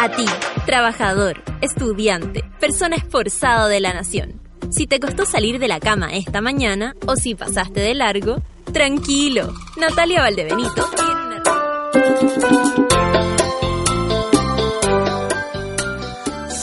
[0.00, 0.24] A ti,
[0.64, 4.40] trabajador, estudiante, persona esforzado de la nación.
[4.70, 9.52] Si te costó salir de la cama esta mañana o si pasaste de largo, tranquilo.
[9.76, 10.88] Natalia Valdebenito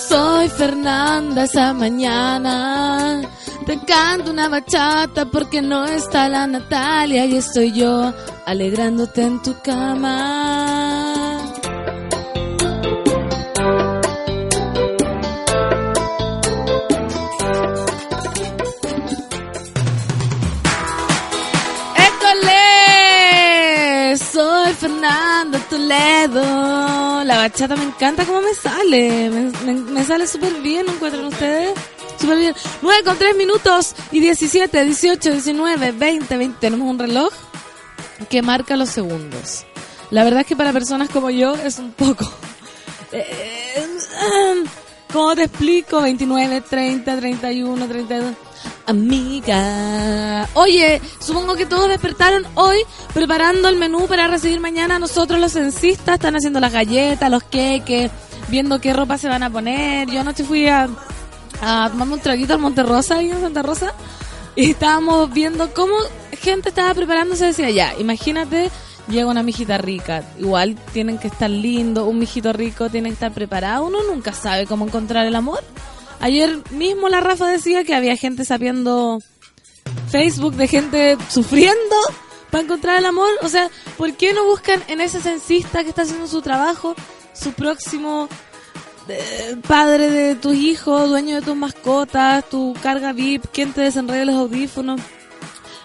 [0.08, 3.22] Soy Fernanda esa mañana.
[3.66, 8.14] Te canto una bachata porque no está la Natalia y estoy yo
[8.46, 11.42] alegrándote en tu cama.
[22.86, 24.18] ¡École!
[24.18, 26.44] Soy Fernando Toledo.
[27.24, 29.30] La bachata me encanta cómo me sale.
[29.30, 31.74] Me, me- sale súper bien, ¿no encuentran ustedes?
[32.20, 32.56] Súper bien.
[32.82, 36.58] 9 con 3 minutos y 17, 18, 19, 20, 20.
[36.60, 37.32] Tenemos un reloj
[38.30, 39.66] que marca los segundos.
[40.12, 42.30] La verdad es que para personas como yo es un poco...
[43.12, 43.88] Eh,
[45.14, 46.02] ¿Cómo te explico?
[46.02, 48.34] 29, 30, 31, 32.
[48.86, 50.46] Amiga.
[50.56, 52.80] Oye, supongo que todos despertaron hoy
[53.14, 55.00] preparando el menú para recibir mañana.
[55.00, 58.12] Nosotros los censistas están haciendo las galletas, los queques,
[58.50, 60.10] viendo qué ropa se van a poner.
[60.10, 60.90] Yo anoche fui a,
[61.62, 63.94] a tomarme un traguito al Monte Rosa, ahí en Santa Rosa,
[64.56, 65.96] y estábamos viendo cómo
[66.42, 67.46] gente estaba preparándose.
[67.46, 68.72] Decía, ya, imagínate,
[69.08, 70.24] llega una mijita rica.
[70.40, 73.86] Igual tienen que estar lindo, un mijito rico tiene que estar preparado.
[73.86, 75.64] Uno nunca sabe cómo encontrar el amor.
[76.20, 79.20] Ayer mismo la Rafa decía que había gente sabiendo
[80.10, 81.96] Facebook de gente sufriendo
[82.50, 83.30] para encontrar el amor.
[83.42, 86.96] O sea, ¿por qué no buscan en ese censista que está haciendo su trabajo
[87.34, 88.30] su próximo
[89.08, 94.26] eh, padre de tus hijos, dueño de tus mascotas, tu carga VIP, quien te desenrede
[94.26, 95.02] los audífonos?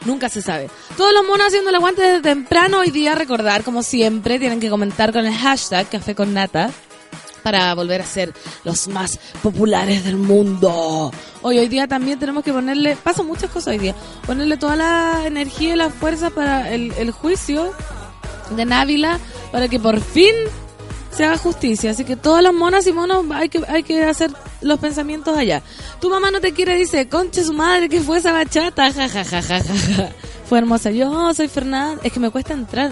[0.05, 0.71] Nunca se sabe.
[0.97, 2.79] Todos los monos haciendo el aguante desde temprano.
[2.79, 6.71] Hoy día recordar, como siempre, tienen que comentar con el hashtag Café con Nata
[7.43, 8.33] para volver a ser
[8.65, 11.11] los más populares del mundo.
[11.43, 13.95] Hoy, hoy día también tenemos que ponerle, pasan muchas cosas hoy día,
[14.27, 17.73] ponerle toda la energía y la fuerza para el, el juicio
[18.57, 19.19] de Návila
[19.53, 20.35] para que por fin
[21.11, 21.91] se haga justicia.
[21.91, 25.63] Así que todas las monas y monos hay que, hay que hacer los pensamientos allá.
[26.01, 29.25] Tu mamá no te quiere, dice, conche su madre, que fue esa bachata, ja, ja,
[29.25, 30.09] ja, ja, ja, ja.
[30.49, 30.91] Fue hermosa.
[30.91, 32.91] Yo soy Fernanda, es que me cuesta entrar.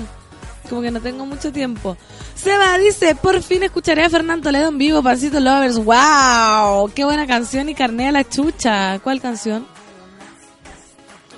[0.68, 1.96] Como que no tengo mucho tiempo.
[2.34, 5.78] Seba dice, por fin escucharé a Fernando Toledo en vivo, Pancito Lovers.
[5.78, 6.92] ¡Wow!
[6.94, 8.98] ¡Qué buena canción y carné a la chucha!
[9.00, 9.66] ¿Cuál canción?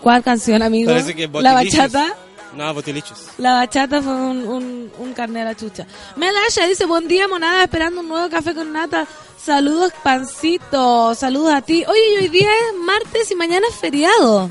[0.03, 0.93] ¿Cuál canción, amigo?
[1.41, 2.17] La bachata.
[2.55, 3.29] No, botilichos.
[3.39, 5.87] La bachata fue un, un, un la chucha.
[6.17, 9.07] Melasha dice, buen día, monada, esperando un nuevo café con nata.
[9.43, 11.15] Saludos, pancito.
[11.15, 11.85] Saludos a ti.
[11.87, 14.51] Oye, hoy día es martes y mañana es feriado.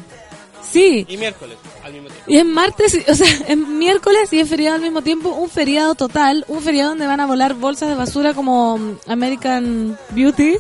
[0.61, 1.05] Sí.
[1.07, 2.31] Y miércoles, al mismo tiempo.
[2.31, 5.29] Y es martes, o sea, es miércoles y es feriado al mismo tiempo.
[5.29, 6.45] Un feriado total.
[6.47, 10.57] Un feriado donde van a volar bolsas de basura como American Beauty.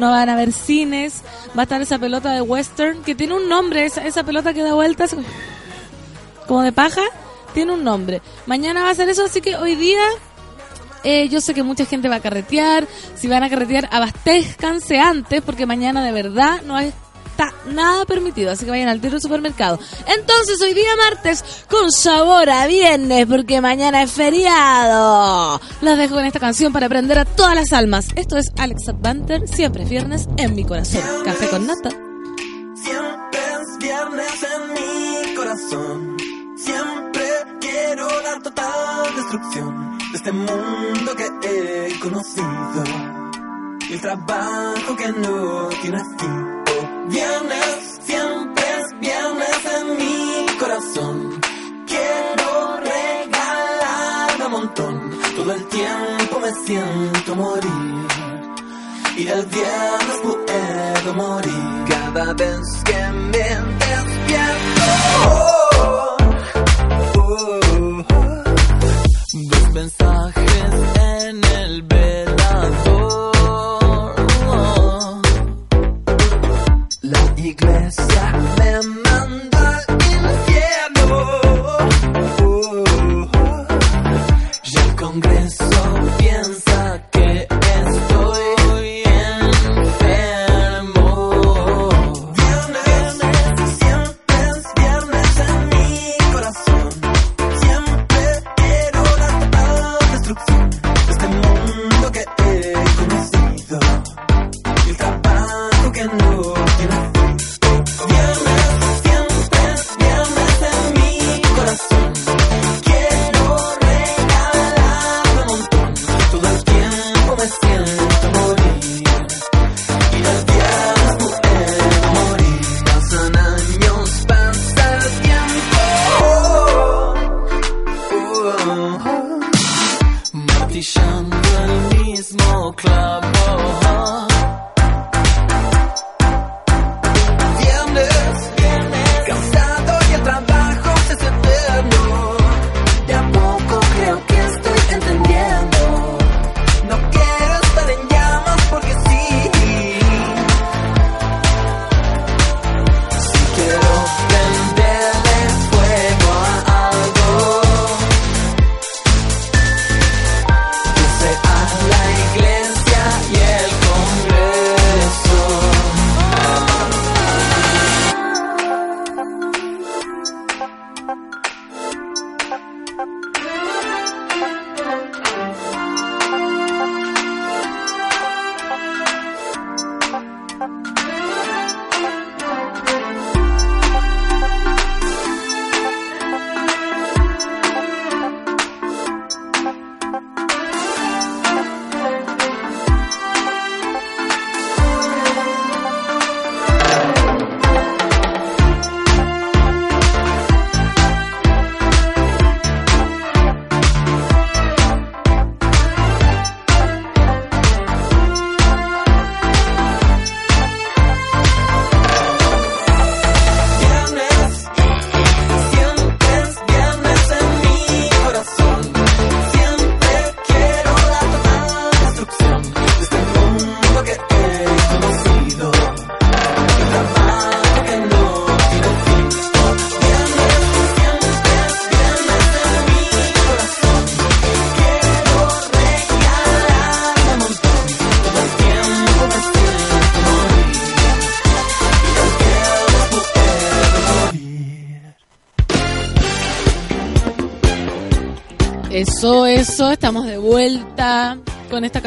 [0.00, 1.22] No van a haber cines.
[1.56, 3.84] Va a estar esa pelota de western que tiene un nombre.
[3.84, 5.14] Esa, esa pelota que da vueltas
[6.46, 7.02] como de paja.
[7.52, 8.22] Tiene un nombre.
[8.46, 10.00] Mañana va a ser eso, así que hoy día
[11.04, 12.86] eh, yo sé que mucha gente va a carretear.
[13.14, 16.78] Si van a carretear, abastezcanse antes, porque mañana de verdad no
[17.40, 18.50] está nada permitido.
[18.50, 19.78] Así que vayan al tiro supermercado.
[20.06, 25.60] Entonces, hoy día martes, con sabor a viernes, porque mañana es feriado.
[25.80, 28.08] Los dejo con esta canción para aprender a todas las almas.
[28.16, 31.02] Esto es Alex Advanter, siempre es viernes en mi corazón.
[31.24, 31.90] Café con nata.
[31.90, 36.16] Siempre es viernes en mi corazón.
[36.56, 37.24] Siempre
[37.60, 42.84] quiero la total destrucción de este mundo que he conocido.
[43.90, 46.49] El trabajo que no tiene fin.
[47.10, 51.40] Viernes, siempre es viernes en mi corazón.
[51.86, 55.10] Quiero regalar un montón.
[55.36, 58.06] Todo el tiempo me siento morir.
[59.16, 64.82] Y el viernes puedo morir cada vez que me despierto.
[65.26, 66.16] Oh,
[67.16, 68.40] oh, oh.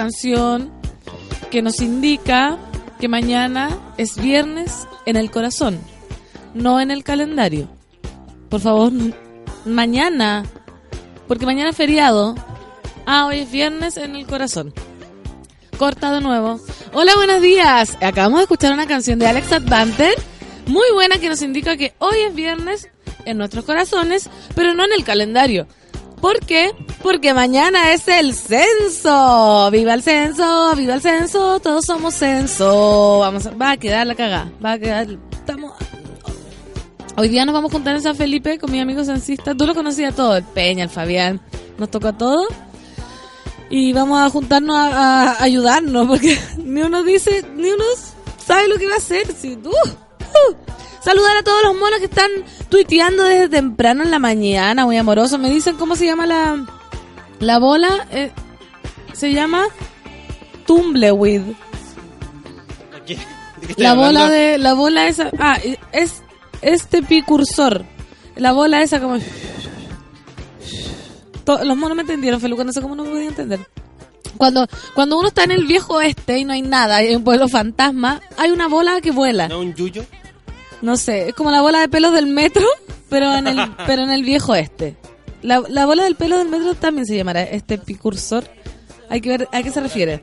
[0.03, 0.69] Canción
[1.49, 2.57] que nos indica
[2.99, 5.79] que mañana es viernes en el corazón,
[6.53, 7.69] no en el calendario.
[8.49, 8.91] Por favor,
[9.63, 10.43] mañana,
[11.25, 12.35] porque mañana es feriado.
[13.05, 14.73] Ah, hoy es viernes en el corazón.
[15.77, 16.59] Corta de nuevo.
[16.91, 17.95] Hola, buenos días.
[18.01, 20.15] Acabamos de escuchar una canción de Alex Advanter,
[20.65, 22.89] muy buena que nos indica que hoy es viernes
[23.23, 25.65] en nuestros corazones, pero no en el calendario.
[26.23, 26.71] ¿Por qué?
[27.01, 29.69] Porque mañana es el censo.
[29.71, 30.73] ¡Viva el censo!
[30.73, 31.59] ¡Viva el censo!
[31.59, 33.19] Todos somos censo.
[33.19, 34.49] Vamos a, va a quedar la cagada.
[34.63, 35.05] Va a quedar.
[35.33, 35.73] Estamos.
[37.17, 39.53] Hoy día nos vamos a juntar en San Felipe con mi amigo censista.
[39.53, 41.41] Tú lo conocías todo, el Peña, el Fabián.
[41.77, 42.47] Nos tocó a todos.
[43.69, 47.83] Y vamos a juntarnos a, ayudarnos, porque ni uno dice, ni uno
[48.37, 49.27] sabe lo que va a hacer.
[49.33, 50.55] Si, uh, uh.
[51.03, 52.29] Saludar a todos los monos que están
[52.69, 55.37] tuiteando desde temprano en la mañana, muy amorosos.
[55.37, 56.65] Me dicen cómo se llama la,
[57.39, 58.07] la bola.
[58.11, 58.31] Eh,
[59.11, 59.65] se llama
[60.65, 61.41] Tumbleweed.
[61.41, 61.53] ¿De
[63.05, 63.15] qué?
[63.15, 63.17] ¿De
[63.61, 65.57] qué estoy La bola de la bola esa, ah,
[65.91, 66.23] es
[66.61, 67.83] este picursor.
[68.37, 69.19] La bola esa como
[71.45, 73.59] los monos me entendieron, Feluca, no sé cómo no me podía entender.
[74.37, 77.49] Cuando cuando uno está en el viejo oeste y no hay nada, hay un pueblo
[77.49, 79.49] fantasma, hay una bola que vuela.
[79.49, 80.05] ¿No un yuyo?
[80.83, 82.67] No sé, es como la bola de pelos del metro,
[83.09, 84.97] pero en el pero en el viejo oeste.
[85.41, 88.43] La, la bola del pelo del metro también se llamará este picursor.
[89.09, 90.21] Hay que ver a qué se refiere.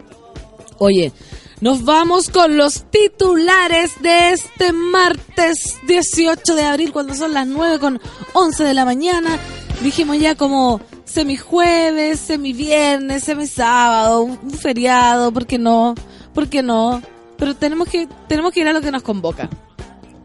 [0.76, 1.14] Oye,
[1.62, 7.78] nos vamos con los titulares de este martes 18 de abril, cuando son las 9
[7.78, 7.98] con
[8.34, 9.38] 11 de la mañana.
[9.82, 15.94] Dijimos ya como semijueves, semiviernes, semisábado, un feriado, ¿por qué no?
[16.34, 17.00] ¿Por qué no?
[17.38, 19.48] Pero tenemos que, tenemos que ir a lo que nos convoca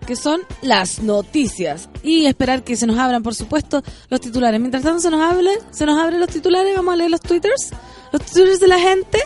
[0.05, 4.59] que son las noticias y esperar que se nos abran, por supuesto, los titulares.
[4.59, 7.71] Mientras tanto se nos hablen, se nos abren los titulares, vamos a leer los twitters,
[8.11, 9.19] los twitters de la gente.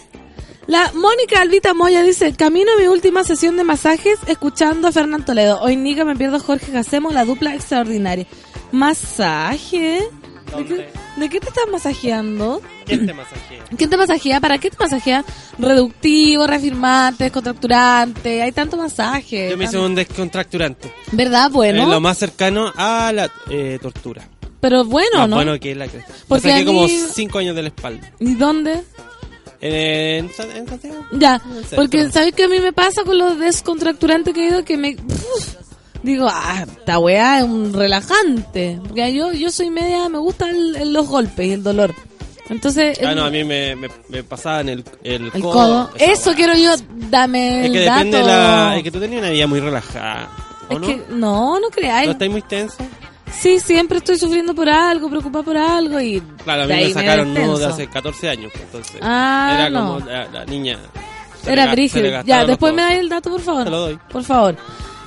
[0.67, 5.25] La Mónica Albita Moya dice, camino a mi última sesión de masajes escuchando a Fernán
[5.25, 5.59] Toledo.
[5.61, 8.27] Hoy Nica me pierdo Jorge Hacemos la dupla extraordinaria.
[8.71, 10.07] ¿Masaje?
[10.57, 12.61] ¿De qué, de qué te estás masajeando?
[12.85, 13.63] ¿Quién te masajea?
[13.77, 14.39] ¿Quién te masajea?
[14.41, 15.23] ¿Para qué te masajea?
[15.57, 18.41] Reductivo, reafirmante, descontracturante.
[18.41, 19.49] Hay tanto masaje.
[19.51, 20.91] Yo me hice tanto- un descontracturante.
[21.11, 21.51] ¿Verdad?
[21.51, 21.83] Bueno.
[21.83, 24.27] Es lo más cercano a la eh, tortura.
[24.61, 25.35] Pero bueno, Más ¿no?
[25.37, 25.97] bueno que la que...
[25.99, 28.11] Me Porque a como 5 años de la espalda.
[28.19, 28.83] ¿Y dónde?
[29.61, 31.05] En, Sa- en Santiago.
[31.13, 31.41] Ya,
[31.75, 34.63] porque ¿sabes qué a mí me pasa con los descontracturantes que he ido?
[34.65, 34.95] Que me...
[34.95, 35.55] uf,
[36.03, 38.79] digo, ah, esta weá es un relajante.
[38.87, 40.55] Porque yo, yo soy media, me gustan
[40.93, 41.93] los golpes y el dolor.
[42.49, 42.97] Entonces...
[43.03, 45.91] Ah, el- no, a mí me, me, me pasaban el, el, el codo.
[45.97, 46.35] Eso weá.
[46.35, 46.71] quiero yo,
[47.09, 47.97] dame Es el que dato.
[48.05, 48.77] depende de la...
[48.77, 50.29] Es que tú tenías una vida muy relajada.
[50.69, 50.87] ¿O Es no?
[50.87, 52.07] que, no, no creáis.
[52.07, 52.77] ¿No estáis muy tenso?
[53.31, 56.19] Sí, siempre estoy sufriendo por algo, preocupada por algo y...
[56.43, 58.51] Claro, a mí me sacaron nudo de hace 14 años.
[58.51, 59.95] pues, Entonces, Ah, era no.
[59.97, 60.79] como la, la niña.
[61.45, 62.23] Era brígido.
[62.23, 63.63] Ya, después me dais el dato, por favor.
[63.65, 63.99] Te lo doy.
[64.11, 64.55] Por favor.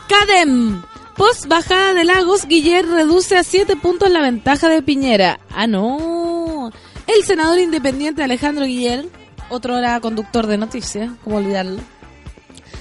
[0.09, 0.83] Cadem.
[1.17, 5.41] Post bajada de Lagos, Guiller reduce a 7 puntos la ventaja de Piñera.
[5.51, 6.71] Ah, no.
[7.07, 9.07] El senador independiente Alejandro Guiller,
[9.51, 11.81] otro era conductor de noticias, como olvidarlo,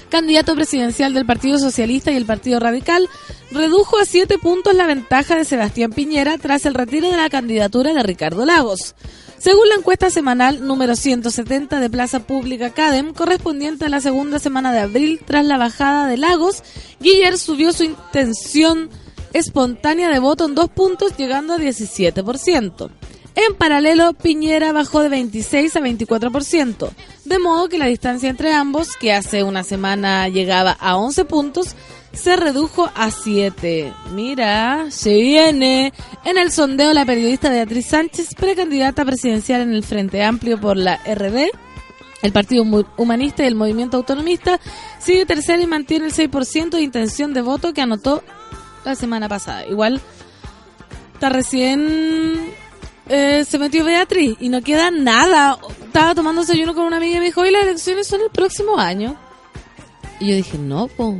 [0.08, 3.08] candidato presidencial del Partido Socialista y el Partido Radical,
[3.50, 7.92] redujo a 7 puntos la ventaja de Sebastián Piñera tras el retiro de la candidatura
[7.92, 8.94] de Ricardo Lagos.
[9.42, 14.72] Según la encuesta semanal número 170 de Plaza Pública Cadem, correspondiente a la segunda semana
[14.72, 16.62] de abril tras la bajada de Lagos,
[17.00, 18.88] Guiller subió su intención
[19.32, 22.90] espontánea de voto en dos puntos, llegando a 17%.
[23.34, 26.90] En paralelo, Piñera bajó de 26 a 24%,
[27.24, 31.74] de modo que la distancia entre ambos, que hace una semana llegaba a 11 puntos,
[32.12, 33.92] se redujo a 7.
[34.12, 35.94] Mira, se viene.
[36.24, 40.96] En el sondeo, la periodista Beatriz Sánchez, precandidata presidencial en el Frente Amplio por la
[40.96, 41.48] RD,
[42.22, 42.64] el Partido
[42.98, 44.60] Humanista y el Movimiento Autonomista,
[44.98, 48.22] sigue tercera y mantiene el 6% de intención de voto que anotó
[48.84, 49.66] la semana pasada.
[49.66, 50.02] Igual
[51.14, 52.52] está recién
[53.08, 55.58] eh, se metió Beatriz y no queda nada.
[55.84, 58.78] Estaba tomando desayuno con una amiga y me dijo, hoy las elecciones son el próximo
[58.78, 59.16] año.
[60.20, 61.16] Y yo dije, no, po.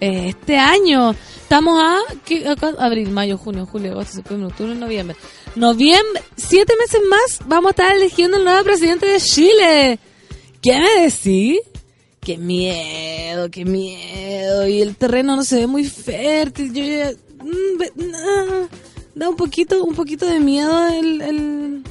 [0.00, 1.14] Eh, Este año.
[1.42, 2.44] Estamos a, ¿qué?
[2.78, 5.16] Abril, mayo, junio, julio, agosto, septiembre, octubre, noviembre.
[5.54, 9.98] Noviembre, siete meses más vamos a estar eligiendo el nuevo presidente de Chile.
[10.60, 11.60] ¿Qué me decís?
[12.20, 14.66] Qué miedo, qué miedo.
[14.66, 16.72] Y el terreno no se ve muy fértil.
[16.74, 17.12] Yo ya,
[17.44, 18.66] mm,
[19.16, 21.82] da un poquito, un poquito de miedo el, el,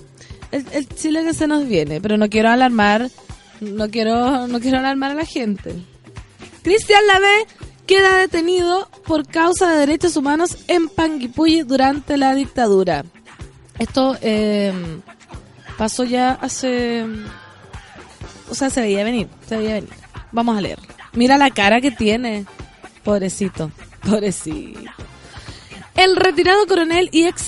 [0.51, 1.99] el, Chile que se nos viene.
[1.99, 3.09] Pero no quiero alarmar,
[3.59, 5.75] no quiero, no quiero alarmar a la gente.
[6.61, 7.47] Cristian Lavé
[7.87, 13.03] queda detenido por causa de derechos humanos en Panguipulli durante la dictadura.
[13.79, 14.71] Esto eh,
[15.77, 17.05] pasó ya hace...
[18.49, 19.89] O sea, se veía venir, se veía venir.
[20.31, 20.77] Vamos a leer.
[21.13, 22.45] Mira la cara que tiene.
[23.03, 23.71] Pobrecito,
[24.07, 24.91] pobrecito.
[25.95, 27.47] El retirado coronel y ex,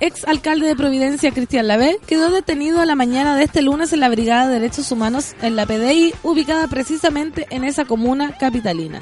[0.00, 4.00] ex alcalde de Providencia, Cristian Lavé, quedó detenido a la mañana de este lunes en
[4.00, 9.00] la Brigada de Derechos Humanos en la PDI, ubicada precisamente en esa comuna capitalina.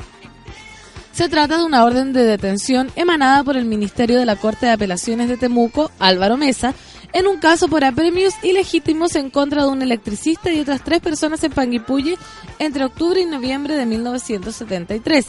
[1.13, 4.73] Se trata de una orden de detención emanada por el Ministerio de la Corte de
[4.73, 6.75] Apelaciones de Temuco, Álvaro Mesa,
[7.13, 11.43] en un caso por apremios ilegítimos en contra de un electricista y otras tres personas
[11.45, 12.17] en Panguipulli
[12.59, 15.27] entre octubre y noviembre de 1973.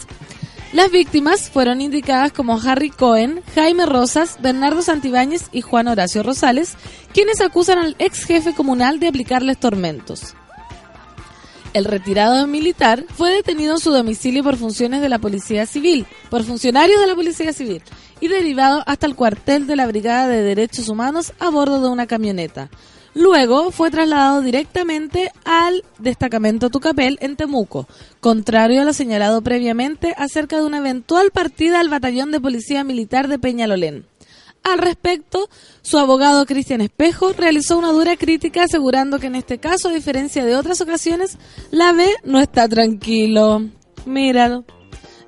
[0.74, 6.75] Las víctimas fueron indicadas como Harry Cohen, Jaime Rosas, Bernardo Santibáñez y Juan Horacio Rosales,
[7.13, 10.34] quienes acusan al ex jefe comunal de aplicarles tormentos.
[11.74, 16.44] El retirado militar fue detenido en su domicilio por funciones de la Policía Civil, por
[16.44, 17.84] funcionarios de la Policía Civil,
[18.22, 22.08] y derivado hasta el cuartel de la Brigada de Derechos Humanos a bordo de una
[22.08, 22.70] camioneta.
[23.13, 27.88] Luego fue trasladado directamente al destacamento Tucapel en Temuco,
[28.22, 33.27] contrario a lo señalado previamente acerca de una eventual partida al batallón de policía militar
[33.27, 34.06] de Peñalolén.
[34.63, 35.50] Al respecto,
[35.82, 40.46] su abogado Cristian Espejo realizó una dura crítica asegurando que en este caso, a diferencia
[40.46, 41.38] de otras ocasiones,
[41.72, 43.68] la B no está tranquilo.
[44.06, 44.63] Míralo.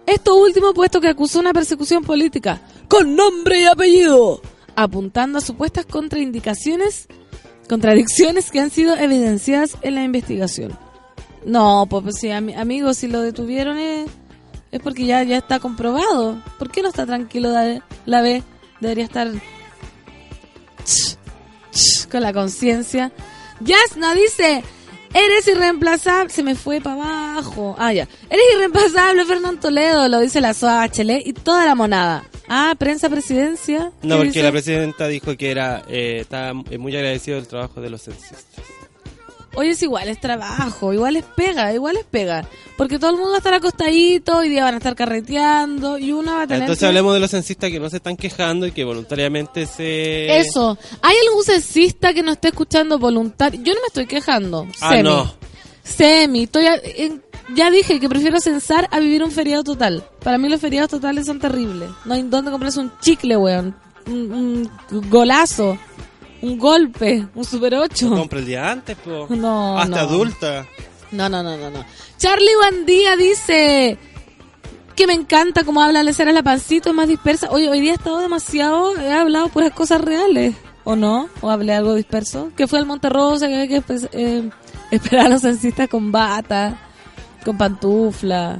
[0.05, 4.41] Esto último puesto que acusó una persecución política con nombre y apellido,
[4.75, 7.07] apuntando a supuestas contraindicaciones,
[7.73, 10.77] contradicciones que han sido evidenciadas en la investigación.
[11.45, 14.07] No, pues, pues sí, ami- amigos, si lo detuvieron es,
[14.71, 16.37] es porque ya, ya está comprobado.
[16.59, 17.49] ¿Por qué no está tranquilo
[18.05, 18.43] la, B?
[18.79, 19.27] Debería estar
[22.11, 23.11] con la conciencia.
[23.59, 24.63] Yasna dice,
[25.13, 26.29] eres irreemplazable.
[26.29, 26.95] Se me fue para
[27.33, 27.75] abajo.
[27.77, 28.07] Ah, ya.
[28.29, 30.89] Eres irreemplazable, Fernando Toledo, lo dice la SOA
[31.23, 32.23] y toda la monada.
[32.47, 33.91] Ah, prensa presidencia.
[34.01, 34.43] No, ¿Qué porque dice?
[34.43, 38.45] la presidenta dijo que era eh, estaba muy agradecido del trabajo de los censistas.
[39.55, 42.47] Oye, es igual, es trabajo, igual es pega, igual es pega.
[42.75, 46.11] Porque todo el mundo va a estar acostadito, hoy día van a estar carreteando y
[46.11, 48.65] uno va a tener Entonces que- hablemos de los censistas que no se están quejando
[48.65, 50.37] y que voluntariamente se...
[50.39, 50.77] Eso.
[51.01, 53.61] ¿Hay algún censista que no esté escuchando voluntario?
[53.63, 54.67] Yo no me estoy quejando.
[54.81, 55.03] Ah, Semi.
[55.03, 55.33] no.
[55.83, 56.43] Semi.
[56.43, 56.81] Estoy a-
[57.55, 60.03] ya dije que prefiero censar a vivir un feriado total.
[60.23, 61.89] Para mí los feriados totales son terribles.
[62.05, 63.75] No hay dónde comprarse un chicle, weón.
[64.07, 65.77] Un, un golazo.
[66.43, 67.25] Un golpe.
[67.35, 68.09] Un super 8.
[68.09, 69.27] Compra el día antes, po.
[69.29, 70.01] No, Hasta no.
[70.01, 70.65] adulta.
[71.11, 71.85] No, no, no, no, no.
[72.17, 73.97] Charlie Bandía dice
[74.93, 77.49] que me encanta cómo habla Lecera la pancito, es más dispersa.
[77.49, 81.29] Oye, hoy día he estado demasiado, he hablado puras cosas reales, ¿o no?
[81.39, 82.51] ¿O hablé algo disperso?
[82.57, 84.49] Que fue el Monterrosa, que había que eh,
[84.91, 86.77] esperar a los censistas con bata,
[87.45, 88.59] con pantufla.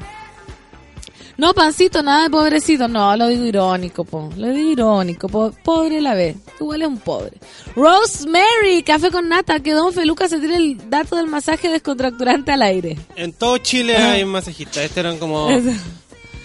[1.38, 2.88] No, pancito, nada de pobrecito.
[2.88, 4.30] No, lo digo irónico, po.
[4.38, 5.28] Lo digo irónico.
[5.28, 6.36] po- Pobre la ve.
[6.60, 7.32] Igual es un pobre.
[7.76, 9.60] Rosemary, café con nata.
[9.60, 12.98] Que Don Feluca se tire el dato del masaje descontracturante al aire.
[13.16, 14.84] En todo Chile hay masajistas.
[14.84, 15.48] Este eran como...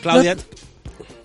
[0.02, 0.37] Claudia...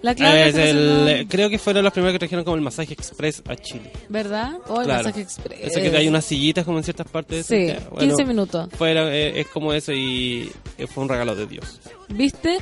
[0.03, 2.62] La Claudia Eh, es el- haciendo- creo que fueron los primeros que trajeron como el
[2.62, 3.89] masaje express a Chile.
[4.10, 4.51] ¿Verdad?
[4.67, 5.03] O el Claro.
[5.05, 5.60] masaje express.
[5.63, 7.45] Ese que hay unas sillitas como en ciertas partes.
[7.45, 7.98] Sí, Santiago.
[7.98, 8.67] 15 minutos.
[8.77, 11.79] Fuera, eh, es como eso y eh, fue un regalo de Dios.
[12.10, 12.57] ¿Viste?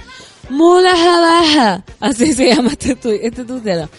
[0.49, 1.83] Mula baja.
[1.99, 3.89] Así se llama este, tu, este tuitero.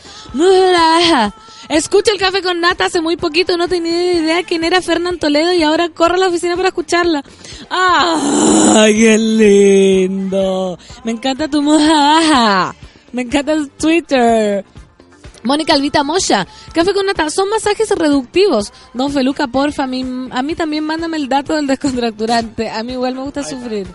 [1.69, 3.57] Escucha el café con nata hace muy poquito.
[3.57, 7.23] No tenía idea quién era Fernán Toledo y ahora corro a la oficina para escucharla.
[7.71, 10.79] ¡Ay, qué lindo!
[11.05, 12.75] Me encanta tu mula baja.
[13.13, 14.65] Me encanta tu Twitter.
[15.45, 18.73] Mónica Alvita Moya, café con nata, son masajes reductivos.
[18.95, 22.71] Don Feluca, porfa, a mí, a mí también mándame el dato del descontracturante.
[22.71, 23.89] A mí igual me gusta sufrir.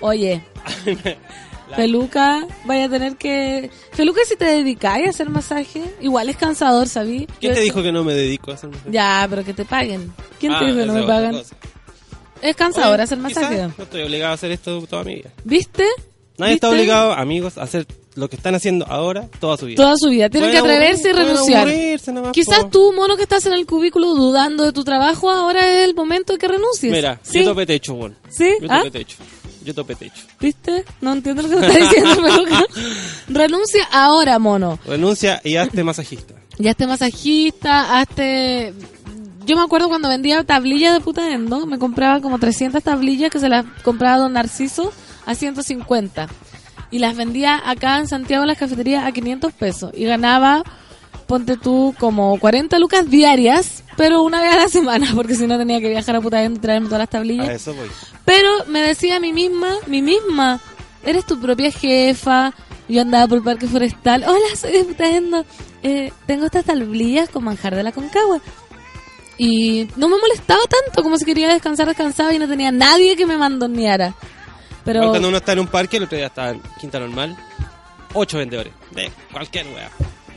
[0.00, 0.42] Oye,
[1.76, 3.70] Feluca, vaya a tener que...
[3.92, 7.26] Feluca, si te dedicáis a hacer masaje, igual es cansador, ¿sabí?
[7.40, 8.90] ¿Quién Yo- te dijo que no me dedico a hacer masaje?
[8.90, 10.12] Ya, pero que te paguen.
[10.40, 11.32] ¿Quién Ah, te dijo que no me pagan?
[11.32, 11.56] cosa.
[12.40, 13.68] Es cansador Oye, hacer masaje.
[13.76, 15.30] No estoy obligado a hacer esto toda mi vida.
[15.44, 15.84] ¿Viste?
[16.38, 17.86] Nadie está obligado, amigos, a hacer
[18.18, 19.76] lo que están haciendo ahora toda su vida.
[19.76, 20.28] Toda su vida.
[20.28, 22.14] Tienen que atreverse y aburrir- renunciar.
[22.14, 22.68] nomás, Quizás po.
[22.70, 26.32] tú, mono que estás en el cubículo dudando de tu trabajo, ahora es el momento
[26.32, 26.92] de que renuncies.
[26.92, 27.40] Mira, ¿Sí?
[27.40, 28.16] yo topé techo, bueno.
[28.28, 28.50] ¿Sí?
[28.60, 28.78] Yo ¿Ah?
[28.78, 29.16] topé techo.
[29.64, 30.22] Yo topé techo.
[30.40, 30.84] ¿Viste?
[31.00, 32.22] No entiendo lo que me está diciendo.
[33.28, 34.78] Renuncia ahora, mono.
[34.86, 36.34] Renuncia y hazte masajista.
[36.58, 38.72] Ya esté masajista, hazte...
[39.46, 43.38] Yo me acuerdo cuando vendía tablillas de puta endo, me compraba como 300 tablillas que
[43.40, 44.92] se las compraba Don Narciso
[45.24, 46.28] a 150.
[46.90, 49.90] Y las vendía acá en Santiago en las cafeterías a 500 pesos.
[49.94, 50.62] Y ganaba,
[51.26, 55.58] ponte tú, como 40 lucas diarias, pero una vez a la semana, porque si no
[55.58, 57.48] tenía que viajar a puta y traerme todas las tablillas.
[57.48, 57.88] A eso voy.
[58.24, 60.60] Pero me decía a mí misma, mi misma,
[61.04, 62.52] eres tu propia jefa,
[62.88, 64.24] Yo andaba por el parque forestal.
[64.26, 65.44] Hola, soy diputando.
[65.82, 68.40] Eh, tengo estas tablillas con manjar de la concagua.
[69.36, 73.26] Y no me molestaba tanto, como si quería descansar, descansaba y no tenía nadie que
[73.26, 74.14] me mandoneara.
[74.88, 77.36] Pero Cuando uno está en un parque, el otro día estaba en Quinta Normal,
[78.14, 79.90] ocho vendedores de cualquier wea.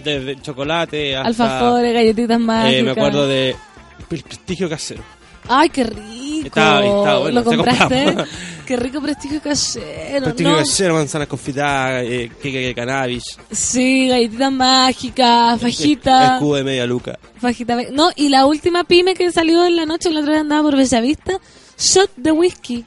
[0.04, 1.28] Desde chocolate hasta...
[1.30, 2.74] alfajores, galletitas mágicas.
[2.80, 5.04] eh, me acuerdo de el prestigio casero.
[5.48, 6.48] Ay, qué rico.
[6.48, 8.16] Estaba- estaba bueno, ¿Lo compraste?
[8.68, 10.26] qué rico prestigio casero.
[10.26, 10.58] Prestigio ¿no?
[10.58, 13.24] casero, manzanas confitadas, eh, cannabis.
[13.50, 16.34] Sí, galletitas mágicas, fajita.
[16.34, 17.18] Escudo de media luca.
[17.40, 17.78] Fajita.
[17.94, 20.76] No, y la última pyme que salió en la noche, la otra vez andaba por
[20.76, 21.40] Bellavista,
[21.78, 22.84] shot de whisky.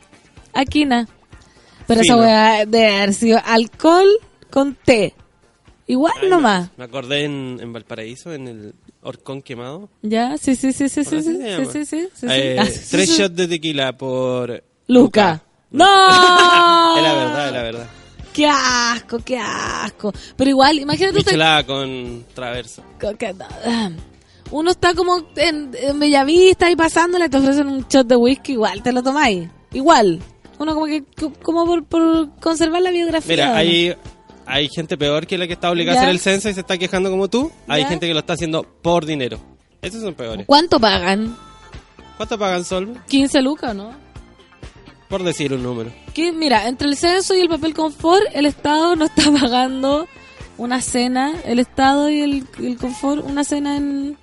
[0.53, 1.09] Aquina.
[1.87, 2.25] Pero esa Fino.
[2.25, 4.09] weá de haber sido alcohol
[4.51, 5.15] con té.
[5.87, 6.71] Igual Ay, nomás.
[6.79, 9.91] Me acordé en, en Valparaíso, en el horcón quemado.
[10.03, 10.39] ¿Ya?
[10.39, 12.09] Sí, sí, sí, sí, sí, sí, sí sí.
[12.23, 13.19] Eh, Ah, sí, tres sí.
[13.21, 14.65] shots de tequila por...
[14.87, 15.43] Luca.
[15.71, 15.85] ¡No!
[16.99, 17.87] Era verdad, era verdad.
[18.33, 20.13] ¡Qué asco, qué asco!
[20.37, 22.83] Pero igual, imagínate usted Michelada con traverso.
[22.99, 23.35] Que-
[24.51, 28.83] Uno está como en, en Bellavista y pasándole, te ofrecen un shot de whisky, igual
[28.83, 29.49] te lo tomáis.
[29.73, 30.21] Igual.
[30.59, 33.29] Uno como que, co- como por, por conservar la biografía.
[33.29, 33.95] Mira, hay,
[34.47, 36.79] hay gente peor que la que está obligada a hacer el censo y se está
[36.79, 37.51] quejando como tú.
[37.69, 37.89] Hay Ya.
[37.89, 39.39] gente que lo está haciendo por dinero.
[39.83, 40.47] Esos son peores.
[40.47, 41.37] ¿Cuánto pagan?
[42.17, 42.95] ¿Cuánto pagan Sol?
[43.09, 43.91] ¿15 lucas, no?
[45.09, 45.93] Por decir un número.
[46.15, 50.07] Que, mira, entre el censo y el papel confort, el Estado no está pagando
[50.57, 51.35] una cena.
[51.45, 54.17] El Estado y el, el confort, una cena en...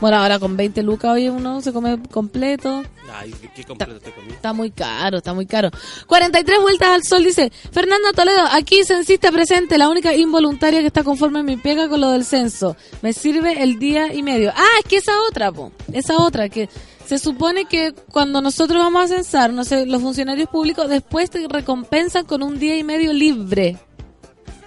[0.00, 2.82] Bueno, ahora con 20 lucas, oye, uno se come completo.
[3.12, 4.28] Ay, qué- qué completo te comí.
[4.30, 5.70] Está muy caro, está muy caro.
[6.06, 11.02] 43 vueltas al sol, dice Fernando Toledo, aquí censista presente, la única involuntaria que está
[11.02, 12.76] conforme en mi pega con lo del censo.
[13.00, 14.52] Me sirve el día y medio.
[14.54, 15.72] Ah, es que esa otra, po.
[15.92, 16.68] Esa otra, que
[17.06, 21.46] se supone que cuando nosotros vamos a censar, no sé, los funcionarios públicos después te
[21.48, 23.78] recompensan con un día y medio libre.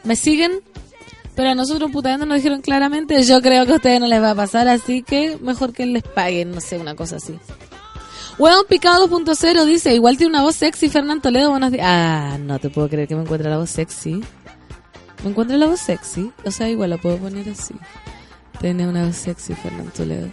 [0.04, 0.62] ¿Me siguen?
[1.40, 4.32] Pero a nosotros putando nos dijeron claramente, yo creo que a ustedes no les va
[4.32, 7.40] a pasar, así que mejor que les paguen, no sé, una cosa así.
[8.38, 11.86] Hueón Picado 2.0 dice, igual tiene una voz sexy, Fernán Toledo, buenos días.
[11.88, 14.22] Ah, no te puedo creer que me encuentre la voz sexy.
[15.24, 16.30] ¿Me encuentre la voz sexy?
[16.44, 17.74] O sea, igual la puedo poner así.
[18.60, 20.28] Tiene una voz sexy, Fernán Toledo.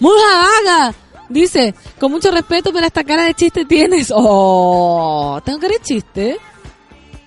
[0.00, 0.94] ¡Muja vaga!
[1.30, 4.12] Dice, con mucho respeto, pero esta cara de chiste tienes.
[4.14, 5.40] ¡Oh!
[5.46, 6.36] ¿Tengo cara de chiste?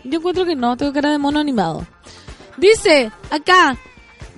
[0.03, 1.87] Yo encuentro que no, tengo cara de mono animado.
[2.59, 3.77] Dice, acá,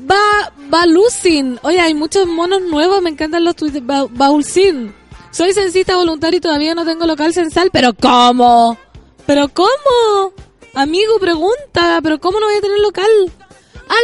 [0.10, 1.60] Va, Balucin.
[1.64, 3.86] Oye, hay muchos monos nuevos, me encantan los tweets.
[3.86, 4.94] Ba, Baulcin.
[5.32, 8.78] Soy censista voluntario y todavía no tengo local censal, pero ¿cómo?
[9.26, 10.34] ¿Pero cómo?
[10.74, 13.10] Amigo, pregunta, ¿pero cómo no voy a tener local?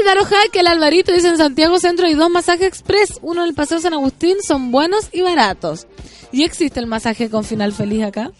[0.01, 3.55] Álvaro Jaque, el Alvarito, dice en Santiago Centro hay dos masajes express, uno en el
[3.55, 5.87] Paseo San Agustín, son buenos y baratos.
[6.31, 8.31] ¿Y existe el masaje con final feliz acá?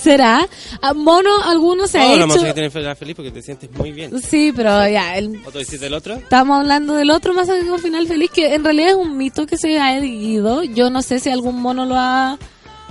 [0.00, 0.48] ¿Será?
[0.80, 2.54] ¿A mono alguno se ha Todos los hecho?
[2.54, 4.20] tienen final feliz porque te sientes muy bien.
[4.22, 6.14] Sí, pero ya, el, ¿O tú decís del otro?
[6.14, 9.58] Estamos hablando del otro masaje con final feliz, que en realidad es un mito que
[9.58, 10.62] se ha erguido.
[10.62, 12.38] Yo no sé si algún mono lo ha...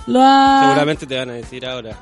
[0.06, 0.66] Lo ha...
[0.68, 1.98] Seguramente te van a decir ahora.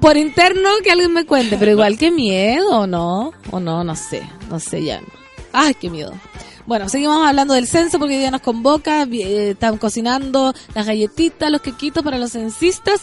[0.00, 3.32] Por interno que alguien me cuente, pero igual qué miedo, ¿o no?
[3.50, 5.00] O no, no sé, no sé ya.
[5.52, 6.12] Ay, qué miedo.
[6.66, 11.50] Bueno, seguimos hablando del censo porque hoy día nos convoca, eh, están cocinando las galletitas,
[11.50, 13.02] los quequitos para los censistas.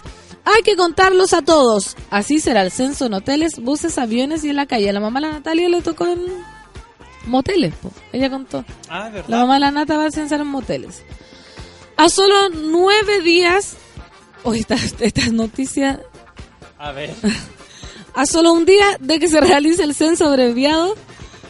[0.49, 1.97] Hay que contarlos a todos.
[2.09, 4.89] Así será el censo en hoteles, buses, aviones y en la calle.
[4.89, 6.21] A la mamá de la Natalia le tocó en
[7.25, 7.91] moteles, po.
[8.13, 8.63] ella contó.
[8.87, 9.27] Ah, ¿verdad?
[9.27, 11.03] La mamá de la Nata va a censar en moteles.
[11.97, 13.75] A solo nueve días...
[14.43, 15.99] Hoy esta, esta noticia
[16.77, 17.13] A ver.
[18.13, 20.95] a solo un día de que se realice el censo abreviado,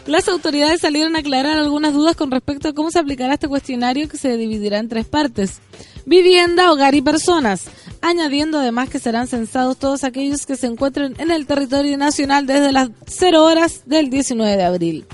[0.07, 4.09] las autoridades salieron a aclarar algunas dudas con respecto a cómo se aplicará este cuestionario
[4.09, 5.59] que se dividirá en tres partes.
[6.05, 7.65] Vivienda, hogar y personas,
[8.01, 12.71] añadiendo además que serán censados todos aquellos que se encuentren en el territorio nacional desde
[12.71, 15.05] las 0 horas del 19 de abril.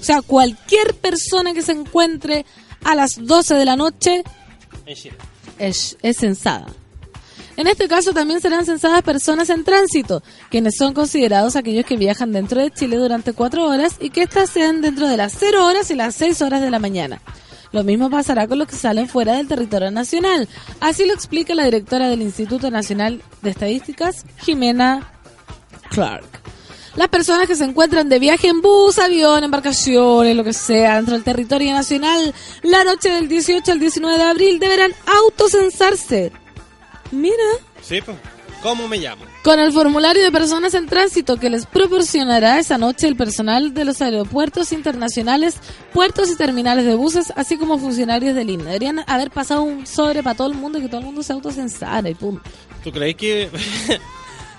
[0.00, 2.44] O sea, cualquier persona que se encuentre
[2.84, 4.24] a las 12 de la noche
[4.86, 6.66] es censada.
[7.56, 12.32] En este caso también serán censadas personas en tránsito, quienes son considerados aquellos que viajan
[12.32, 15.90] dentro de Chile durante cuatro horas y que éstas sean dentro de las 0 horas
[15.90, 17.20] y las 6 horas de la mañana.
[17.72, 20.48] Lo mismo pasará con los que salen fuera del territorio nacional.
[20.80, 25.12] Así lo explica la directora del Instituto Nacional de Estadísticas, Jimena
[25.90, 26.24] Clark.
[26.94, 31.14] Las personas que se encuentran de viaje en bus, avión, embarcaciones, lo que sea, dentro
[31.14, 36.32] del territorio nacional, la noche del 18 al 19 de abril deberán autocensarse.
[37.10, 37.44] Mira,
[37.80, 38.16] Sí, pues.
[38.62, 39.24] ¿Cómo me llamo?
[39.42, 43.84] Con el formulario de personas en tránsito que les proporcionará esa noche el personal de
[43.84, 45.56] los aeropuertos internacionales,
[45.92, 48.64] puertos y terminales de buses, así como funcionarios del INE.
[48.64, 51.32] Deberían haber pasado un sobre para todo el mundo y que todo el mundo se
[51.32, 52.42] autocensara y punto.
[52.84, 53.50] ¿Tú crees que.?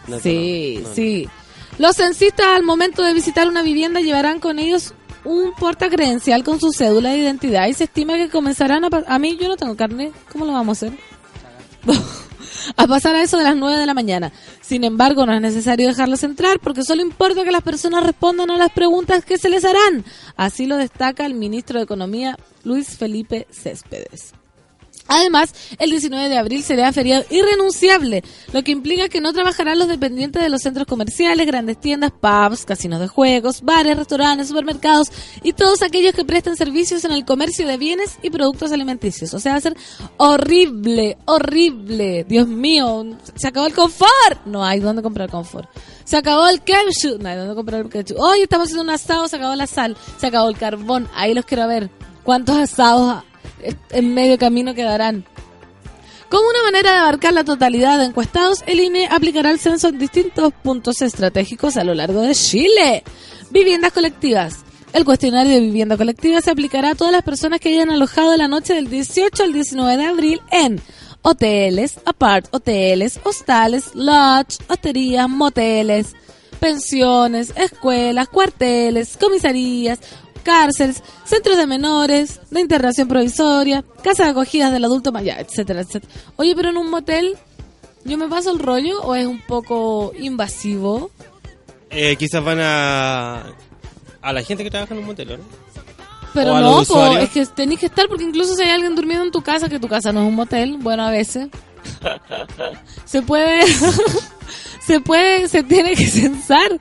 [0.06, 0.96] No, sí, no, no.
[0.96, 1.30] sí.
[1.78, 4.94] Los censistas al momento de visitar una vivienda llevarán con ellos
[5.24, 8.90] un porta credencial con su cédula de identidad y se estima que comenzarán a...
[9.08, 11.00] A mí yo no tengo carne, ¿cómo lo vamos a hacer?
[12.78, 14.32] a pasar a eso de las 9 de la mañana.
[14.62, 18.58] Sin embargo, no es necesario dejarlos entrar porque solo importa que las personas respondan a
[18.58, 20.06] las preguntas que se les harán.
[20.36, 24.34] Así lo destaca el ministro de Economía, Luis Felipe Céspedes.
[25.08, 29.88] Además, el 19 de abril será feriado irrenunciable, lo que implica que no trabajarán los
[29.88, 35.12] dependientes de los centros comerciales, grandes tiendas, pubs, casinos de juegos, bares, restaurantes, supermercados
[35.44, 39.34] y todos aquellos que presten servicios en el comercio de bienes y productos alimenticios.
[39.34, 39.76] O sea, va a ser
[40.18, 42.26] horrible, horrible.
[42.28, 44.46] Dios mío, se acabó el confort.
[44.46, 45.70] No hay dónde comprar confort.
[46.06, 47.22] Se acabó el ketchup.
[47.22, 48.18] No hay dónde comprar el ketchup.
[48.20, 51.08] Hoy estamos haciendo un asado, se acabó la sal, se acabó el carbón.
[51.14, 51.90] Ahí los quiero ver.
[52.24, 53.24] ¿Cuántos asados
[53.92, 55.26] en medio camino quedarán?
[56.30, 60.00] Como una manera de abarcar la totalidad de encuestados, el INE aplicará el censo en
[60.00, 63.04] distintos puntos estratégicos a lo largo de Chile.
[63.52, 64.66] Viviendas colectivas.
[64.94, 68.48] El cuestionario de vivienda colectiva se aplicará a todas las personas que hayan alojado la
[68.48, 70.82] noche del 18 al 19 de abril en
[71.22, 76.16] hoteles, apart hoteles, hostales, lodge, hosterías, moteles,
[76.60, 80.00] pensiones, escuelas, cuarteles, comisarías,
[80.44, 86.14] cárceles, centros de menores, de internación provisoria, casas de acogidas del adulto mayor, etcétera, etcétera.
[86.36, 87.36] Oye, pero en un motel,
[88.06, 91.10] ¿yo me paso el rollo o es un poco invasivo?
[91.90, 93.44] Eh, quizás van a.
[94.22, 95.64] a la gente que trabaja en un motel, ¿no?
[96.34, 98.96] Pero ¿O a no, po, es que tenéis que estar porque incluso si hay alguien
[98.96, 101.50] durmiendo en tu casa, que tu casa no es un motel, bueno, a veces.
[103.06, 103.62] se puede,
[104.82, 106.80] se puede, se tiene que censar.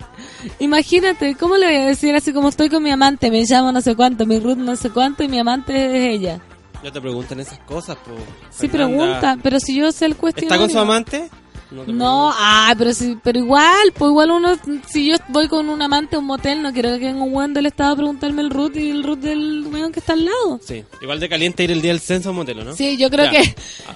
[0.58, 3.80] Imagínate, ¿cómo le voy a decir así como estoy con mi amante, me llamo no
[3.80, 6.40] sé cuánto, mi Ruth no sé cuánto y mi amante es ella?
[6.82, 8.10] No te preguntan esas cosas, po.
[8.50, 8.96] Sí Fernanda.
[8.96, 10.64] pregunta, pero si yo sé el cuestionario.
[10.64, 11.30] ¿Está con su amante?
[11.72, 11.84] No.
[11.86, 14.52] No, ah, pero si, pero igual, pues igual uno,
[14.88, 17.54] si yo voy con un amante a un motel, no quiero que venga un weón
[17.54, 20.60] del estado a preguntarme el root y el root del weón que está al lado.
[20.62, 22.74] Sí, igual de caliente ir el día del censo a un motel, ¿no?
[22.76, 23.30] Sí, yo creo Ya.
[23.42, 23.54] que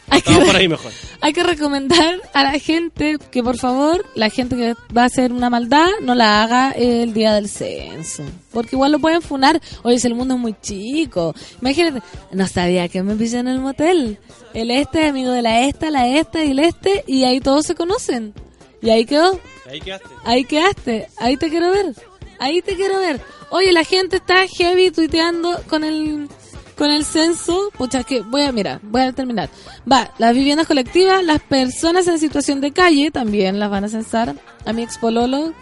[0.08, 0.92] hay que, por ahí mejor.
[1.20, 5.32] hay que recomendar a la gente que por favor, la gente que va a hacer
[5.32, 8.22] una maldad, no la haga el día del censo.
[8.52, 9.60] Porque igual lo pueden funar.
[9.82, 11.34] Oye, si el mundo es muy chico.
[11.60, 12.00] Imagínate,
[12.32, 14.18] no sabía que me pillé en el motel.
[14.56, 17.66] El este es amigo de la esta, la esta y el este, y ahí todos
[17.66, 18.32] se conocen.
[18.80, 19.38] Y ahí quedó.
[19.68, 20.08] Ahí quedaste.
[20.24, 21.94] Ahí quedaste, ahí te quiero ver.
[22.38, 23.20] Ahí te quiero ver.
[23.50, 26.30] Oye, la gente está heavy tuiteando con el
[26.74, 27.70] con el censo.
[27.76, 29.50] Pucha, que voy a mirar, voy a terminar.
[29.90, 34.36] Va, las viviendas colectivas, las personas en situación de calle también las van a censar.
[34.64, 35.52] A mi expololo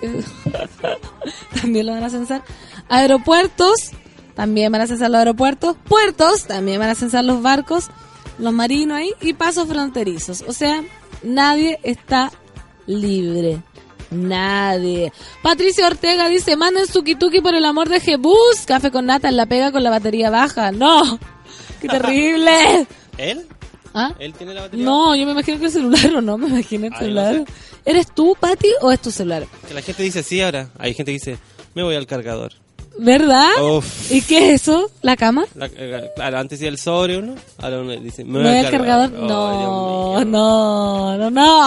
[1.61, 2.45] también lo van a censar.
[2.89, 3.91] Aeropuertos,
[4.37, 5.77] también van a censar los aeropuertos.
[5.85, 7.91] Puertos, también van a censar los barcos,
[8.39, 10.43] los marinos ahí y pasos fronterizos.
[10.47, 10.83] O sea,
[11.23, 12.31] nadie está
[12.87, 13.61] libre.
[14.11, 15.13] Nadie.
[15.43, 18.65] Patricia Ortega dice, manden su kituki por el amor de Jebus.
[18.67, 20.71] Café con nata en la pega con la batería baja.
[20.73, 21.19] No.
[21.81, 22.87] Qué terrible.
[23.19, 23.47] ¿Él?
[23.93, 24.13] ¿Ah?
[24.19, 24.85] ¿Él tiene la batería?
[24.85, 27.35] No, yo me imagino que el celular o no, me imagino el Ay, no celular.
[27.37, 27.45] sé.
[27.85, 29.47] ¿Eres tú, Pati, o es tu celular?
[29.69, 30.71] Que la gente dice sí ahora.
[30.79, 31.39] Hay gente que dice,
[31.75, 32.53] me voy al cargador.
[32.99, 33.51] ¿Verdad?
[33.77, 34.11] Uf.
[34.13, 34.91] ¿Y qué es eso?
[35.03, 35.45] ¿La cama?
[35.57, 38.71] La- eh, claro, antes decía el sobre uno, ahora uno dice, me ¿Me voy al
[38.71, 39.11] cargador?
[39.11, 41.63] No, Oh, no, no, no.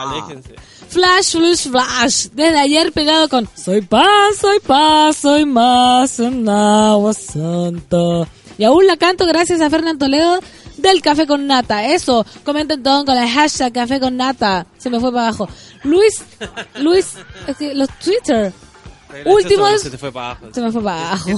[0.00, 0.54] Aléjense.
[0.88, 2.26] Flash, flash, flash.
[2.32, 8.28] Desde ayer pegado con Soy paz, soy paz, soy más agua santa.
[8.58, 10.38] Y aún la canto gracias a Fernán Toledo
[10.76, 11.86] del Café con Nata.
[11.88, 14.66] Eso, comenten todo con el hashtag Café con Nata.
[14.78, 15.48] Se me fue para abajo.
[15.82, 16.22] Luis,
[16.78, 17.14] Luis,
[17.48, 18.52] es que los Twitter.
[19.24, 20.48] Último Se te fue para abajo.
[20.52, 21.28] Se me fue para abajo.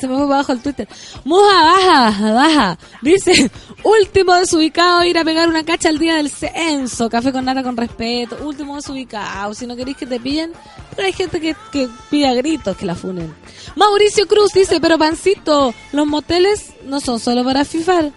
[0.00, 0.88] Se me fue para abajo el Twitter.
[1.24, 2.78] Muja, baja, baja.
[3.02, 3.50] Dice,
[3.82, 7.08] último desubicado ir a pegar una cacha al día del censo.
[7.10, 8.38] Café con nata con respeto.
[8.42, 9.54] Último desubicado.
[9.54, 10.52] Si no queréis que te pillen,
[10.94, 13.34] pero hay gente que, que pide a gritos que la funen.
[13.76, 18.12] Mauricio Cruz dice, pero Pancito, los moteles no son solo para fifar.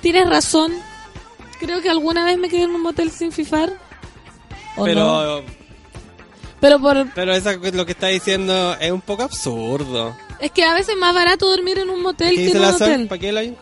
[0.00, 0.72] Tienes razón.
[1.60, 3.72] Creo que alguna vez me quedé en un motel sin fifar.
[4.76, 5.57] ¿O no?
[6.60, 10.16] Pero, por, pero esa, lo que está diciendo es un poco absurdo.
[10.40, 12.64] es que a veces es más barato dormir en un motel ¿Qué que en un
[12.64, 13.06] hotel.
[13.06, 13.56] ¿Para qué lo hay?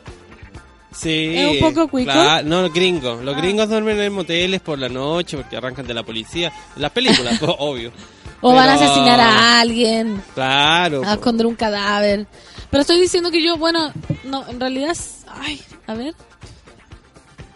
[0.93, 1.33] Sí.
[1.37, 2.13] ¿Es un poco cuico?
[2.45, 3.19] no, gringos.
[3.21, 3.25] Ah.
[3.25, 6.51] Los gringos duermen en moteles por la noche porque arrancan de la policía.
[6.77, 7.93] Las películas, obvio.
[8.41, 11.03] O van a asesinar a alguien, Claro.
[11.05, 12.27] a esconder un cadáver.
[12.71, 13.93] Pero estoy diciendo que yo, bueno,
[14.25, 14.97] no, en realidad,
[15.29, 16.15] ay, a ver.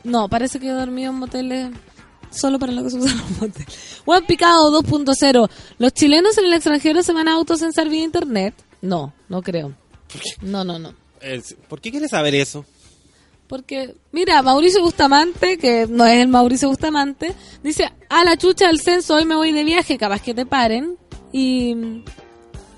[0.04, 1.70] No, parece que he dormido en moteles
[2.30, 4.02] solo para lo que se usan los moteles.
[4.04, 5.50] Juan Picado 2.0.
[5.78, 8.54] ¿Los chilenos en el extranjero se van a autocensar vía internet?
[8.82, 9.74] No, no creo.
[10.40, 10.94] No, no, no.
[11.68, 12.64] ¿Por qué quieres saber eso?
[13.46, 18.80] Porque, mira, Mauricio Bustamante, que no es el Mauricio Bustamante, dice, a la chucha del
[18.80, 20.96] censo, hoy me voy de viaje, capaz que te paren
[21.32, 22.04] y,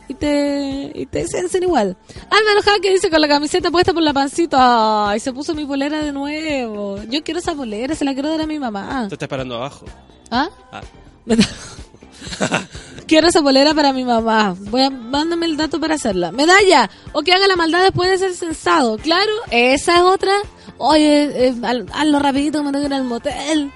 [0.08, 1.96] y te, y te censen igual.
[2.30, 6.02] Álvaro Jaque dice, con la camiseta puesta por la pancita, ay, se puso mi polera
[6.02, 7.02] de nuevo.
[7.08, 9.06] Yo quiero esa polera, se la quiero dar a mi mamá.
[9.08, 9.86] Te está esperando abajo.
[10.30, 10.48] ¿Ah?
[10.72, 10.80] Ah.
[13.06, 14.54] Quiero esa polera para mi mamá.
[14.58, 16.32] Voy a mándame el dato para hacerla.
[16.32, 18.96] Medalla o que haga la maldad después de ser censado.
[18.96, 20.32] Claro, esa es otra.
[20.78, 23.72] Oye, eh, haz- hazlo rapidito que me tengo que ir al motel.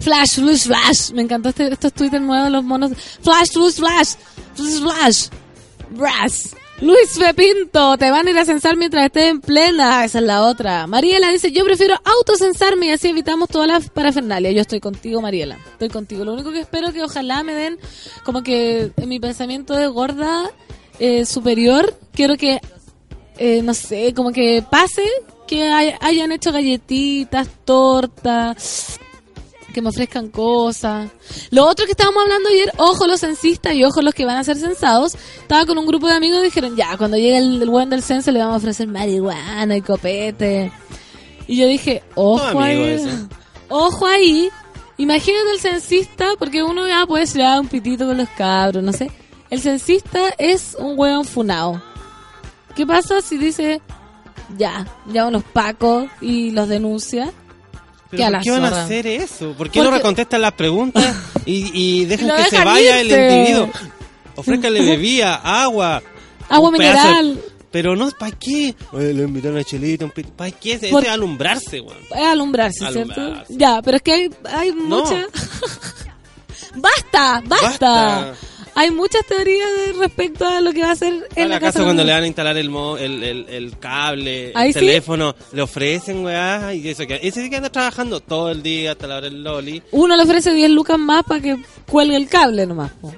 [0.00, 1.10] Flash, flash, flash.
[1.12, 2.92] Me encantó este- estos twitters nuevos, los monos.
[3.22, 4.14] Flash, flash, flash.
[4.54, 5.26] Flash, flash.
[5.90, 6.56] Brass.
[6.80, 10.02] Luis Pepinto, te van a ir a censar mientras estés en plena.
[10.04, 10.86] Esa es la otra.
[10.86, 14.50] Mariela dice, yo prefiero autocensarme y así evitamos toda la parafernalia.
[14.52, 15.58] Yo estoy contigo, Mariela.
[15.72, 16.24] Estoy contigo.
[16.24, 17.78] Lo único que espero es que ojalá me den
[18.24, 20.50] como que en mi pensamiento de gorda
[20.98, 22.60] eh, superior, quiero que,
[23.36, 25.02] eh, no sé, como que pase
[25.46, 28.98] que hay- hayan hecho galletitas, tortas,
[29.72, 31.10] que me ofrezcan cosas.
[31.50, 34.44] Lo otro que estábamos hablando ayer, ojo los censistas y ojo los que van a
[34.44, 35.14] ser censados.
[35.40, 38.02] Estaba con un grupo de amigos y dijeron, ya, cuando llegue el, el buen del
[38.02, 40.72] censo le vamos a ofrecer marihuana y copete.
[41.46, 42.80] Y yo dije, ojo ahí.
[42.80, 43.10] ese.
[43.68, 44.50] Ojo ahí.
[44.98, 48.92] Imagínate el censista, porque uno ya puede ser ah, un pitito con los cabros, no
[48.92, 49.10] sé.
[49.48, 51.82] El censista es un hueón funado.
[52.76, 53.80] ¿Qué pasa si dice,
[54.56, 57.32] ya, ya unos pacos y los denuncia?
[58.10, 59.52] ¿Pero ¿Por qué van a hacer eso?
[59.56, 63.10] ¿Por qué Porque- no contestan las preguntas y, y dejan Lo que se vaya el
[63.10, 63.70] individuo?
[64.36, 66.02] Ofrézcale bebida, agua.
[66.48, 67.40] Agua pedazo mineral.
[67.70, 68.74] Pero no, ¿para qué?
[68.90, 69.62] Oye, le invitaron a
[70.12, 70.72] pit- ¿Para qué?
[70.72, 71.98] Ese Por- es alumbrarse, weón.
[72.10, 73.44] Es alumbrarse, ¿cierto?
[73.48, 75.26] Ya, pero es que hay, hay mucha...
[76.74, 77.42] ¡Basta!
[77.46, 77.68] ¡Basta!
[77.68, 78.34] Basta.
[78.74, 81.84] Hay muchas teorías respecto a lo que va a hacer en la ¿Acaso casa.
[81.84, 84.78] cuando le van a instalar el, mo- el, el, el cable, el sí.
[84.80, 86.72] teléfono, le ofrecen, weá?
[86.74, 89.42] Y eso que, ese sí que anda trabajando todo el día hasta la hora del
[89.42, 89.82] loli.
[89.92, 91.56] Uno le ofrece 10 lucas más para que
[91.88, 92.92] cuelgue el cable nomás.
[93.00, 93.12] po.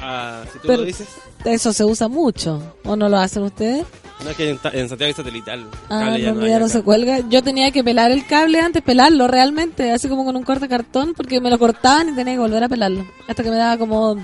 [0.00, 1.08] Ah, si tú Pero- lo dices.
[1.44, 2.74] Eso se usa mucho.
[2.84, 3.84] ¿O no lo hacen ustedes?
[4.24, 5.64] No es que en, en Santiago hay satelital.
[5.88, 7.20] Ah, Cable ya no, hay ya no se cuelga.
[7.28, 11.12] Yo tenía que pelar el cable antes, pelarlo realmente, así como con un corte cartón,
[11.14, 13.06] porque me lo cortaban y tenía que volver a pelarlo.
[13.28, 14.16] Hasta que me daba como.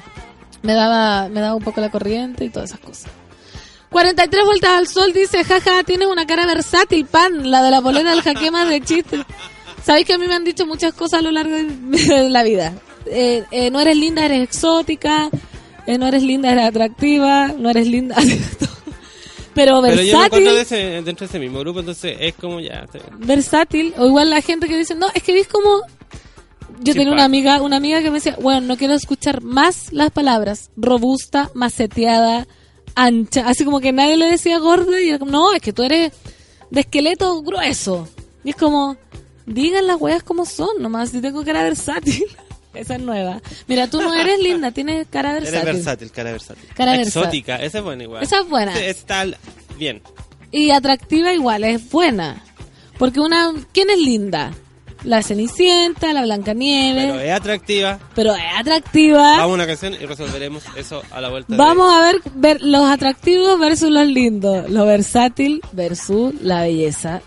[0.63, 3.11] Me daba, me daba un poco la corriente y todas esas cosas.
[3.91, 8.11] 43 vueltas al sol dice, jaja, tienes una cara versátil, pan, la de la polera
[8.11, 9.23] del jaquemas de chiste.
[9.85, 12.73] Sabéis que a mí me han dicho muchas cosas a lo largo de, la vida.
[13.07, 15.29] Eh, eh, no eres linda, eres exótica.
[15.87, 17.49] Eh, no eres linda, eres atractiva.
[17.49, 18.17] No eres linda.
[19.55, 20.25] Pero Pero yo me versátil.
[20.25, 22.87] encuentro de ese, dentro de ese mismo grupo, entonces es como ya.
[23.19, 25.83] versátil o igual la gente que dice no es que ves como
[26.83, 30.11] yo tenía una amiga una amiga que me decía bueno no quiero escuchar más las
[30.11, 32.47] palabras robusta maceteada
[32.95, 35.83] ancha así como que nadie le decía gorda y era como no es que tú
[35.83, 36.13] eres
[36.71, 38.09] de esqueleto grueso
[38.45, 38.97] y es como
[39.47, 42.25] digan las weas como son nomás si tengo cara versátil
[42.75, 46.69] esa es nueva mira tú no eres linda tienes cara versátil Eres versátil, cara versátil.
[46.75, 47.23] Cara versátil.
[47.23, 48.23] Exótica, esa es buena igual.
[48.23, 48.81] Esa es buena.
[48.81, 49.27] Está
[49.79, 50.01] bien.
[50.51, 52.43] Y atractiva igual, es buena.
[52.99, 54.53] Porque una, ¿quién es linda?
[55.05, 57.99] La Cenicienta, la Blancanieves, Pero es atractiva.
[58.15, 59.23] pero es atractiva.
[59.39, 61.53] Vamos a una canción y resolveremos eso a la vuelta.
[61.53, 67.21] de- Vamos a ver, ver los atractivos versus los lindos, lo versátil versus la belleza.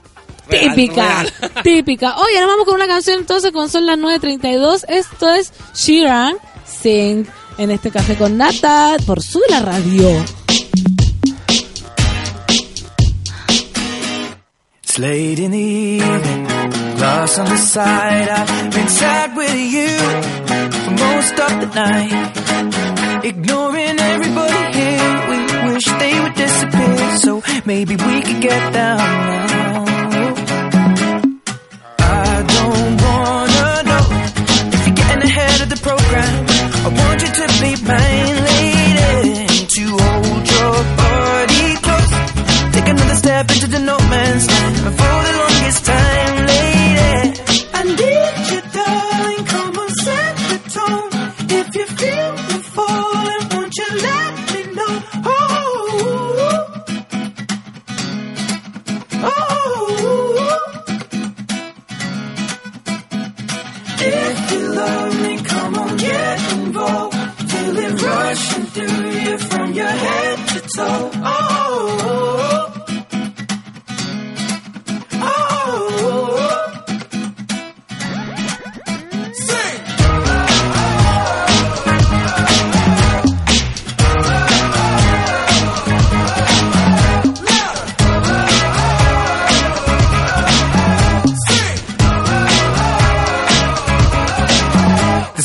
[0.47, 1.33] Real, típica, real.
[1.63, 2.15] típica.
[2.17, 4.85] Oye, ahora vamos con una canción entonces, cuando son las 9.32.
[4.87, 6.35] Esto es Sheeran
[6.65, 7.25] Sing
[7.57, 10.09] en este café con Nata por Sube la Radio.
[14.83, 16.47] It's late in the evening,
[16.95, 18.29] glass on the side.
[18.29, 19.91] I've been sad with you
[20.83, 23.25] for most of the night.
[23.25, 25.37] Ignoring everybody here, we
[25.73, 27.17] wish they would disappear.
[27.17, 28.99] So maybe we could get down.
[31.99, 34.05] I don't wanna know
[34.75, 36.45] if you're getting ahead of the program.
[36.85, 39.65] I want you to be mine, lady.
[39.75, 42.11] To hold your body close.
[42.73, 44.75] Take another step into the no man's land.
[44.87, 46.44] And for the longest time,
[66.05, 67.15] get involved.
[67.51, 71.11] Feel it rushing through you from your head to toe.
[71.15, 72.34] Oh.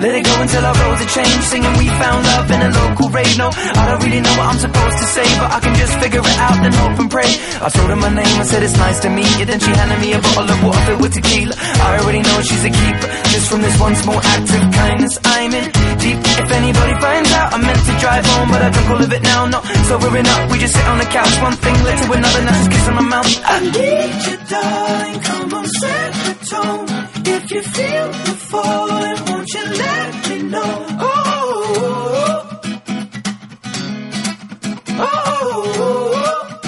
[0.00, 1.44] Let it go until our roads are changed.
[1.52, 3.36] Singing we found love in a local rave.
[3.36, 6.24] No, I don't really know what I'm supposed to say, but I can just figure
[6.24, 7.28] it out and hope and pray.
[7.60, 9.44] I told her my name, I said it's nice to meet you.
[9.44, 11.52] Then she handed me a bottle of water filled with tequila.
[11.52, 13.08] I already know she's a keeper.
[13.28, 15.68] Just from this one small act of kindness, I'm in
[16.00, 16.16] deep.
[16.16, 19.22] If anybody finds out, I meant to drive home, but I drunk all of it
[19.22, 19.52] now.
[19.52, 21.34] No, sobering up, we just sit on the couch.
[21.44, 23.28] One thing led to another, now just kissing my mouth.
[23.44, 25.20] I need you, darling.
[25.28, 27.09] Come on, set the tone.
[27.26, 30.86] If you feel the falling, won't you let me know?
[31.00, 32.60] Oh,
[34.88, 36.60] oh, oh.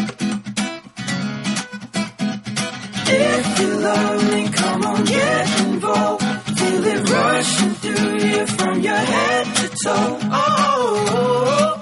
[3.14, 6.24] If you love me, come on, get involved.
[6.58, 10.18] Feel it rushing through you from your head to toe.
[10.22, 11.78] Oh, oh,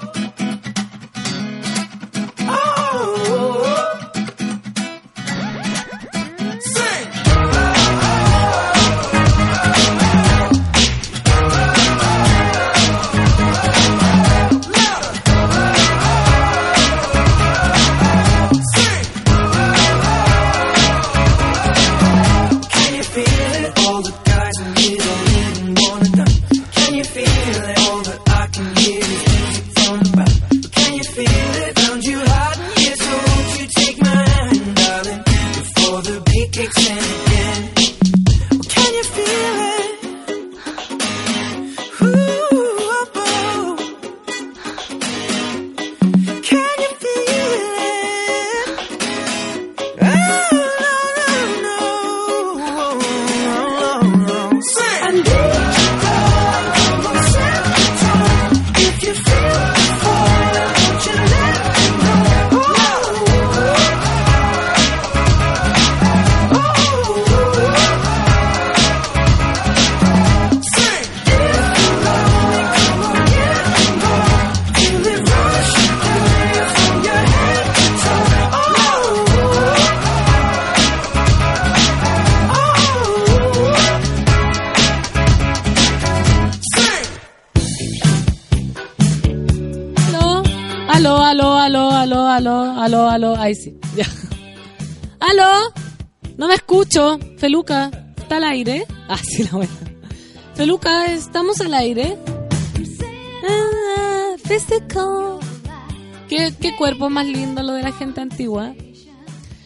[97.61, 98.87] Feluca, ¿está al aire?
[99.07, 99.71] Ah, sí, la buena.
[100.55, 102.17] Feluca, ¿estamos al aire?
[103.47, 105.37] Ah, physical.
[106.27, 108.73] ¿Qué, qué cuerpo más lindo lo de la gente antigua.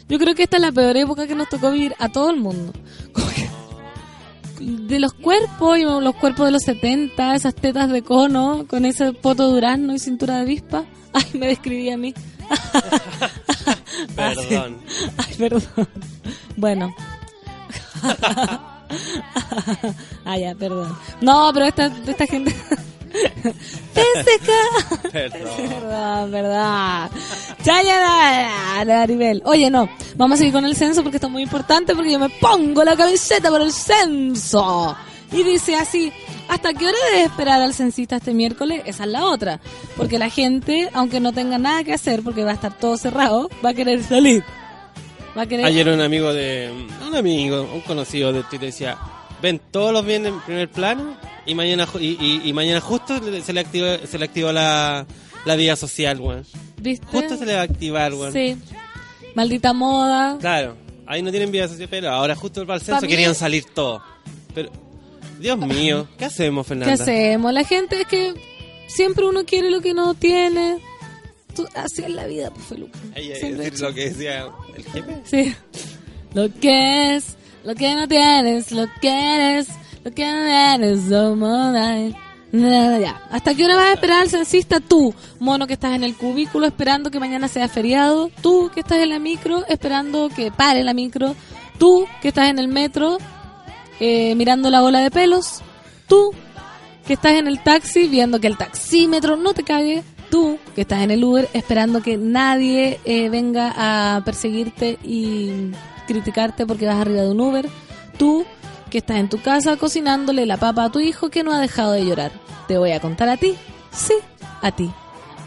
[0.10, 2.38] Yo creo que esta es la peor época que nos tocó vivir a todo el
[2.41, 2.74] mundo.
[4.60, 9.52] De los cuerpos, los cuerpos de los 70, esas tetas de cono, con ese poto
[9.52, 10.84] durazno y cintura de avispa.
[11.14, 12.14] Ay, me describí a mí.
[14.16, 14.80] Perdón.
[15.18, 15.88] Ay, perdón.
[16.58, 16.93] Bueno.
[20.26, 20.95] ah, ya, perdón.
[21.22, 22.56] No, pero esta, esta gente...
[23.93, 25.10] ¡Física!
[25.12, 25.70] Perdón.
[25.70, 27.12] Verdad, verdad.
[27.64, 29.41] Chaya, Maribel.
[29.45, 32.20] Oye, no, vamos a seguir con el censo porque esto es muy importante porque yo
[32.20, 34.95] me pongo la camiseta por el censo.
[35.32, 36.12] Y dice así,
[36.47, 38.84] ¿hasta qué hora debes esperar al censista este miércoles?
[38.86, 39.60] Esa es la otra.
[39.97, 43.49] Porque la gente, aunque no tenga nada que hacer porque va a estar todo cerrado,
[43.64, 44.43] va a querer salir.
[45.38, 45.66] Va a querer...
[45.66, 46.72] Ayer un amigo de.
[47.06, 48.98] Un amigo, un conocido de Twitter decía:
[49.42, 53.54] Ven todos los viernes en primer plano y mañana y, y- y mañana justo se
[53.54, 55.06] le activó, se le activó la,
[55.46, 56.46] la vida social, weón.
[56.82, 57.06] ¿Viste?
[57.08, 58.32] Justo se le va a activar, weón.
[58.34, 58.56] Sí.
[59.36, 60.38] Maldita moda.
[60.40, 63.66] Claro, ahí no tienen vida social, pero ahora justo para el censo mí- querían salir
[63.74, 64.02] todos.
[64.54, 64.70] Pero,
[65.40, 66.94] Dios mío, ¿qué hacemos, ¿Qué Fernanda?
[67.04, 67.52] hacemos?
[67.54, 68.34] La gente es que
[68.88, 70.78] siempre uno quiere lo que no tiene.
[71.56, 72.99] Tú- así es la vida, pues, Feluca.
[73.16, 75.22] Decir lo que decía el jefe.
[75.26, 75.56] Sí.
[76.34, 79.68] Lo que es, lo que no tienes, lo que eres,
[80.03, 81.74] lo que no eres, somos
[83.01, 83.22] ya.
[83.32, 86.66] ¿Hasta qué hora vas a esperar al censista tú, mono que estás en el cubículo
[86.68, 88.30] esperando que mañana sea feriado?
[88.41, 91.36] Tú que estás en la micro esperando que pare la micro.
[91.78, 93.18] Tú que estás en el metro
[93.99, 95.62] eh, mirando la bola de pelos.
[96.08, 96.32] Tú
[97.06, 100.03] que estás en el taxi viendo que el taxímetro no te cague.
[100.36, 105.72] Tú que estás en el Uber esperando que nadie eh, venga a perseguirte y
[106.08, 107.70] criticarte porque vas arriba de un Uber.
[108.18, 108.46] Tú
[108.90, 111.94] que estás en tu casa cocinándole la papa a tu hijo que no ha dejado
[111.94, 112.34] de llorar.
[112.68, 113.56] Te voy a contar a ti.
[113.92, 114.16] Sí,
[114.62, 114.92] a ti.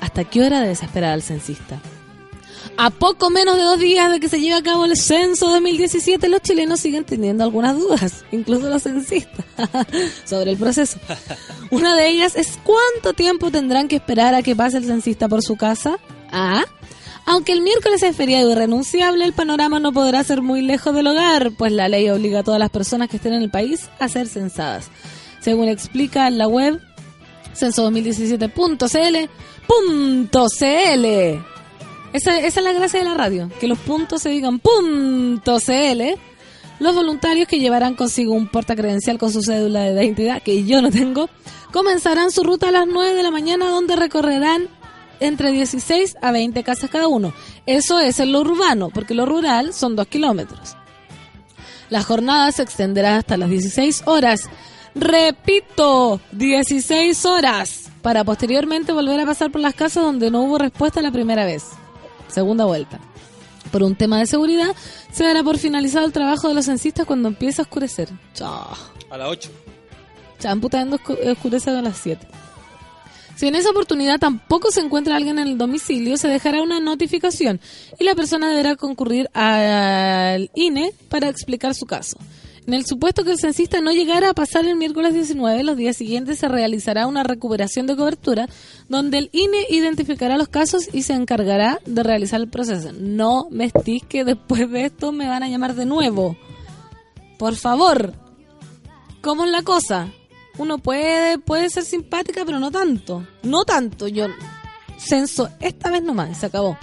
[0.01, 1.79] ¿Hasta qué hora debes esperar al censista?
[2.81, 6.29] A poco menos de dos días de que se lleve a cabo el censo 2017,
[6.29, 9.45] los chilenos siguen teniendo algunas dudas, incluso los censistas,
[10.25, 11.01] sobre el proceso.
[11.73, 15.43] Una de ellas es cuánto tiempo tendrán que esperar a que pase el censista por
[15.43, 15.99] su casa.
[16.31, 16.63] A.
[17.27, 21.51] Aunque el miércoles es feriado irrenunciable, el panorama no podrá ser muy lejos del hogar,
[21.59, 24.29] pues la ley obliga a todas las personas que estén en el país a ser
[24.29, 24.89] censadas.
[25.41, 26.81] Según explica en la web
[27.57, 29.31] censo2017.cl,
[30.31, 31.58] .cl.
[32.13, 36.03] Esa, esa es la gracia de la radio, que los puntos se digan .cl.
[36.81, 40.91] Los voluntarios que llevarán consigo un portacredencial con su cédula de identidad, que yo no
[40.91, 41.29] tengo,
[41.73, 44.69] comenzarán su ruta a las 9 de la mañana donde recorrerán
[45.21, 47.35] entre 16 a 20 casas cada uno.
[47.67, 50.77] Eso es en lo urbano, porque lo rural son 2 kilómetros.
[51.91, 54.43] La jornada se extenderá hasta las 16 horas.
[54.95, 57.91] Repito, 16 horas.
[58.03, 61.65] Para posteriormente volver a pasar por las casas donde no hubo respuesta la primera vez.
[62.29, 63.01] Segunda vuelta.
[63.71, 64.75] Por un tema de seguridad,
[65.13, 68.09] se dará por finalizado el trabajo de los censistas cuando empiece a oscurecer.
[68.35, 68.73] Chao.
[69.11, 69.51] A las 8.
[70.39, 72.27] Champutando oscurece a las 7.
[73.37, 77.61] Si en esa oportunidad tampoco se encuentra alguien en el domicilio, se dejará una notificación
[77.97, 82.19] y la persona deberá concurrir al INE para explicar su caso.
[82.69, 85.97] En el supuesto que el censista no llegara a pasar el miércoles 19, los días
[85.97, 88.47] siguientes se realizará una recuperación de cobertura
[88.91, 92.93] donde el INE identificará los casos y se encargará de realizar el proceso.
[92.93, 96.37] No me estés que después de esto me van a llamar de nuevo.
[97.39, 98.13] Por favor.
[99.23, 100.13] ¿Cómo es la cosa?
[100.59, 103.27] Uno puede, puede ser simpática, pero no tanto.
[103.45, 104.09] No tanto.
[104.09, 104.27] Yo
[104.99, 106.77] censo esta vez nomás, se acabó.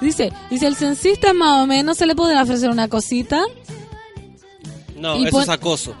[0.00, 3.44] Dice, dice el censista más o menos se le puede ofrecer una cosita.
[4.96, 5.94] No, Y eso es acoso.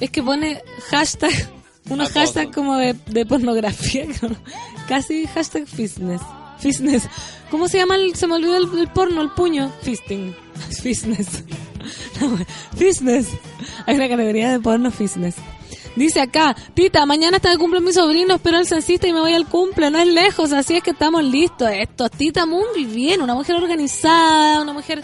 [0.00, 1.32] Es que pone hashtag,
[1.90, 2.20] unos Acoso.
[2.20, 4.06] hashtags como de, de pornografía,
[4.88, 6.22] casi hashtag fitness.
[6.58, 7.08] Fitness.
[7.50, 7.96] ¿Cómo se llama?
[7.96, 9.72] El, se me olvidó el, el porno, el puño.
[9.82, 10.34] Fisting.
[10.82, 11.42] Fitness.
[12.20, 12.38] No,
[12.76, 13.28] fitness.
[13.86, 15.36] Hay una categoría de porno fitness.
[15.96, 19.32] Dice acá, Tita, mañana está de cumple mi sobrino, espero al censista y me voy
[19.32, 21.68] al cumple, no es lejos, así es que estamos listos.
[21.72, 25.02] Esto, Tita muy bien, una mujer organizada, una mujer,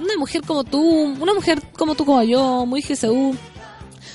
[0.00, 3.36] una mujer como tú, una mujer como tú como yo, muy GSU.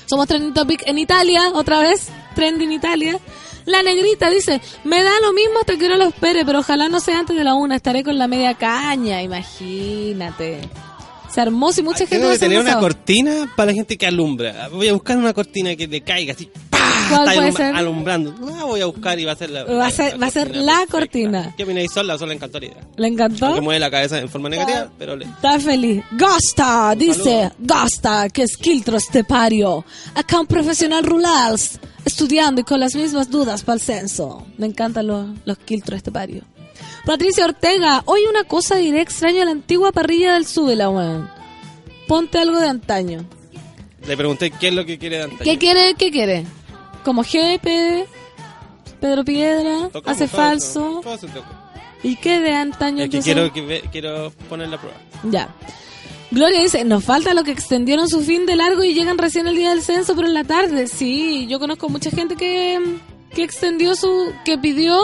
[0.06, 3.18] Somos Trending Topic en Italia, otra vez, Trending Italia.
[3.66, 6.98] La negrita dice, me da lo mismo hasta que no lo espere, pero ojalá no
[6.98, 10.68] sea antes de la una, estaré con la media caña, imagínate.
[11.32, 14.68] Se armó y mucha gente Tengo que tener una cortina para la gente que alumbra.
[14.68, 16.50] Voy a buscar una cortina que le caiga así.
[17.10, 17.74] ¿Cuál Está puede ser?
[17.76, 18.32] Alumbrando.
[18.40, 19.64] No, voy a buscar y va a ser la.
[19.64, 20.92] Va a ser- va a ser la perfecta.
[20.92, 21.54] cortina.
[21.56, 22.06] ¿Qué opináis, Sol?
[22.06, 22.80] La Sol le encantó la idea.
[22.96, 23.46] ¿Le encantó?
[23.46, 25.24] Porque mueve la cabeza en forma negativa, pero le.
[25.26, 26.02] Está feliz.
[26.12, 27.50] Gasta, dice.
[27.58, 29.84] Gasta, que es Quiltro Estepario.
[30.14, 31.58] Acá un profesional rural,
[32.04, 34.46] estudiando y con las mismas dudas para el censo.
[34.58, 36.42] Me encantan los, los Quiltro Estepario.
[37.04, 41.28] Patricia Ortega, hoy una cosa diré extraño a la antigua parrilla del Súbela, weón.
[42.06, 43.24] Ponte algo de antaño.
[44.06, 45.44] Le pregunté qué es lo que quiere de antaño.
[45.44, 45.94] ¿Qué quiere?
[45.94, 46.44] ¿Qué quiere?
[47.04, 48.06] Como Jepe,
[49.00, 51.00] Pedro Piedra, Tocamos hace falso.
[52.02, 53.04] ¿Y qué de antaño?
[53.04, 54.96] Es que quiero, que ve- quiero poner la prueba.
[55.30, 55.48] Ya.
[56.30, 59.56] Gloria dice, nos falta lo que extendieron su fin de largo y llegan recién el
[59.56, 60.86] día del censo, pero en la tarde.
[60.86, 62.78] Sí, yo conozco mucha gente que,
[63.34, 65.02] que extendió su, que pidió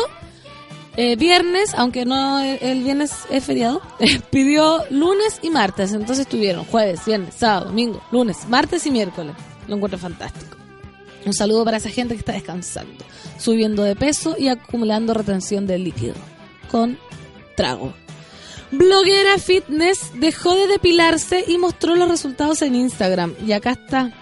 [0.97, 3.83] eh, viernes, aunque no el, el viernes es feriado,
[4.31, 5.93] pidió lunes y martes.
[5.93, 9.35] Entonces tuvieron jueves, viernes, sábado, domingo, lunes, martes y miércoles.
[9.67, 10.57] Lo encuentro fantástico.
[11.27, 13.05] Un saludo para esa gente que está descansando,
[13.37, 16.15] subiendo de peso y acumulando retención de líquido
[16.71, 16.99] con
[17.57, 17.93] trago.
[18.71, 23.35] Bloguera Fitness dejó de depilarse y mostró los resultados en Instagram.
[23.45, 24.13] Y acá está.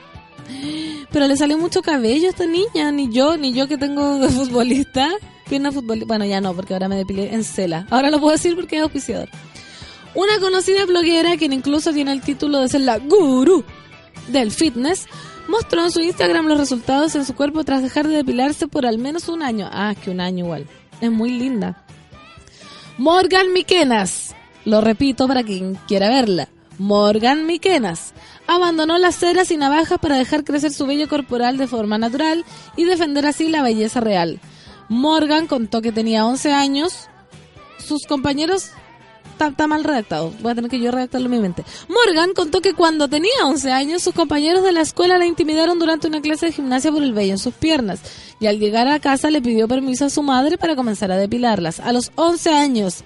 [1.11, 2.91] Pero le salió mucho cabello a esta niña.
[2.91, 5.11] Ni yo, ni yo que tengo de futbolista.
[5.49, 6.07] Pierna futbolista.
[6.07, 7.87] Bueno, ya no, porque ahora me depilé en cela.
[7.91, 9.29] Ahora lo puedo decir porque es auspiciador.
[10.15, 13.65] Una conocida bloguera, quien incluso tiene el título de ser la gurú
[14.29, 15.07] del fitness,
[15.49, 18.99] mostró en su Instagram los resultados en su cuerpo tras dejar de depilarse por al
[18.99, 19.69] menos un año.
[19.73, 20.67] Ah, que un año igual.
[21.01, 21.85] Es muy linda.
[22.99, 24.35] Morgan Miquenas,
[24.65, 26.49] lo repito para quien quiera verla.
[26.79, 28.15] Morgan Miquenas
[28.47, 32.45] abandonó las ceras y navajas para dejar crecer su vello corporal de forma natural
[32.77, 34.41] y defender así la belleza real.
[34.89, 37.09] Morgan contó que tenía 11 años.
[37.79, 38.71] Sus compañeros
[39.35, 40.33] está, mal redactado.
[40.41, 41.65] Voy a tener que yo redactarlo en mi mente.
[41.89, 46.09] Morgan contó que cuando tenía 11 años, sus compañeros de la escuela la intimidaron durante
[46.09, 48.01] una clase de gimnasia por el vello en sus piernas.
[48.41, 51.81] Y al llegar a casa le pidió permiso a su madre para comenzar a depilarlas.
[51.81, 53.05] A los 11 años.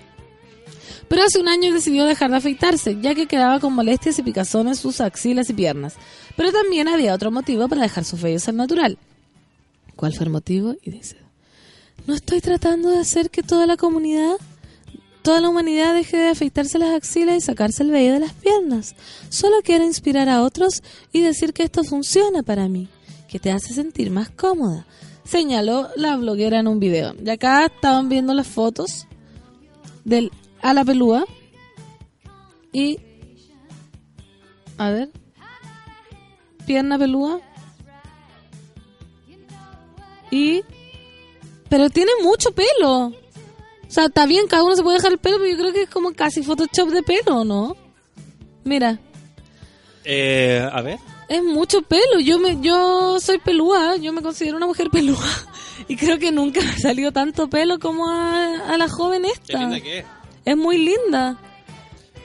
[1.08, 4.68] Pero hace un año decidió dejar de afeitarse, ya que quedaba con molestias y picazón
[4.68, 5.94] en sus axilas y piernas.
[6.36, 8.98] Pero también había otro motivo para dejar su vello ser natural.
[9.96, 10.76] ¿Cuál fue el motivo?
[10.82, 11.16] Y dice,
[12.06, 14.36] no estoy tratando de hacer que toda la comunidad
[15.28, 18.94] toda la humanidad deje de afeitarse las axilas y sacarse el vello de las piernas.
[19.28, 22.88] Solo quiero inspirar a otros y decir que esto funciona para mí,
[23.28, 24.86] que te hace sentir más cómoda,
[25.24, 27.14] señaló la bloguera en un video.
[27.22, 29.06] Y acá estaban viendo las fotos
[30.06, 31.26] del ala pelúa.
[32.72, 32.98] Y.
[34.78, 35.10] A ver.
[36.64, 37.38] Pierna pelúa.
[40.30, 40.62] Y.
[41.68, 43.12] Pero tiene mucho pelo.
[43.88, 45.82] O sea, está bien, cada uno se puede dejar el pelo, pero yo creo que
[45.82, 47.74] es como casi Photoshop de pelo, ¿no?
[48.64, 48.98] Mira,
[50.04, 50.98] Eh, a ver.
[51.28, 52.20] es mucho pelo.
[52.20, 55.24] Yo me, yo soy pelúa, yo me considero una mujer pelúa.
[55.88, 59.30] Y creo que nunca me ha salido tanto pelo como a, a la joven Qué
[59.32, 59.58] esta.
[59.58, 60.04] linda que es.
[60.44, 61.38] Es muy linda.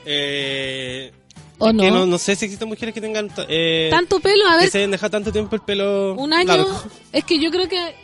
[0.06, 1.12] Eh,
[1.60, 2.00] ¿O que no?
[2.00, 2.06] no?
[2.06, 4.92] no sé si existen mujeres que tengan eh, Tanto pelo, a que ver, se hayan
[4.92, 6.48] dejado tanto tiempo el pelo un año.
[6.58, 6.84] largo.
[7.14, 7.96] Es que yo creo que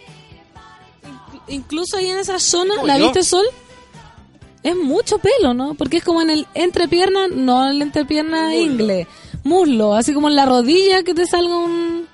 [1.50, 3.06] incluso ahí en esa zona, ¿la yo.
[3.06, 3.46] viste sol?
[4.64, 5.74] Es mucho pelo, ¿no?
[5.76, 8.62] Porque es como en el entrepierna, no el entrepierna Muslo.
[8.62, 9.08] ingle,
[9.44, 12.08] muslo, así como en la rodilla que te salga un...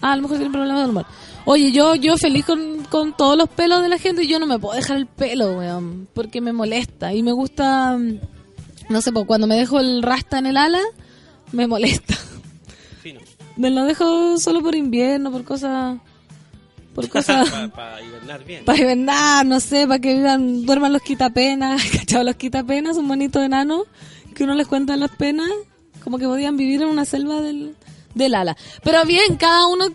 [0.00, 1.06] Ah, a lo mejor tiene problemas de humor.
[1.44, 4.46] Oye, yo yo feliz con, con todos los pelos de la gente y yo no
[4.46, 8.18] me puedo dejar el pelo, weón, porque me molesta y me gusta, mm,
[8.88, 10.80] no sé, pues cuando me dejo el rasta en el ala,
[11.52, 12.14] me molesta.
[13.02, 13.20] Fino.
[13.56, 15.98] Me lo dejo solo por invierno, por cosas...
[16.94, 17.48] Por cosas...
[17.74, 18.64] Para hibernar bien.
[18.64, 22.24] para hibernar, no sé, para que vivan, duerman los quitapenas, ¿cachado?
[22.24, 23.84] Los quitapenas, un bonito enano
[24.34, 25.50] que uno les cuenta las penas,
[26.02, 27.74] como que podían vivir en una selva del,
[28.14, 28.56] del ala.
[28.82, 29.86] Pero bien, cada uno,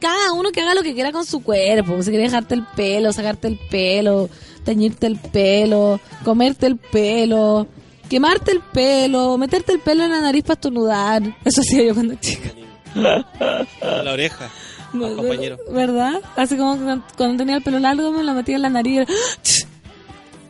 [0.00, 3.12] cada uno que haga lo que quiera con su cuerpo, si quieres dejarte el pelo,
[3.12, 4.28] sacarte el pelo,
[4.64, 7.66] teñirte el pelo, comerte el pelo,
[8.08, 11.22] quemarte el pelo, meterte el pelo en la nariz para estornudar.
[11.44, 12.50] Eso hacía yo cuando chica.
[12.94, 14.50] La oreja.
[14.92, 15.58] Compañero.
[15.70, 16.20] ¿Verdad?
[16.36, 16.76] Así como
[17.16, 19.06] cuando, tenía el pelo largo me lo metía en la nariz.
[19.42, 19.66] ¡Ch!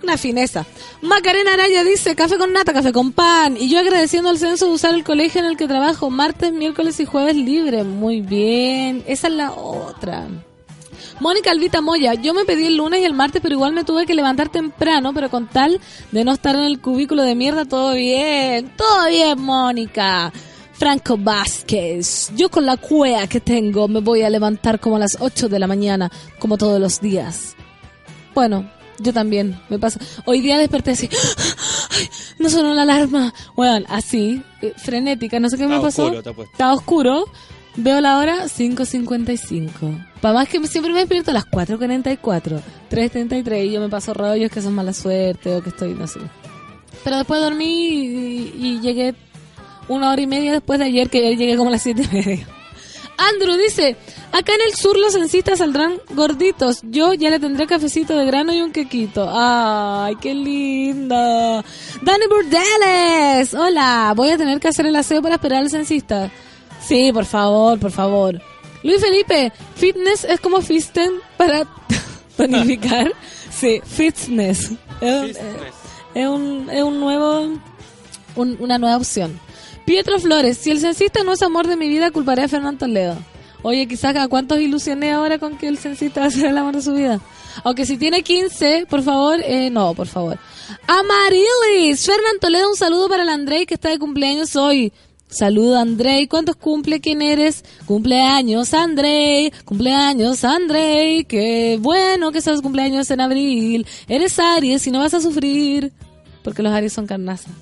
[0.02, 0.64] Una fineza.
[1.02, 3.56] Macarena Araya dice, café con nata, café con pan.
[3.58, 7.00] Y yo agradeciendo al censo de usar el colegio en el que trabajo martes, miércoles
[7.00, 7.82] y jueves libre.
[7.82, 9.02] Muy bien.
[9.06, 10.28] Esa es la otra.
[11.18, 14.04] Mónica Alvita Moya, yo me pedí el lunes y el martes, pero igual me tuve
[14.04, 15.80] que levantar temprano, pero con tal
[16.12, 18.70] de no estar en el cubículo de mierda, todo bien.
[18.76, 20.32] Todo bien, Mónica.
[20.78, 25.16] Franco Vázquez, yo con la cuea que tengo me voy a levantar como a las
[25.18, 27.56] 8 de la mañana, como todos los días.
[28.34, 29.98] Bueno, yo también, me pasa.
[30.26, 31.08] Hoy día desperté así,
[31.90, 32.08] ¡ay!
[32.38, 33.32] no sonó la alarma.
[33.56, 36.12] Bueno, así, eh, frenética, no sé qué me pasó.
[36.12, 36.44] oscuro.
[36.44, 37.24] Está oscuro.
[37.76, 40.06] Veo la hora 5.55.
[40.20, 42.60] Para más que siempre me despierto a las 4.44,
[42.90, 46.20] 3.33 y yo me paso rollos que son mala suerte o que estoy, no sé.
[47.04, 49.14] Pero después dormí y, y llegué
[49.88, 52.14] una hora y media después de ayer, que ayer llegué como a las siete y
[52.14, 52.46] media.
[53.18, 53.96] Andrew dice,
[54.30, 56.80] acá en el sur los censistas saldrán gorditos.
[56.82, 59.26] Yo ya le tendré cafecito de grano y un quequito.
[59.32, 61.64] Ay, qué linda.
[62.02, 64.12] Dani Burdeles, hola.
[64.14, 66.30] Voy a tener que hacer el aseo para esperar al censista.
[66.86, 68.40] Sí, por favor, por favor.
[68.82, 71.66] Luis Felipe, fitness es como fisten para
[72.36, 73.12] tonificar.
[73.56, 74.72] Sí, fitness.
[75.00, 75.38] Es,
[76.14, 77.48] es un, es un nuevo,
[78.34, 79.40] un- una nueva opción.
[79.86, 83.16] Pietro Flores, si el censista no es amor de mi vida, culparé a Fernando Toledo.
[83.62, 86.74] Oye, quizás a cuántos ilusioné ahora con que el censista va a ser el amor
[86.74, 87.20] de su vida.
[87.62, 90.38] Aunque si tiene 15, por favor, eh, no, por favor.
[90.88, 94.92] Amarilis, Fernando Toledo, un saludo para el Andrei que está de cumpleaños hoy.
[95.28, 97.00] Saludo Andrei, ¿cuántos cumple?
[97.00, 97.64] ¿Quién eres?
[97.84, 103.86] Cumpleaños Andrei, cumpleaños Andrei, qué bueno que seas cumpleaños en abril.
[104.08, 105.92] Eres Aries y no vas a sufrir,
[106.42, 107.52] porque los Aries son carnazas.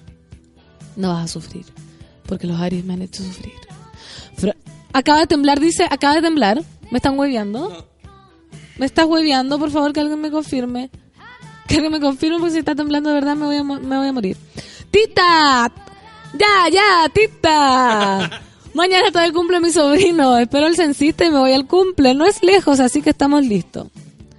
[0.96, 1.64] No vas a sufrir,
[2.26, 3.52] porque los Aries me han hecho sufrir.
[4.36, 4.56] Fra-
[4.92, 6.62] acaba de temblar, dice, acaba de temblar.
[6.90, 7.86] ¿Me están hueveando?
[8.78, 9.58] ¿Me estás hueveando?
[9.58, 10.90] Por favor, que alguien me confirme.
[11.66, 14.08] Que alguien me confirme, porque si está temblando de verdad me voy a, me voy
[14.08, 14.36] a morir.
[14.90, 15.72] ¡Tita!
[16.34, 18.30] ¡Ya, ya, tita!
[18.74, 20.36] Mañana está el cumple de mi sobrino.
[20.36, 22.12] Espero el censista y me voy al cumple.
[22.14, 23.88] No es lejos, así que estamos listos.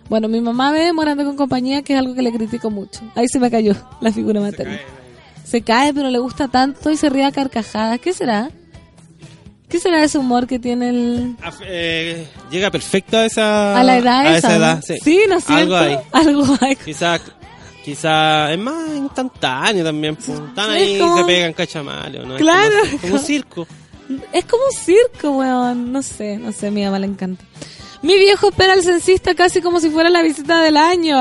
[0.09, 2.99] Bueno, mi mamá ve morando con compañía, que es algo que le critico mucho.
[3.15, 4.77] Ahí se me cayó la figura materna.
[5.45, 7.99] Se cae, pero le gusta tanto y se ríe a carcajadas.
[7.99, 8.49] ¿Qué será?
[9.69, 11.35] ¿Qué será ese humor que tiene el...
[11.41, 14.55] Ah, eh, llega perfecto a esa, a la edad a esa?
[14.55, 15.19] edad, sí.
[15.27, 15.75] ¿no es cierto?
[15.75, 15.97] Algo hay.
[16.11, 16.75] Algo hay.
[16.75, 17.19] Quizá,
[17.83, 20.15] quizá es más instantáneo también.
[20.15, 20.29] pues.
[20.29, 22.25] Están Sí, es ahí como- se pegan cachamales.
[22.25, 22.35] ¿no?
[22.35, 22.75] Es Claro.
[22.85, 23.67] Como, como un circo.
[24.31, 25.91] Es como un circo, weón.
[25.91, 27.43] No sé, no sé, a mi mamá le encanta.
[28.01, 31.17] Mi viejo espera al censista casi como si fuera la visita del año.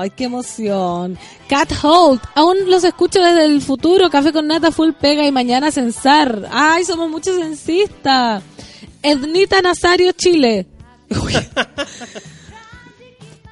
[0.00, 1.18] Ay, qué emoción.
[1.48, 4.10] Cat Holt, aún los escucho desde el futuro.
[4.10, 6.48] Café con nata, full pega y mañana censar.
[6.50, 8.42] Ay, somos muchos censistas.
[9.02, 10.66] Ednita Nazario, Chile.
[11.10, 11.34] Uy.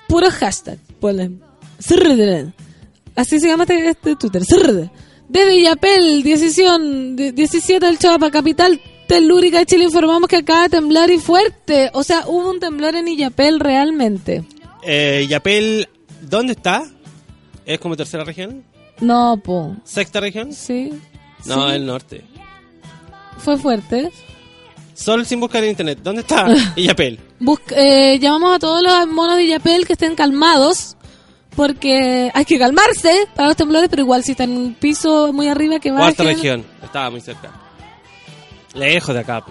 [0.09, 0.79] Puro hashtag.
[1.01, 1.31] Ponle.
[3.15, 4.43] Así se llama este, este Twitter.
[4.45, 4.91] Zrrr.
[5.29, 6.79] De Villapel, 17,
[7.15, 11.91] de- 17 del Chapa, capital telúrica de Chile, informamos que acaba de temblar y fuerte.
[11.95, 14.45] O sea, hubo un temblor en Illapel realmente.
[14.83, 15.89] Eh, Yapel,
[16.23, 16.83] ¿dónde está?
[17.65, 18.65] ¿Es como tercera región?
[19.01, 19.77] No, po.
[19.85, 20.53] ¿Sexta región?
[20.53, 20.93] Sí.
[21.45, 21.75] No, Sí.
[21.75, 22.25] el norte.
[23.39, 24.11] Fue fuerte.
[24.95, 25.99] Sol sin buscar en internet.
[26.03, 26.47] ¿Dónde está?
[26.77, 27.19] Illapel.
[27.41, 30.97] Busc- eh, llamamos a todos los monos de Yapel que estén calmados.
[31.55, 35.49] Porque hay que calmarse para los temblores, pero igual si están en un piso muy
[35.49, 36.37] arriba que Cuarta bajen.
[36.37, 36.65] región.
[36.83, 37.51] Estaba muy cerca.
[38.75, 39.45] Lejos de acá.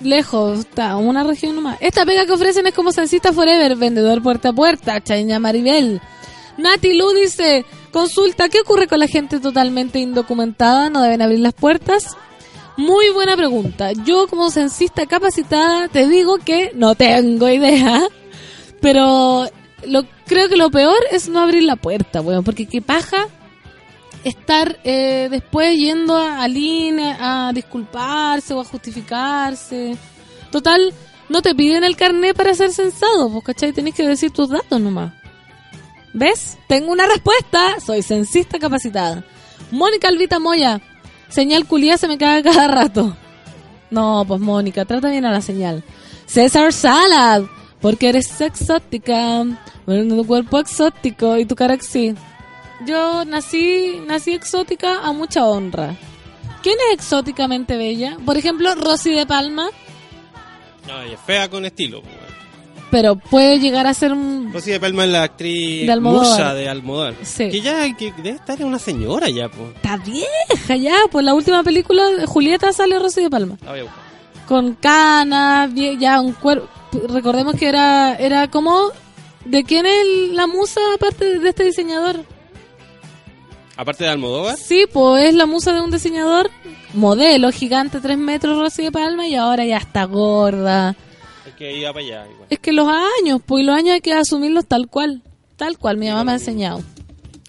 [0.00, 1.78] Lejos, está, una región nomás.
[1.80, 6.00] Esta pega que ofrecen es como Censista Forever, vendedor puerta a puerta, Chaña Maribel.
[6.58, 10.90] Nati Lu dice, consulta, ¿qué ocurre con la gente totalmente indocumentada?
[10.90, 12.16] ¿No deben abrir las puertas?
[12.76, 13.92] Muy buena pregunta.
[13.92, 18.02] Yo como censista capacitada te digo que no tengo idea,
[18.80, 19.46] pero
[19.86, 23.28] lo, creo que lo peor es no abrir la puerta, weón, porque qué paja
[24.24, 29.96] estar eh, después yendo a- INE a disculparse o a justificarse.
[30.50, 30.92] Total,
[31.28, 33.72] no te piden el carnet para ser censado, pues, ¿cachai?
[33.72, 35.12] Tenés que decir tus datos nomás.
[36.12, 36.58] ¿Ves?
[36.68, 37.80] Tengo una respuesta.
[37.84, 39.24] Soy censista capacitada.
[39.70, 40.80] Mónica Alvita Moya.
[41.28, 43.16] Señal culia se me caga cada rato.
[43.90, 45.82] No, pues Mónica, trata bien a la señal.
[46.26, 47.44] César Salad.
[47.80, 49.44] Porque eres exótica.
[49.86, 51.78] Bueno, tu cuerpo exótico y tu cara.
[52.86, 55.94] Yo nací, nací exótica a mucha honra.
[56.62, 58.16] ¿Quién es exóticamente bella?
[58.24, 59.68] Por ejemplo, Rosy de Palma.
[60.86, 62.02] No, ella es fea con estilo.
[62.90, 64.52] Pero puede llegar a ser un...
[64.52, 67.14] Rosy de Palma es la actriz De musa de Almodóvar.
[67.22, 67.48] Sí.
[67.48, 69.74] Que ya que debe estar en una señora ya, pues.
[69.76, 73.56] Está vieja ya, pues la última película de Julieta sale Rosy de Palma.
[73.64, 74.02] La voy a buscar.
[74.46, 76.68] Con canas, ya un cuerpo...
[77.08, 78.90] Recordemos que era, era como...
[79.44, 82.24] ¿De quién es la musa aparte de este diseñador?
[83.76, 86.50] Aparte de Almodóvar, Sí, pues es la musa de un diseñador,
[86.94, 90.94] modelo gigante, 3 metros, Rosy de Palma, y ahora ya está gorda.
[91.46, 92.46] es que iba para allá igual.
[92.50, 95.22] Es que los años, pues los años hay que asumirlos tal cual.
[95.56, 96.82] Tal cual, mi mamá me ha enseñado.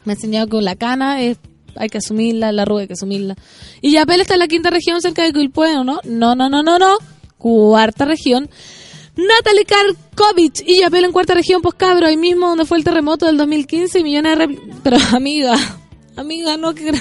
[0.05, 1.37] Me ha enseñado que la cana es,
[1.75, 3.35] hay que asumirla, la arruga hay que asumirla.
[3.81, 5.99] Y Yapel está en la quinta región cerca de Quilpué, ¿no?
[6.03, 6.97] No, no, no, no, no.
[7.37, 8.49] Cuarta región.
[9.15, 13.25] Natalie Karkovich y Yapel en cuarta región, pues cabro, ahí mismo donde fue el terremoto
[13.27, 14.59] del 2015 y millones de...
[14.83, 15.55] Pero amiga,
[16.15, 16.93] amiga, no que...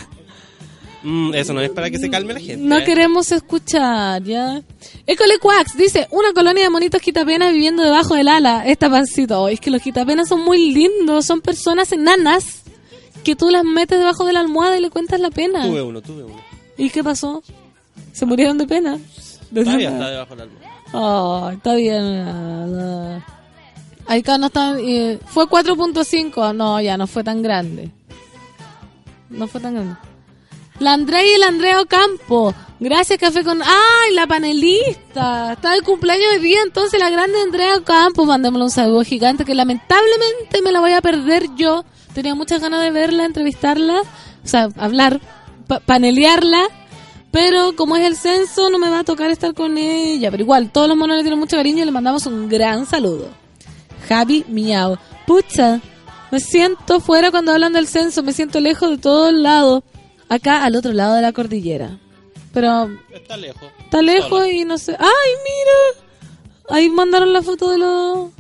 [1.03, 2.65] Mm, eso no es para que se calme la gente.
[2.65, 2.85] No ¿eh?
[2.85, 4.63] queremos escuchar, ¿ya?
[5.07, 8.65] École Quax dice, una colonia de monitos quitapenas viviendo debajo del ala.
[8.67, 12.63] Esta pancito, oh, es que los quitapenas son muy lindos, son personas enanas
[13.25, 15.67] que tú las metes debajo de la almohada y le cuentas la pena.
[15.67, 16.37] Tuve uno, tuve uno.
[16.77, 17.43] ¿Y qué pasó?
[18.13, 18.99] ¿Se murieron de pena?
[19.51, 20.73] De Todavía está debajo del almohada.
[20.93, 23.23] Oh, está bien.
[24.07, 24.79] Acá no está...
[24.79, 26.55] eh, fue 4.5.
[26.55, 27.91] No, ya no fue tan grande.
[29.33, 29.95] No fue tan grande.
[30.79, 32.55] La Andrea y el Andrea Ocampo.
[32.81, 33.63] Gracias, Café con...
[33.63, 35.53] ¡Ay, la panelista!
[35.53, 38.25] Está de cumpleaños de día, entonces la grande Andrea Ocampo.
[38.25, 41.85] Mandémosle un saludo gigante que lamentablemente me la voy a perder yo.
[42.15, 45.21] Tenía muchas ganas de verla, entrevistarla, o sea, hablar,
[45.69, 46.63] pa- panelearla.
[47.31, 50.31] Pero como es el censo, no me va a tocar estar con ella.
[50.31, 53.29] Pero igual, todos los monos le tienen mucho cariño y le mandamos un gran saludo.
[54.09, 54.99] Javi Miau.
[55.27, 55.81] Pucha,
[56.33, 59.85] me siento fuera cuando hablan del censo, me siento lejos de todos lados.
[60.29, 61.99] Acá al otro lado de la cordillera.
[62.55, 63.63] Pero Está lejos.
[63.85, 64.93] está lejos y no sé.
[64.99, 66.07] ¡Ay, mira!
[66.71, 68.31] Ahí mandaron la foto de los.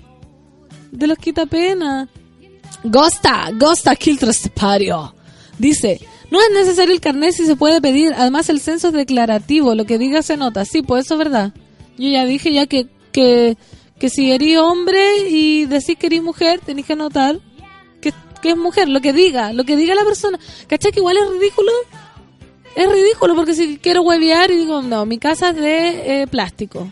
[0.91, 2.09] de los quitapenas.
[2.85, 5.15] Gosta, Gosta Kiltrestepario.
[5.59, 8.15] Dice: No es necesario el carnet si se puede pedir.
[8.17, 9.75] Además, el censo es declarativo.
[9.75, 10.65] Lo que diga se nota.
[10.65, 11.53] Sí, pues eso es verdad.
[11.99, 13.57] Yo ya dije ya que, que,
[13.99, 17.39] que si eres hombre y decís que eres mujer, tenés que anotar
[18.43, 18.89] que, que es mujer.
[18.89, 20.39] Lo que diga, lo que diga la persona.
[20.67, 20.93] ¿Cachai?
[20.93, 21.71] Que igual es ridículo.
[22.75, 26.91] Es ridículo porque si quiero huevear y digo, no, mi casa es de eh, plástico.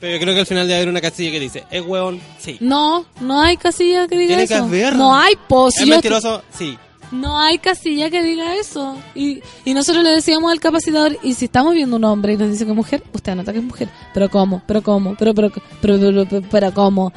[0.00, 2.20] Pero yo creo que al final debe haber una casilla que dice, ¿es hueón?
[2.38, 2.56] Sí.
[2.60, 4.64] No, no hay casilla que diga Tiene que eso.
[4.64, 4.94] haber.
[4.96, 5.76] No hay pos.
[5.78, 6.42] ¿Es mentiroso?
[6.56, 6.78] Sí.
[7.10, 8.96] No hay casilla que diga eso.
[9.14, 12.50] Y, y nosotros le decíamos al capacitador, y si estamos viendo un hombre y nos
[12.50, 13.88] dice que es mujer, usted anota que es mujer.
[14.14, 17.12] Pero cómo, pero cómo, pero, pero, pero, pero, pero, pero cómo.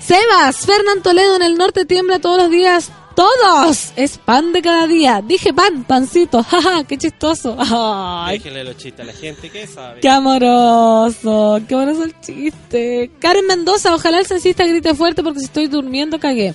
[0.00, 2.90] Sebas, Fernán Toledo en el norte tiembla todos los días.
[3.14, 3.92] ¡Todos!
[3.96, 5.22] Es pan de cada día.
[5.26, 6.42] Dije pan, pancito.
[6.50, 7.56] Jaja, qué chistoso.
[7.58, 10.00] Ay, Déjenle los chistes a la gente que sabe.
[10.00, 13.10] Qué amoroso, qué amoroso el chiste.
[13.18, 16.54] Karen Mendoza, ojalá el censista grite fuerte porque si estoy durmiendo cagué.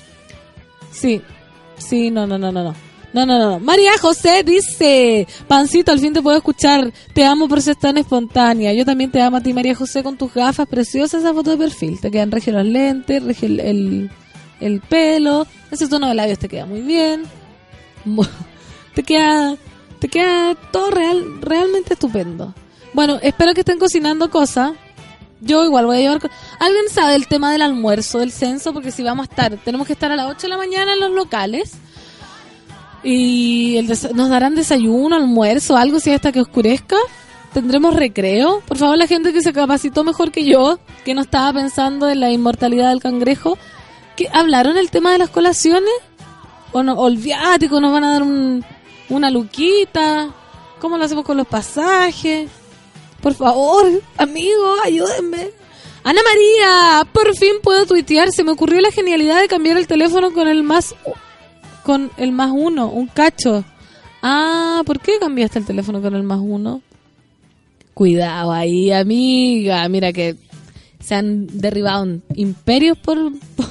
[0.91, 1.22] Sí,
[1.78, 2.88] sí, no, no, no, no, no.
[3.14, 3.60] No, no, no.
[3.60, 6.91] María José dice, Pancito, al fin te puedo escuchar.
[7.14, 8.74] Te amo por ser tan espontánea.
[8.74, 11.58] Yo también te amo a ti, María José, con tus gafas preciosas, esa foto de
[11.58, 11.99] perfil.
[11.99, 14.12] Te quedan regio los lentes, regio el, el,
[14.60, 15.47] el pelo.
[15.72, 17.24] Ese tono de labios te queda muy bien.
[18.93, 19.55] Te queda,
[19.99, 22.55] te queda todo real, realmente estupendo.
[22.93, 24.72] Bueno, espero que estén cocinando cosas.
[25.39, 26.32] Yo igual voy a llevar...
[26.60, 28.74] ¿Alguien sabe el tema del almuerzo, del censo?
[28.74, 30.99] Porque si vamos a estar, tenemos que estar a las 8 de la mañana en
[30.99, 31.74] los locales.
[33.03, 36.97] Y el nos darán desayuno, almuerzo, algo si hasta que oscurezca.
[37.53, 38.62] Tendremos recreo.
[38.68, 42.20] Por favor, la gente que se capacitó mejor que yo, que no estaba pensando en
[42.20, 43.60] la inmortalidad del cangrejo,
[44.34, 45.91] hablaron el tema de las colaciones.
[46.74, 48.63] O no, o el viático, nos van a dar un-
[49.09, 50.30] una luquita.
[50.80, 52.49] ¿Cómo lo hacemos con los pasajes?
[53.22, 53.86] Por favor,
[54.18, 55.49] amigos, ayúdenme.
[56.03, 58.32] Ana María, por fin puedo tuitear.
[58.32, 60.93] Se me ocurrió la genialidad de cambiar el teléfono con el más
[61.84, 63.63] con el más uno, un cacho.
[64.22, 66.82] Ah, ¿por qué cambiaste el teléfono con el más uno?
[67.93, 69.88] Cuidado ahí, amiga.
[69.89, 70.36] Mira que
[70.99, 72.05] se han derribado
[72.36, 73.18] imperios por,
[73.55, 73.65] por,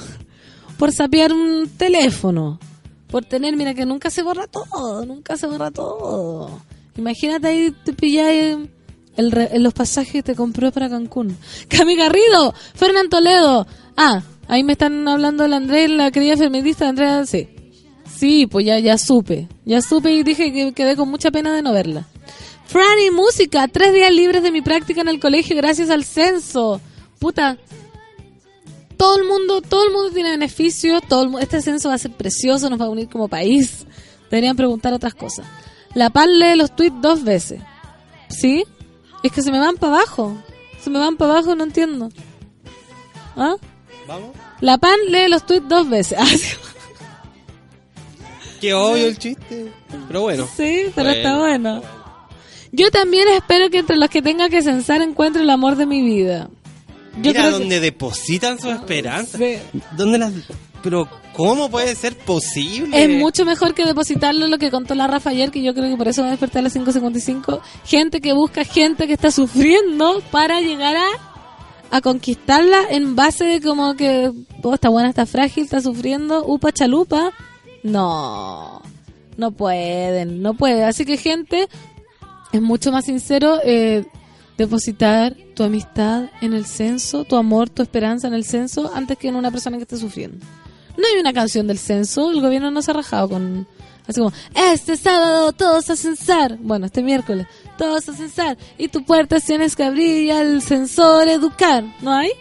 [0.77, 2.59] por sapear un teléfono.
[3.07, 6.61] Por tener, mira que nunca se borra todo, nunca se borra todo.
[6.97, 8.57] Imagínate ahí te pilláis
[9.15, 11.37] el en los pasajes que te compró para Cancún.
[11.69, 13.65] Cami Garrido, Fernán Toledo.
[13.95, 17.49] Ah, ahí me están hablando del Andrés, la querida feminista Andrea, sí.
[18.17, 19.47] Sí, pues ya, ya supe.
[19.65, 22.07] Ya supe y dije que quedé con mucha pena de no verla.
[22.65, 23.67] Franny, música.
[23.67, 26.81] Tres días libres de mi práctica en el colegio gracias al censo.
[27.19, 27.57] Puta.
[28.97, 31.01] Todo el mundo, todo el mundo tiene beneficios.
[31.07, 33.85] Todo el este censo va a ser precioso, nos va a unir como país.
[34.29, 35.45] Deberían preguntar otras cosas.
[35.93, 37.61] La PAN lee los tweets dos veces.
[38.29, 38.65] ¿Sí?
[39.23, 40.37] Es que se me van para abajo.
[40.81, 42.09] Se me van para abajo, no entiendo.
[43.35, 43.55] ¿Ah?
[44.07, 44.31] Vamos.
[44.61, 46.17] La PAN lee los tweets dos veces.
[46.69, 46.77] Ah.
[48.59, 49.71] Qué obvio el chiste.
[50.07, 50.47] Pero bueno.
[50.57, 51.83] Sí, pero está bueno.
[52.71, 56.01] Yo también espero que entre los que tenga que censar encuentre el amor de mi
[56.01, 56.49] vida.
[57.17, 59.39] Yo Mira creo que- donde depositan sus esperanzas.
[59.39, 59.57] Sí.
[59.95, 60.33] ¿Dónde las...
[60.83, 63.03] Pero, ¿cómo puede ser posible?
[63.03, 65.97] Es mucho mejor que depositarlo lo que contó la Rafa ayer, que yo creo que
[65.97, 67.59] por eso va a despertar a las 5.55.
[67.83, 71.07] Gente que busca gente que está sufriendo para llegar a,
[71.97, 76.71] a conquistarla en base de como que, oh, está buena, está frágil, está sufriendo, upa
[76.71, 77.31] chalupa.
[77.83, 78.81] No,
[79.37, 80.83] no pueden, no puede.
[80.83, 81.67] Así que gente,
[82.51, 84.05] es mucho más sincero eh,
[84.57, 89.27] depositar tu amistad en el censo, tu amor, tu esperanza en el censo, antes que
[89.27, 90.45] en una persona que esté sufriendo.
[90.97, 93.67] No hay una canción del censo, el gobierno no se ha rajado con...
[94.07, 96.57] Así como, este sábado todos a censar.
[96.59, 97.45] Bueno, este miércoles,
[97.77, 98.57] todos a censar.
[98.77, 101.83] Y tu puerta tienes que abrir y al censor educar.
[102.01, 102.31] ¿No hay?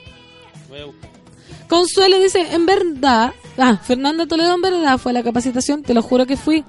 [1.68, 3.32] Consuelo dice, en verdad...
[3.58, 6.64] Ah, Fernanda Toledo en verdad fue a la capacitación, te lo juro que fui.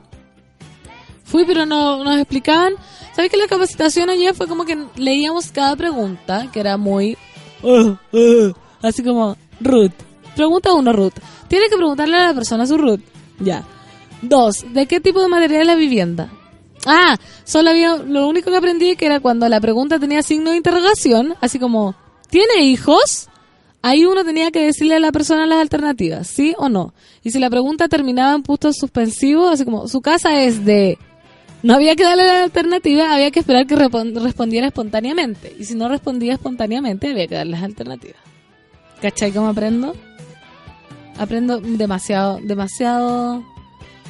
[1.23, 2.73] Fui, pero no nos explicaban.
[3.17, 7.17] ¿Sabes que la capacitación ayer fue como que leíamos cada pregunta, que era muy...
[8.83, 9.93] Así como, Ruth.
[10.35, 11.15] Pregunta uno, Ruth.
[11.47, 12.99] Tiene que preguntarle a la persona su Ruth.
[13.39, 13.63] Ya.
[14.21, 16.31] Dos, ¿de qué tipo de material es la vivienda?
[16.85, 20.57] Ah, solo había, lo único que aprendí que era cuando la pregunta tenía signo de
[20.57, 21.95] interrogación, así como,
[22.29, 23.29] ¿tiene hijos?
[23.81, 26.93] Ahí uno tenía que decirle a la persona las alternativas, ¿sí o no?
[27.23, 30.99] Y si la pregunta terminaba en puntos suspensivos, así como, su casa es de...
[31.63, 35.55] No había que darle la alternativa, había que esperar que respondiera espontáneamente.
[35.59, 38.21] Y si no respondía espontáneamente, había que darle las alternativas.
[39.01, 39.95] ¿Cachai cómo aprendo?
[41.17, 43.43] Aprendo demasiado, demasiado,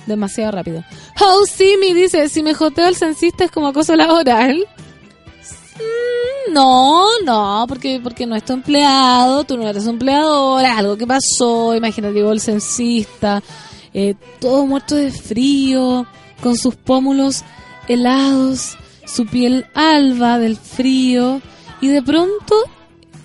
[0.05, 0.83] demasiado rápido.
[1.21, 4.65] Oh, sí, me dice, si me joteo al censista es como acoso laboral.
[5.77, 10.97] Mm, No, no, porque porque no es tu empleado, tú no eres su empleadora, algo
[10.97, 13.41] que pasó, imagínate, llegó el censista,
[13.93, 16.05] eh, todo muerto de frío,
[16.41, 17.43] con sus pómulos
[17.87, 21.41] helados, su piel alba del frío,
[21.81, 22.55] y de pronto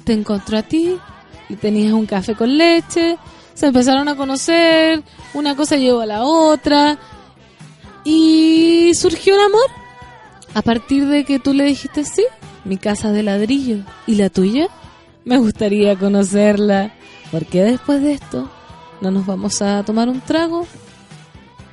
[0.05, 0.97] te encontró a ti,
[1.49, 3.19] y tenías un café con leche,
[3.55, 5.03] se empezaron a conocer,
[5.35, 6.99] una cosa llevó a la otra,
[8.05, 9.71] y surgió el amor.
[10.55, 12.25] A partir de que tú le dijiste sí,
[12.65, 13.79] mi casa de ladrillo.
[14.07, 14.69] ¿Y la tuya?
[15.25, 16.93] Me gustaría conocerla.
[17.31, 18.51] Porque después de esto
[19.01, 20.67] no nos vamos a tomar un trago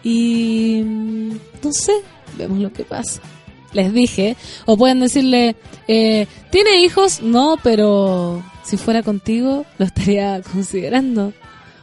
[0.03, 1.29] y mm,
[1.63, 1.93] no sé,
[2.37, 3.21] vemos lo que pasa.
[3.73, 4.35] Les dije,
[4.65, 5.55] o pueden decirle,
[5.87, 7.21] eh, ¿tiene hijos?
[7.21, 11.33] No, pero si fuera contigo lo estaría considerando.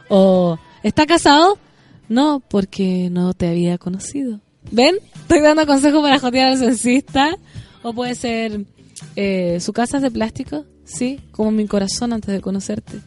[0.09, 1.57] O ¿está casado?
[2.09, 4.39] No, porque no te había conocido.
[4.71, 4.95] ¿Ven?
[5.15, 7.37] Estoy dando consejos para jotear al censista.
[7.83, 8.65] O puede ser,
[9.15, 10.65] eh, ¿su casa es de plástico?
[10.83, 12.99] Sí, como mi corazón antes de conocerte.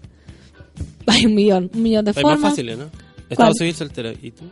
[1.07, 2.51] Hay un millón, un millón de Hay más formas.
[2.51, 2.85] fáciles, ¿no?
[2.89, 3.31] ¿Cuál?
[3.31, 4.11] Estado civil soltero.
[4.23, 4.45] ¿Y tú?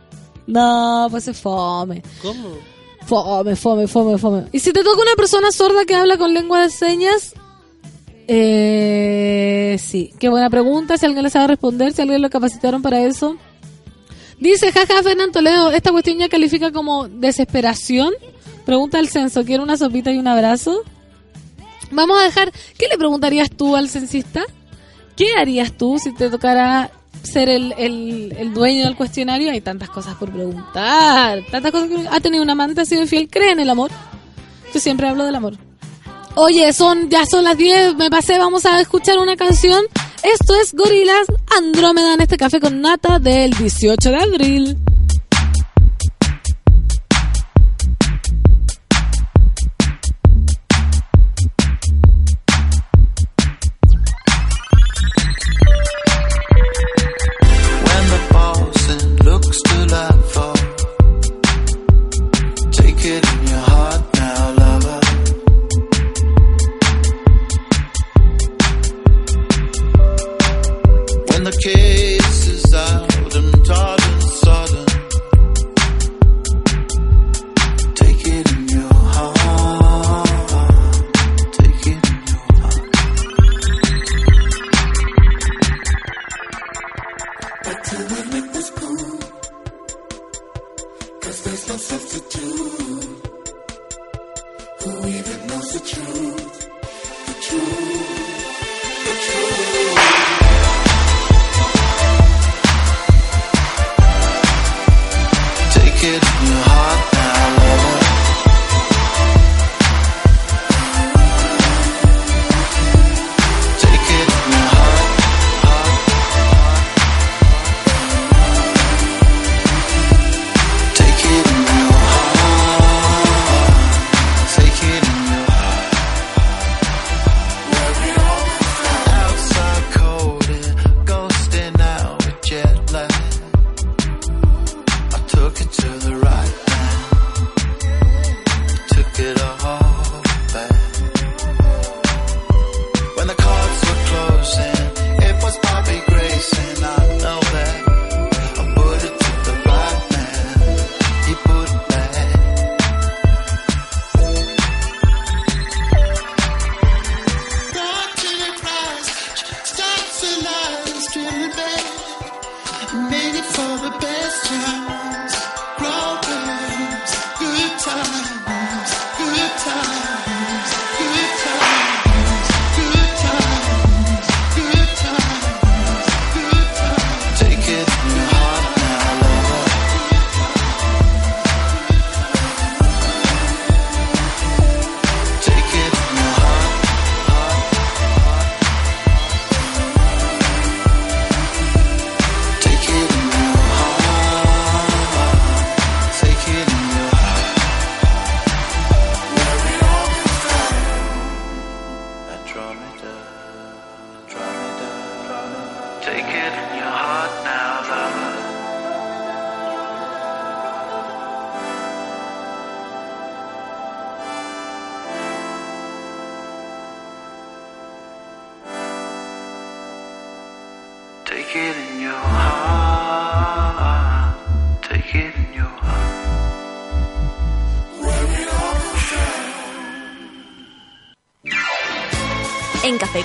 [0.49, 2.01] No, pues es fome.
[2.23, 2.57] ¿Cómo?
[3.05, 4.45] Fome, fome, fome, fome.
[4.51, 7.33] Y si te toca una persona sorda que habla con lengua de señas,
[8.27, 10.11] eh, sí.
[10.19, 10.97] Qué buena pregunta.
[10.97, 13.37] Si alguien le sabe responder, si alguien lo capacitaron para eso.
[14.39, 18.11] Dice, jaja, Fernando Toledo, esta cuestión ya califica como desesperación.
[18.65, 20.81] Pregunta al censo, ¿quiere una sopita y un abrazo?
[21.91, 24.43] Vamos a dejar, ¿qué le preguntarías tú al censista?
[25.15, 26.91] ¿Qué harías tú si te tocara
[27.23, 32.19] ser el, el, dueño del cuestionario, hay tantas cosas por preguntar, tantas cosas que ha
[32.19, 33.91] tenido un amante, ha sido infiel, cree en el amor.
[34.73, 35.57] Yo siempre hablo del amor.
[36.35, 39.83] Oye, son ya son las 10, me pasé, vamos a escuchar una canción.
[40.23, 44.77] Esto es Gorilas Andrómeda en este café con nata del 18 de abril.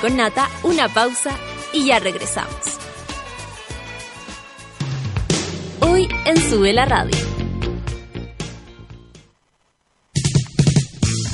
[0.05, 1.31] Con Nata, una pausa
[1.73, 2.55] y ya regresamos.
[5.81, 7.17] Hoy en Sube la Radio.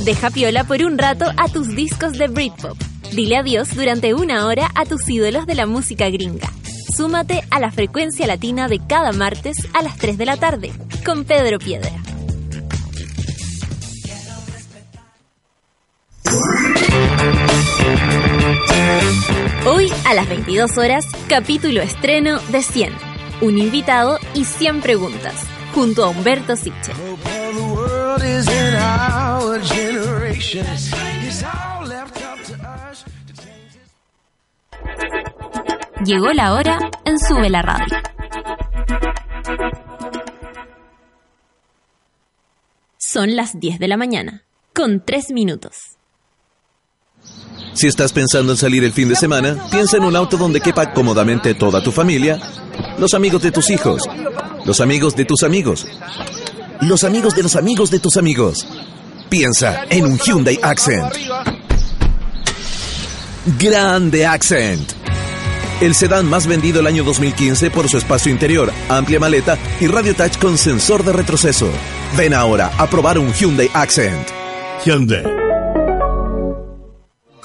[0.04, 2.78] Deja piola por un rato a tus discos de Britpop.
[3.12, 6.52] Dile adiós durante una hora a tus ídolos de la música gringa.
[6.96, 10.70] Súmate a la frecuencia latina de cada martes a las 3 de la tarde
[11.04, 11.99] con Pedro Piedra.
[19.66, 22.94] Hoy a las 22 horas, capítulo estreno de 100.
[23.42, 26.92] Un invitado y 100 preguntas, junto a Humberto Siche.
[36.06, 37.98] Llegó la hora en Sube la Radio.
[42.96, 45.99] Son las 10 de la mañana, con 3 minutos.
[47.74, 50.92] Si estás pensando en salir el fin de semana, piensa en un auto donde quepa
[50.92, 52.40] cómodamente toda tu familia,
[52.98, 54.02] los amigos de tus hijos,
[54.64, 55.86] los amigos de tus amigos,
[56.80, 58.66] los amigos de los amigos de tus amigos.
[59.28, 61.14] Piensa en un Hyundai Accent.
[63.58, 64.92] Grande Accent.
[65.80, 70.14] El sedán más vendido el año 2015 por su espacio interior, amplia maleta y radio
[70.14, 71.70] touch con sensor de retroceso.
[72.18, 74.28] Ven ahora a probar un Hyundai Accent.
[74.84, 75.49] Hyundai.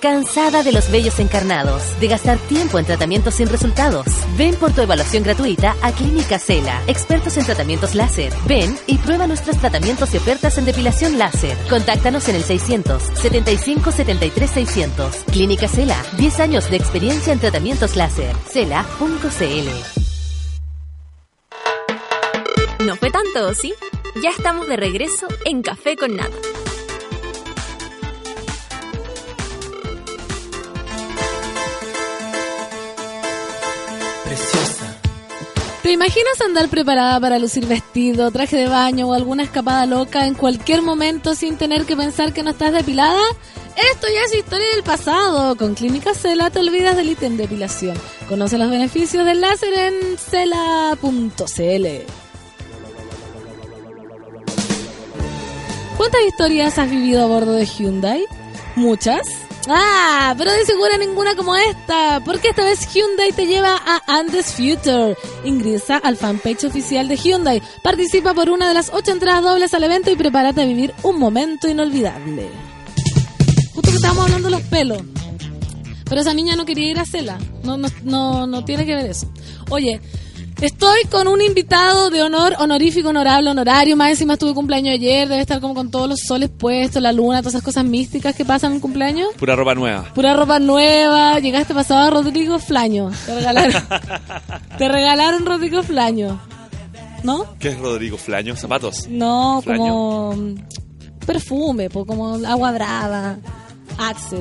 [0.06, 2.00] ¿Cansada de los vellos encarnados?
[2.00, 4.06] ¿De gastar tiempo en tratamientos sin resultados?
[4.38, 8.32] Ven por tu evaluación gratuita a Clínica Cela, expertos en tratamientos láser.
[8.48, 11.58] Ven y prueba nuestros tratamientos y ofertas en depilación láser.
[11.72, 15.16] Contáctanos en el 600 75 73 600.
[15.32, 18.36] Clínica Cela, 10 años de experiencia en tratamientos láser.
[18.48, 19.70] Cela.cl.
[22.86, 23.74] No fue tanto, ¿sí?
[24.22, 26.38] Ya estamos de regreso en Café con Nata.
[35.86, 40.34] ¿Te imaginas andar preparada para lucir vestido, traje de baño o alguna escapada loca en
[40.34, 43.22] cualquier momento sin tener que pensar que no estás depilada?
[43.92, 45.56] Esto ya es historia del pasado.
[45.56, 47.96] Con Clínica Cela te olvidas del ítem de depilación.
[48.28, 51.88] Conoce los beneficios del láser en cela.cl.
[55.98, 58.26] ¿Cuántas historias has vivido a bordo de Hyundai?
[58.76, 59.45] ¿Muchas?
[59.68, 64.54] Ah, pero de seguro ninguna como esta, porque esta vez Hyundai te lleva a Andes
[64.54, 65.18] Future.
[65.44, 69.84] Ingresa al fanpage oficial de Hyundai, participa por una de las ocho entradas dobles al
[69.84, 72.50] evento y prepárate a vivir un momento inolvidable.
[73.74, 75.02] Justo que estábamos hablando de los pelos.
[76.08, 77.40] Pero esa niña no quería ir a Cela.
[77.64, 79.28] No, no, no, no tiene que ver eso.
[79.72, 80.00] Oye,
[80.62, 83.96] estoy con un invitado de honor, honorífico, honorable, honorario.
[83.98, 85.28] Más encima estuve cumpleaños ayer.
[85.28, 88.46] Debe estar como con todos los soles puestos, la luna, todas esas cosas místicas que
[88.46, 89.30] pasan en un cumpleaños.
[89.38, 90.06] Pura ropa nueva.
[90.14, 91.40] Pura ropa nueva.
[91.40, 93.12] Llegaste pasado a Rodrigo Flaño.
[93.26, 93.74] Te regalaron,
[94.78, 96.40] te regalaron Rodrigo Flaño.
[97.24, 97.46] ¿No?
[97.60, 98.56] ¿Qué es Rodrigo Flaño?
[98.56, 99.08] ¿Zapatos?
[99.10, 99.80] No, Flaño.
[99.80, 100.56] como mm,
[101.26, 103.38] perfume, como agua brava,
[103.98, 104.36] Axe,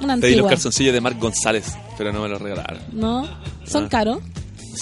[0.00, 0.48] una Pedí los antigua.
[0.48, 1.66] calzoncillos de Marc González,
[1.98, 2.80] pero no me los regalaron.
[2.92, 3.28] ¿No?
[3.66, 3.88] ¿Son Ah.
[3.90, 4.18] caros?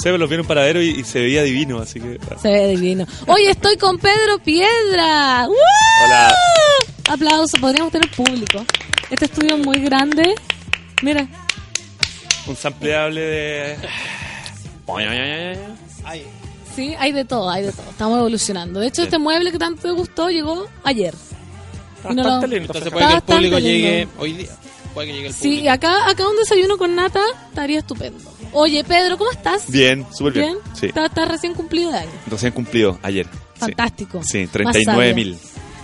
[0.05, 2.19] Me los vi en un paradero y, y se veía divino, así que...
[2.41, 3.07] Se ve divino.
[3.27, 5.47] Oye, estoy con Pedro Piedra.
[5.49, 5.55] ¡Woo!
[6.07, 6.35] Hola.
[7.09, 8.65] Aplauso, podríamos tener público.
[9.11, 10.35] Este estudio es muy grande.
[11.03, 11.27] Mira,
[12.47, 13.77] Un sampleable de...
[16.05, 16.25] Ay,
[16.75, 17.91] sí, hay de todo, hay de todo.
[17.91, 18.81] Estamos evolucionando.
[18.81, 21.15] De hecho, este mueble que tanto te gustó llegó ayer.
[22.05, 22.67] No Bastante lo- lindo.
[22.73, 23.59] entonces puede que el público lindo.
[23.59, 24.49] llegue hoy día.
[24.95, 25.73] Puede que llegue el Sí, público.
[25.73, 27.21] acá, acá un desayuno con nata
[27.51, 28.33] estaría estupendo.
[28.53, 29.71] Oye, Pedro, ¿cómo estás?
[29.71, 30.47] Bien, súper bien.
[30.47, 30.59] ¿Bien?
[30.75, 30.87] Sí.
[30.87, 32.11] Está, está recién cumplido de año.
[32.27, 33.27] Recién cumplido, ayer.
[33.27, 33.61] Sí.
[33.61, 34.21] Fantástico.
[34.25, 35.39] Sí, Más 39 mil.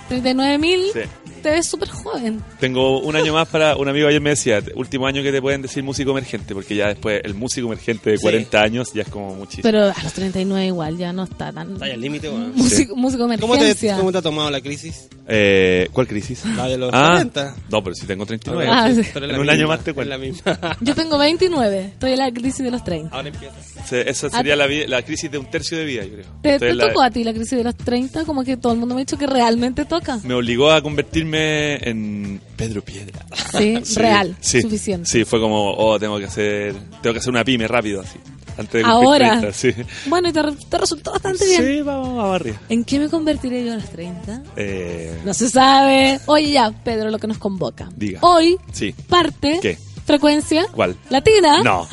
[0.09, 0.83] 39 mil.
[0.93, 1.01] Sí.
[1.47, 2.43] Te ves súper joven.
[2.59, 3.77] Tengo un año más para...
[3.77, 6.89] Un amigo ayer me decía, último año que te pueden decir músico emergente, porque ya
[6.89, 8.23] después el músico emergente de Sí.
[8.23, 9.63] 40 años ya es como muchísimo.
[9.63, 11.75] Pero a los 39 igual, ya no está tan...
[11.75, 12.51] Está al límite, weón.
[12.57, 13.97] Músico, músico ¿Cómo te, emergencia.
[13.97, 15.09] ¿Cómo te ha tomado la crisis?
[15.29, 16.45] Eh, ¿Cuál crisis?
[16.57, 17.55] La de los Ah, 40.
[17.71, 18.69] no, pero si tengo 39.
[18.69, 19.03] Ah, sí.
[19.15, 20.11] Pero En la un año misma, más te cuento.
[20.11, 20.59] la misma.
[20.81, 23.15] Yo tengo 29, estoy en la crisis de los 30.
[23.15, 23.55] Ahora empieza.
[24.01, 26.25] Esa sería la, vi- la crisis de un tercio de vida, yo creo.
[26.43, 28.25] ¿Te, te en la- tocó a ti la crisis de los 30?
[28.25, 30.19] Como que todo el mundo me ha dicho que realmente toca.
[30.25, 33.24] Me obligó a convertirme en Pedro Piedra.
[33.57, 35.09] Sí, real, sí, suficiente.
[35.09, 38.18] Sí, fue como, oh, tengo que hacer, tengo que hacer una pyme rápido, así.
[38.59, 39.39] Antes de Ahora.
[39.41, 39.74] 30, sí.
[40.07, 41.62] Bueno, y te, te resultó bastante bien.
[41.64, 42.55] Sí, vamos a barrio.
[42.68, 44.43] ¿En qué me convertiré yo a los 30?
[44.57, 46.20] Eh, No se sabe.
[46.26, 47.89] Oye, ya, Pedro, lo que nos convoca.
[47.95, 48.18] Diga.
[48.22, 48.95] Hoy sí.
[49.09, 49.78] parte ¿Qué?
[50.07, 50.97] frecuencia ¿Cuál?
[51.11, 51.62] latina.
[51.62, 51.87] No.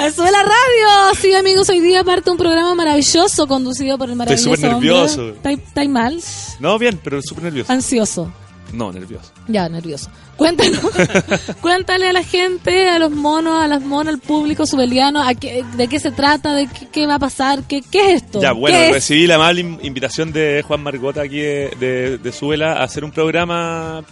[0.00, 1.20] ¡Eso de la radio!
[1.20, 4.88] Sí, amigos, hoy día parte un programa maravilloso conducido por el maravilloso súper hombre.
[4.90, 5.28] nervioso.
[5.30, 6.20] ¿Estáis estáis mal?
[6.60, 7.72] No, bien, pero súper nervioso.
[7.72, 8.32] Ansioso.
[8.74, 9.32] No, nervioso.
[9.48, 10.10] Ya, nervioso.
[10.36, 10.80] Cuéntanos.
[11.60, 15.64] Cuéntale a la gente, a los monos, a las monas, al público subeliano, a qué,
[15.76, 18.40] de qué se trata, de qué, qué va a pasar, qué, qué es esto.
[18.42, 22.74] Ya, bueno, recibí la amable in- invitación de Juan Margota aquí de, de, de Súbela
[22.74, 24.04] a hacer un programa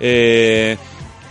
[0.00, 0.76] eh,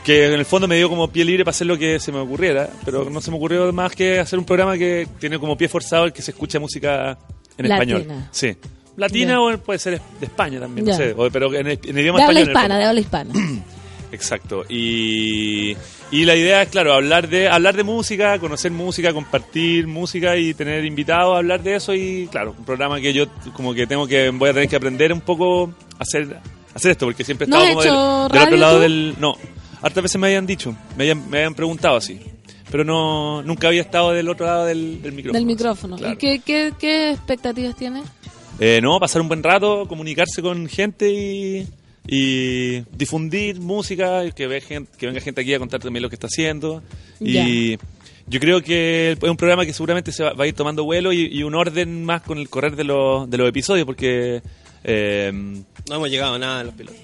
[0.03, 2.19] que en el fondo me dio como pie libre para hacer lo que se me
[2.19, 5.67] ocurriera, pero no se me ocurrió más que hacer un programa que tiene como pie
[5.67, 7.17] forzado el que se escucha música
[7.57, 7.97] en Latina.
[7.97, 8.23] español.
[8.31, 8.55] Sí.
[8.99, 11.99] Latina o puede ser de España también, no sé, o- pero en el, en el
[12.03, 12.41] idioma De habla español.
[12.41, 13.33] el hispana, de habla hispana.
[14.11, 14.63] Exacto.
[14.67, 15.75] Y,
[16.11, 20.53] y la idea es, claro, hablar de hablar de música, conocer música, compartir música y
[20.55, 21.93] tener invitados a hablar de eso.
[21.93, 25.13] Y claro, un programa que yo como que tengo que, voy a tener que aprender
[25.13, 26.39] un poco a hacer,
[26.73, 28.81] hacer esto, porque siempre he ¿No estado como del, otro lado tú?
[28.81, 29.15] del...
[29.19, 29.35] No,
[29.81, 32.19] hartas veces me habían dicho, me habían, me habían preguntado así.
[32.71, 35.37] Pero no nunca había estado del otro lado del, del micrófono.
[35.39, 35.97] del micrófono.
[35.97, 36.13] Claro.
[36.13, 38.03] ¿Y qué, qué, qué expectativas tienes?
[38.59, 41.67] Eh, no, pasar un buen rato, comunicarse con gente y,
[42.07, 46.15] y difundir música, que, ve gen- que venga gente aquí a contar también lo que
[46.15, 46.83] está haciendo.
[47.21, 47.77] Y
[48.27, 51.13] yo creo que es un programa que seguramente se va, va a ir tomando vuelo
[51.13, 54.41] y, y un orden más con el correr de los, de los episodios, porque...
[54.83, 56.99] eh, No hemos llegado a nada en los pilotos.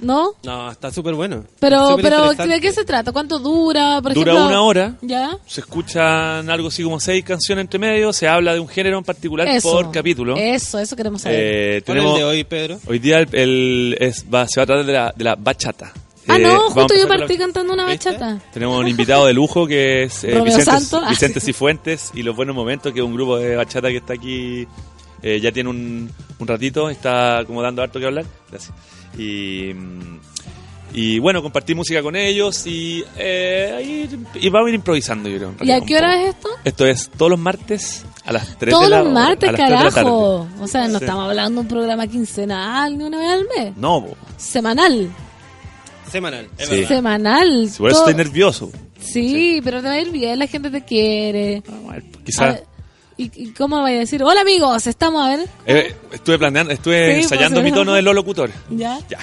[0.00, 0.34] ¿No?
[0.44, 1.44] No, está súper bueno.
[1.58, 2.32] Pero, Súper pero.
[2.34, 3.10] ¿de qué se trata?
[3.12, 4.00] ¿Cuánto dura?
[4.00, 4.94] Por Dura ejemplo, una hora.
[5.02, 5.36] ¿Ya?
[5.46, 9.04] se escuchan algo así como seis canciones entre medio, se habla de un género en
[9.04, 9.70] particular Eso.
[9.72, 10.36] por capítulo.
[10.36, 11.38] Eso, eso queremos saber.
[11.40, 12.78] Eh, ¿Cuál es el tenemos, de hoy, Pedro?
[12.86, 15.92] Hoy día el, el- es- va- se va a tratar de la, de la bachata.
[16.30, 18.10] Ah, Eh, no, justo yo partí la- cantando una ¿Viste?
[18.12, 18.40] bachata.
[18.52, 22.92] Tenemos un invitado de lujo que es eh, Vicente, Vicente Cifuentes y Los Buenos Momentos,
[22.92, 24.66] que es un grupo de bachata que está aquí,
[25.22, 28.26] eh, ya tiene un, un ratito, está como dando harto que hablar.
[28.50, 28.72] Gracias.
[29.18, 29.74] Y,
[30.94, 34.08] y bueno, compartir música con ellos y, eh, ahí-
[34.40, 35.54] y vamos a ir improvisando, yo creo.
[35.62, 36.48] ¿Y a qué hora es esto?
[36.64, 39.56] Esto es todos los martes a las 3 Todos de la los martes, a las
[39.60, 39.94] 3 de la tarde.
[39.94, 40.48] carajo.
[40.60, 41.04] O sea, no Sí.
[41.04, 43.76] estamos hablando de un programa quincenal ni una vez al mes.
[43.76, 44.16] No, bo.
[44.38, 45.10] Semanal.
[46.10, 46.74] Semanal, es Sí.
[46.76, 46.88] verdad.
[46.88, 47.70] Semanal.
[47.76, 48.70] por eso estoy nervioso.
[48.98, 51.62] Sí, pero te va a ir bien, la gente te quiere.
[52.24, 52.62] Quizás
[53.18, 54.22] ¿Y, y cómo vaya a decir?
[54.22, 55.48] Hola amigos, estamos a ver.
[55.66, 58.50] eh, estuve planeando, estuve Sí, ensayando pues, mi tono de lo locutor.
[58.70, 58.98] Ya.
[59.10, 59.18] Ya.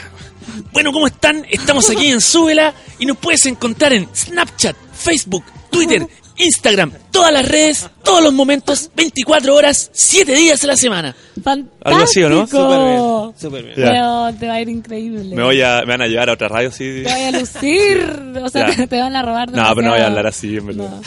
[0.73, 1.45] Bueno, ¿cómo están?
[1.49, 6.05] Estamos aquí en Súbela y nos puedes encontrar en Snapchat, Facebook, Twitter,
[6.37, 11.15] Instagram, todas las redes, todos los momentos, 24 horas, 7 días a la semana.
[11.43, 11.81] Fantástico.
[11.83, 12.47] Algo así, ¿o no?
[12.47, 13.75] Súper bien, súper bien.
[13.75, 15.35] Pero te va a ir increíble.
[15.35, 17.03] Me voy a, me van a llevar a otra radio, sí.
[17.03, 18.21] Te vaya a lucir.
[18.43, 19.51] O sea, te, te van a robar.
[19.51, 21.01] No, pero no voy a hablar así, en verdad.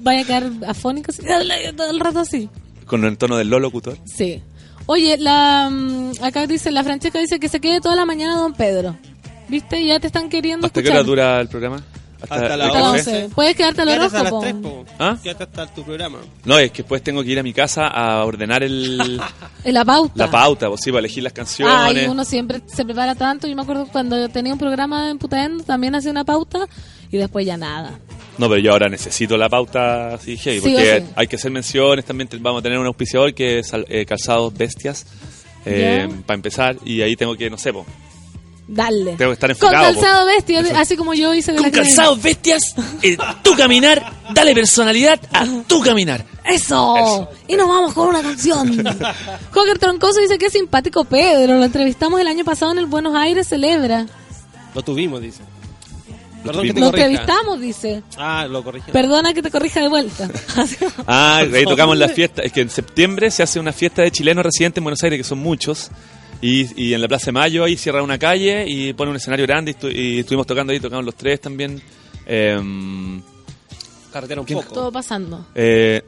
[0.00, 1.22] Vaya a quedar afónico así,
[1.76, 2.48] todo el rato así.
[2.84, 3.98] Con el tono del lo locutor.
[4.04, 4.42] Sí.
[4.86, 8.54] Oye, la mm, acá dice, la Francesca dice que se quede toda la mañana Don
[8.54, 8.96] Pedro.
[9.48, 9.84] ¿Viste?
[9.84, 11.00] Ya te están queriendo ¿Hasta qué escuchar.
[11.00, 11.82] hora dura el programa?
[12.28, 12.80] Hasta las café?
[12.80, 13.28] 11.
[13.34, 14.84] Puedes quedarte al Quédate hasta las horóscopo.
[14.84, 14.94] 3, po.
[14.98, 15.16] ¿Ah?
[15.22, 16.18] Quédate hasta tu programa.
[16.44, 19.20] No, es que después tengo que ir a mi casa a ordenar el,
[19.64, 20.12] la pauta.
[20.16, 21.74] la pauta, pues sí, para elegir las canciones.
[21.76, 23.46] Ay, uno siempre se prepara tanto.
[23.46, 26.66] Yo me acuerdo cuando tenía un programa en Putaendo, también hacía una pauta
[27.10, 27.98] y después ya nada.
[28.38, 31.12] No, pero yo ahora necesito la pauta así, Sí porque sí.
[31.16, 32.04] hay que hacer menciones.
[32.04, 35.06] También vamos a tener un auspiciador que es eh, Calzados Bestias,
[35.64, 36.76] eh, para empezar.
[36.84, 37.86] Y ahí tengo que, no sé, po,
[38.68, 39.16] Dale.
[39.16, 39.94] tengo que estar Con enfocado.
[39.94, 40.00] po.
[40.00, 41.72] calzado bestia, así como yo hice de Con la.
[41.72, 42.62] Calzados Bestias,
[43.02, 46.24] eh, tu caminar, dale personalidad a tu caminar.
[46.44, 46.96] Eso.
[46.96, 47.30] Eso.
[47.48, 48.76] Y nos vamos con una canción.
[49.52, 51.56] Joker Troncoso dice que es simpático Pedro.
[51.58, 54.06] Lo entrevistamos el año pasado en el Buenos Aires Celebra.
[54.74, 55.42] Lo tuvimos, dice.
[56.44, 57.06] Lo Perdón que te Lo corrija.
[57.06, 58.02] entrevistamos, dice.
[58.16, 58.90] Ah, lo corrigí.
[58.92, 60.28] Perdona que te corrija de vuelta.
[61.06, 62.42] Ah, ahí tocamos la fiesta.
[62.42, 65.24] Es que en septiembre se hace una fiesta de chilenos residentes en Buenos Aires, que
[65.24, 65.90] son muchos.
[66.40, 69.46] Y, y en la Plaza de Mayo ahí cierra una calle y pone un escenario
[69.46, 69.70] grande.
[69.70, 71.80] Y, estu- y estuvimos tocando ahí, tocamos los tres también.
[72.26, 73.20] Em,
[74.12, 74.58] Carretera un ¿Quién?
[74.60, 74.74] poco.
[74.74, 75.46] Todo pasando.
[75.54, 76.02] eh,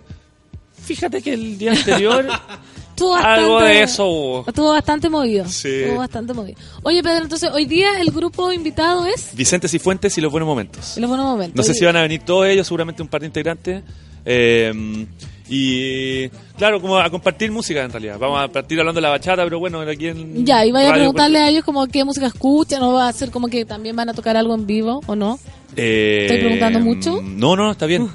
[0.85, 2.27] fíjate que el día anterior
[2.99, 4.45] Estuvo bastante, algo de eso hubo.
[4.49, 5.47] Estuvo bastante movido.
[5.49, 5.69] Sí.
[5.69, 6.59] Estuvo bastante movido.
[6.83, 10.97] Oye, Pedro, entonces hoy día el grupo invitado es Vicente Cifuentes y los buenos momentos.
[10.97, 11.55] En los buenos momentos.
[11.57, 13.83] No sé si van a venir todos ellos, seguramente un par de integrantes.
[14.25, 15.07] Eh,
[15.49, 18.19] y claro, como a compartir música en realidad.
[18.19, 20.45] Vamos a partir hablando de la bachata, pero bueno, aquí en.
[20.45, 23.31] Ya, y vaya a preguntarle a ellos como qué música escuchan, o va a ser
[23.31, 25.39] como que también van a tocar algo en vivo, ¿o no?
[25.77, 27.21] Eh, ¿Estoy preguntando mucho?
[27.23, 28.09] No, no, está bien.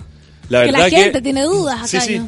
[0.50, 2.02] La que verdad la gente tiene dudas acá.
[2.02, 2.22] sí.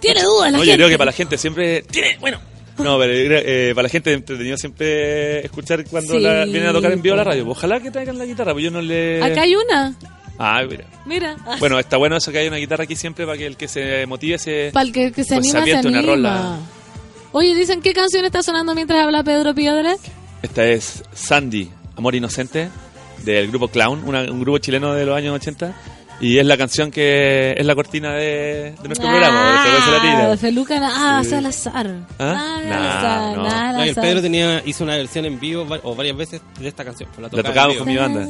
[0.00, 0.70] Tiene dudas la No, gente.
[0.70, 1.82] yo creo que para la gente siempre.
[1.82, 2.38] Tiene, bueno.
[2.78, 6.92] No, pero eh, para la gente entretenido siempre escuchar cuando Sí, la- vienen a tocar
[6.92, 7.48] en vivo a la radio.
[7.48, 9.20] Ojalá que traigan la guitarra, pues yo no le.
[9.20, 9.96] Acá hay una.
[10.38, 10.84] Ah, mira.
[11.04, 11.36] Mira.
[11.58, 14.06] Bueno, está bueno eso que haya una guitarra aquí siempre para que el que se
[14.06, 14.70] motive se.
[14.72, 16.12] Para el que, que se pues anima, se una anima.
[16.14, 16.58] rola.
[17.32, 19.96] Oye, dicen, ¿qué canción está sonando mientras habla Pedro Piedra?
[20.42, 22.68] Esta es Sandy, Amor Inocente,
[23.24, 25.74] del grupo Clown, una- un grupo chileno de los años 80.
[26.20, 30.36] Y es la canción que es la cortina de, de nuestro programa, de de Latina.
[30.36, 31.30] Feluca, ah, Sí.
[31.30, 31.86] Salazar.
[32.18, 32.58] ¿Ah?
[32.68, 33.42] Ah, no.
[33.44, 33.94] nah, No, el.
[33.94, 37.08] Pedro tenía, hizo una versión en vivo va- o varias veces de esta canción.
[37.14, 38.26] pues La, La con mi banda.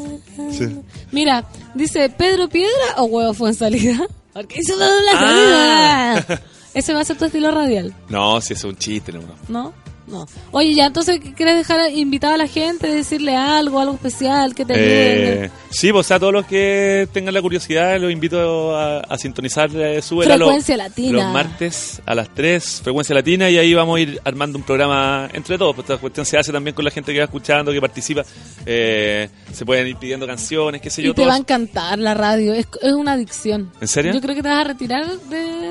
[0.52, 0.66] Sí.
[1.12, 1.44] Mira,
[1.74, 3.98] dice Pedro Piedra o Huevo fue en salida.
[4.34, 6.14] Porque hizo la Ah.
[6.26, 6.40] salida.
[6.74, 9.20] Ese va a ser tu estilo radial, No, si es un chiste, no.
[9.48, 9.72] no.
[10.08, 10.26] ¿No?
[10.50, 14.74] Oye, ya, entonces, ¿quieres dejar invitado a la gente, decirle algo, algo especial, que te
[14.74, 15.44] ayude?
[15.44, 19.70] Eh, sí, pues a todos los que tengan la curiosidad, los invito a, a sintonizar
[19.74, 21.24] eh, Súbela Frecuencia los, Latina.
[21.24, 25.28] los martes a las 3, Frecuencia Latina, y ahí vamos a ir armando un programa
[25.32, 25.74] entre todos.
[25.74, 28.24] Pues esta cuestión se hace también con la gente que va escuchando, que participa.
[28.66, 31.12] Eh, se pueden ir pidiendo canciones, qué sé yo.
[31.12, 33.70] Y te va a encantar la radio, es, es una adicción.
[33.80, 34.12] ¿En serio?
[34.12, 35.70] Yo creo que te vas a retirar de...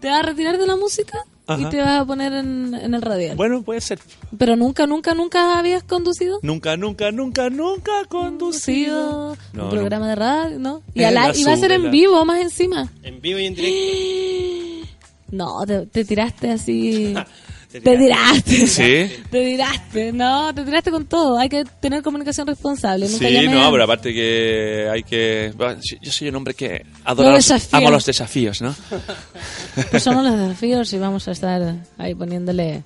[0.00, 3.02] te vas a retirar de la música y te vas a poner en, en el
[3.02, 3.36] radial.
[3.36, 3.98] Bueno, puede ser.
[4.38, 6.38] Pero nunca, nunca, nunca habías conducido.
[6.42, 9.36] Nunca, nunca, nunca, nunca conducido.
[9.52, 10.82] No, un programa de radio, ¿no?
[10.94, 12.90] Y, la va a ser en vivo más encima.
[13.02, 14.62] En vivo y en directo.
[15.32, 17.14] No, te, te tiraste así.
[17.72, 18.66] Te te tiraste.
[18.66, 19.22] Sí.
[19.30, 20.12] Te tiraste.
[20.12, 21.38] No, te tiraste con todo.
[21.38, 23.08] Hay que tener comunicación responsable.
[23.08, 25.52] Nunca Sí, no, pero aparte que hay que...
[26.02, 27.78] Yo- soy un hombre que adora Lo los, desafía.
[27.78, 28.74] amo los desafíos, ¿no?
[29.90, 32.82] Pues somos los desafíos y vamos a estar ahí poniéndole.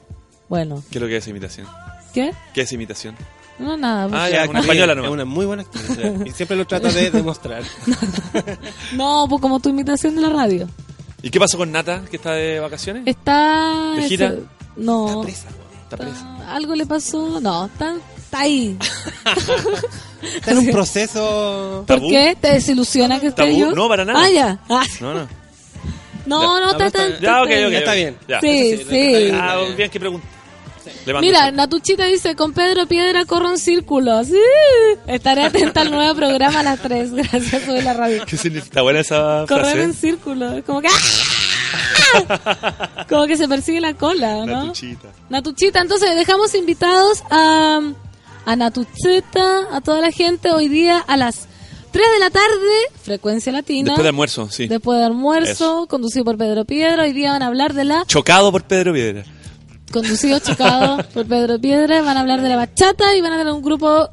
[0.48, 1.66] Bueno, ¿Qué es lo que es imitación?
[2.14, 2.30] ¿qué?
[2.54, 3.16] ¿Qué es imitación?
[3.58, 4.06] No, nada.
[4.08, 4.20] pues.
[4.20, 5.10] Ah, Es ya, una española Es nomás.
[5.12, 5.82] una muy buena actriz.
[6.26, 7.62] Y siempre lo trata de demostrar.
[8.94, 10.68] No, pues como tu imitación de la radio.
[11.22, 13.02] ¿Y qué pasó con Nata, que está de vacaciones?
[13.06, 13.94] Está.
[13.96, 14.34] ¿De gira?
[14.76, 15.22] No.
[15.22, 15.48] Presa.
[15.84, 16.12] Está presa.
[16.38, 17.40] está- algo le pasó.
[17.40, 18.76] No, está, está ahí.
[20.22, 21.84] Está en un proceso.
[21.86, 22.10] ¿Por ¿Tabú?
[22.10, 22.36] qué?
[22.40, 23.56] ¿Te desilusiona que esté ¿Tabú?
[23.58, 23.70] yo?
[23.72, 24.20] No, para nada.
[24.24, 24.58] Ah, ya.
[24.68, 25.28] Ah, No, no.
[26.26, 27.48] no, no, está, está, Ya, ok, ok.
[27.48, 27.74] bien.
[27.74, 28.18] está bien.
[28.26, 28.40] Ya.
[28.40, 29.90] Sí, Sí, Ah, bien.
[29.90, 30.00] que
[31.20, 31.50] Mira.
[31.52, 34.26] Natuchita dice, con Pedro Piedra corro en círculos.
[34.28, 34.38] Sí.
[35.06, 37.12] Estaré atenta al nuevo programa a las 3.
[37.12, 38.24] Gracias por la radio.
[38.26, 38.66] ¿Qué significa?
[38.66, 39.82] Está buena esa Correr frase.
[39.82, 40.64] en círculos.
[40.64, 40.88] Como que...
[40.88, 40.92] ¡ah!
[43.08, 44.64] Como que se persigue la cola, ¿no?
[44.64, 45.08] Natuchita.
[45.28, 47.80] Natuchita, entonces dejamos invitados a,
[48.44, 51.48] a Natuchita, a toda la gente hoy día a las
[51.92, 52.46] 3 de la tarde,
[53.02, 53.86] frecuencia latina.
[53.92, 54.66] Después de almuerzo, sí.
[54.66, 57.04] Después de almuerzo, conducido por Pedro Piedra.
[57.04, 58.04] Hoy día van a hablar de la.
[58.06, 59.24] Chocado por Pedro Piedra.
[59.90, 62.02] Conducido, chocado por Pedro Piedra.
[62.02, 64.10] Van a hablar de la bachata y van a tener un grupo.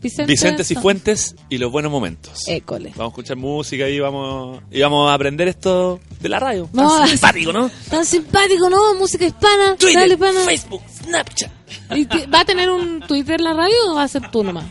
[0.00, 2.48] Vicente, Vicente Cifuentes y los buenos momentos.
[2.48, 2.90] École.
[2.96, 6.64] Vamos a escuchar música y vamos, y vamos a aprender esto de la radio.
[6.64, 7.70] Tan Vamos a- simpático, ¿no?
[7.90, 8.94] Tan simpático, ¿no?
[8.94, 9.76] Música hispana.
[9.78, 10.40] Dale, hispana.
[10.40, 11.50] Facebook, Snapchat.
[11.94, 14.64] ¿Y ¿Va a tener un Twitter la radio o va a ser tú nomás?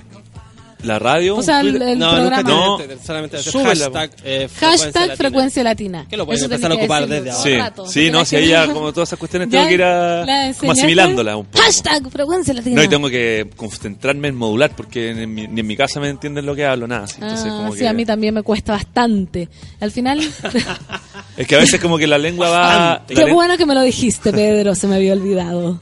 [0.83, 1.35] La radio.
[1.35, 2.41] O sea, el, el No, programa.
[2.43, 2.77] No.
[3.05, 6.05] solamente hacer Súbela, hashtag, eh, Hashtag frecuencia latina.
[6.09, 8.47] Que lo pueden Eso empezar a ocupar desde todo Sí, rato, sí, no, si ahí
[8.47, 10.69] ya como todas esas cuestiones tengo que ir a, como enseñaste.
[10.71, 11.63] asimilándolas un poco.
[11.63, 12.75] Hashtag frecuencia latina.
[12.77, 15.99] No, y tengo que concentrarme en modular porque ni en mi, ni en mi casa
[15.99, 17.03] me entienden lo que hablo, nada.
[17.03, 17.15] así.
[17.21, 19.49] Entonces, Ah, como sí, que, a mí también me cuesta bastante.
[19.81, 20.19] Al final,
[21.37, 22.63] Es que a veces como que la lengua va...
[22.65, 25.79] la qué bueno que me lo dijiste, Pedro, se me había olvidado.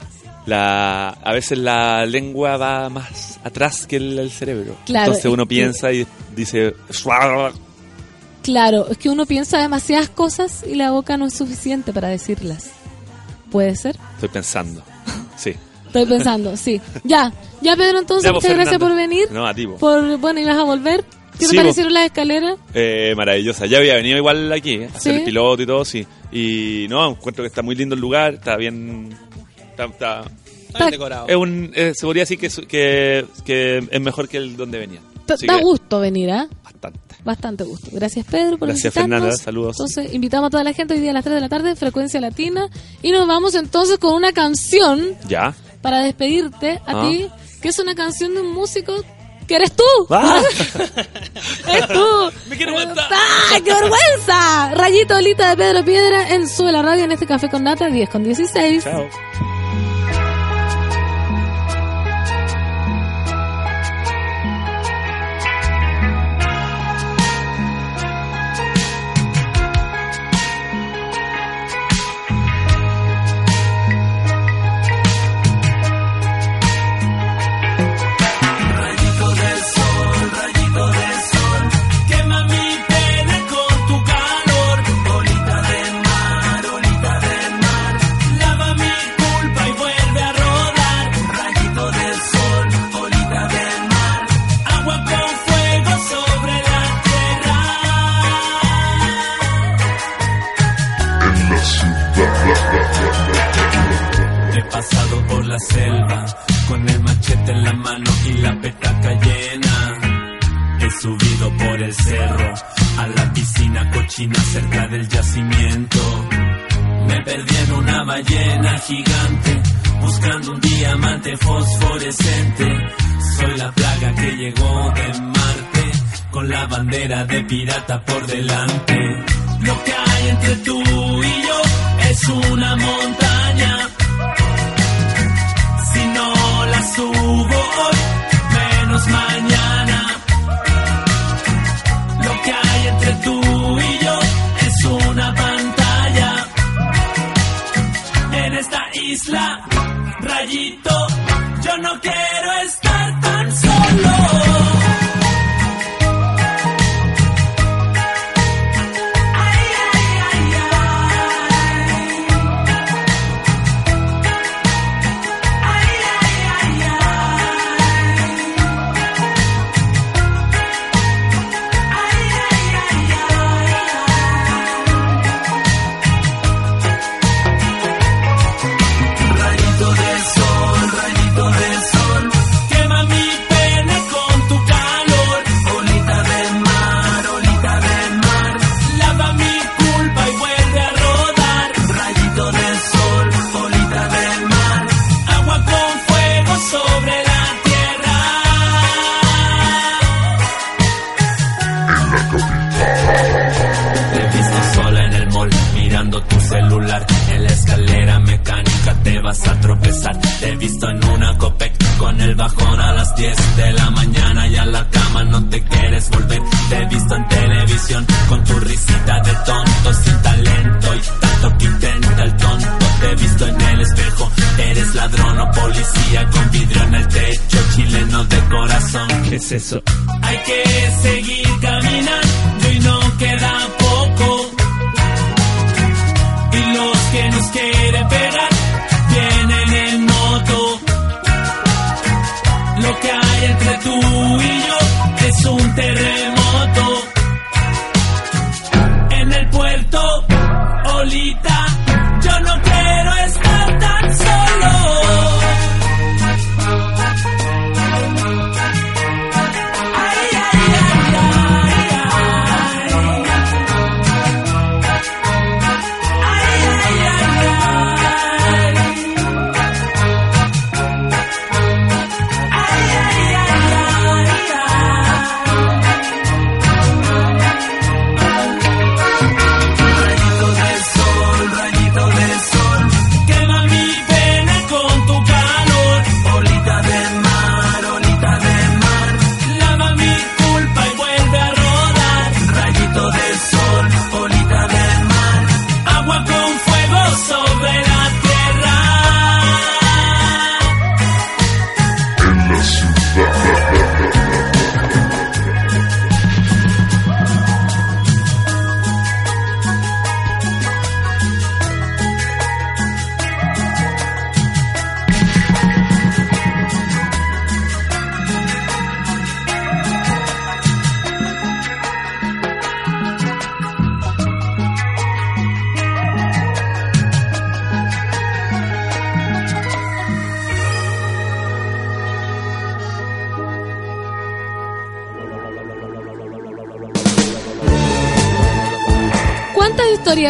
[0.48, 4.76] La, a veces la lengua va más atrás que el, el cerebro.
[4.86, 6.74] Claro, Entonces uno que- piensa y dice...
[8.42, 12.70] Claro, es que uno piensa demasiadas cosas y la boca no es suficiente para decirlas.
[13.50, 13.96] ¿Puede ser?
[14.14, 14.82] Estoy pensando.
[15.36, 15.54] Sí.
[15.86, 16.80] Estoy pensando, sí.
[17.04, 19.28] Ya, ya Pedro, entonces Ya, pues, muchas gracias por venir.
[19.30, 19.76] No, a ti, po.
[19.76, 21.04] Por, bueno, ¿ibas a volver?
[21.32, 22.56] ¿Qué te Sí, parecieron las escaleras?
[22.74, 23.66] Eh, maravillosa.
[23.66, 24.88] Ya había venido igual aquí, ¿eh?
[24.92, 25.18] a hacer ¿Sí?
[25.20, 26.04] el piloto y todo, sí.
[26.32, 29.16] Y no, encuentro que está muy lindo el lugar, está bien...
[29.84, 30.30] Está, está-
[30.68, 31.26] Está bien decorado.
[31.28, 34.78] es un, eh, se podría decir que, es- que, que es mejor que el donde
[34.78, 35.00] venía.
[35.28, 36.48] Así Da que, gusto venir, ¿ah?
[36.62, 36.98] Bastante.
[37.24, 37.88] Bastante gusto.
[37.92, 39.18] Gracias, Pedro, por Gracias, visitarnos.
[39.20, 39.36] Fernanda.
[39.44, 39.76] Saludos.
[39.78, 42.20] Entonces, invitamos a toda la gente hoy día a las 3 de la tarde, Frecuencia
[42.20, 42.68] Latina.
[43.02, 45.54] Y nos vamos entonces con una canción Ya.
[45.82, 47.08] para despedirte a Ah.
[47.08, 47.28] ti,
[47.60, 48.94] que es una canción de un músico
[49.46, 49.82] que eres tú.
[50.10, 50.40] ¡Ah!
[51.74, 52.30] ¡Es tú!
[52.48, 53.08] Me quiero matar.
[53.10, 54.74] ¡Ah, qué vergüenza!
[54.74, 58.08] Rayito Olita de Pedro Piedra en Sube la Radio en este Café con Nata 10
[58.08, 58.84] con 16.
[58.84, 59.04] Chao.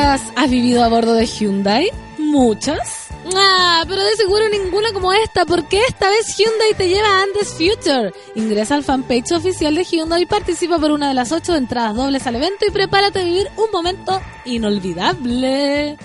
[0.09, 1.91] Has vivido a bordo de Hyundai?
[2.17, 3.09] Muchas.
[3.37, 7.49] Ah, pero de seguro ninguna como esta, porque esta vez Hyundai te lleva a Andes
[7.49, 8.13] Future.
[8.35, 12.27] Ingresa al fanpage oficial de Hyundai y participa por una de las ocho entradas dobles
[12.27, 15.99] al evento y prepárate a vivir un momento inolvidable.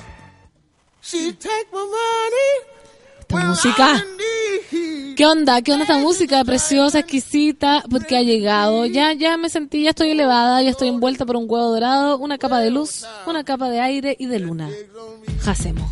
[3.33, 4.05] Esta música.
[5.15, 5.61] ¿Qué onda?
[5.61, 6.43] ¿Qué onda esta música?
[6.43, 8.85] Preciosa, exquisita, porque ha llegado.
[8.85, 12.37] Ya, ya me sentí, ya estoy elevada, ya estoy envuelta por un huevo dorado, una
[12.37, 14.69] capa de luz, una capa de aire y de luna.
[15.45, 15.89] Hacemos.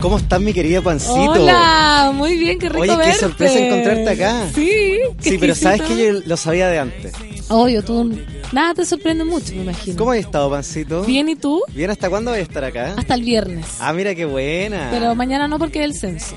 [0.00, 1.32] ¿Cómo estás, mi querida Pancito?
[1.32, 3.18] Hola, muy bien, qué rico Oye, qué verte.
[3.20, 4.46] sorpresa encontrarte acá.
[4.54, 7.12] Sí, Sí, pero sabes que yo lo sabía de antes.
[7.48, 8.10] Obvio, tú
[8.52, 9.96] nada te sorprende mucho, me imagino.
[9.98, 11.02] ¿Cómo has estado, Pancito?
[11.04, 11.62] Bien, ¿y tú?
[11.74, 12.94] Bien, ¿hasta cuándo vas a estar acá?
[12.96, 13.66] Hasta el viernes.
[13.80, 14.88] Ah, mira qué buena.
[14.90, 16.36] Pero mañana no porque es el censo.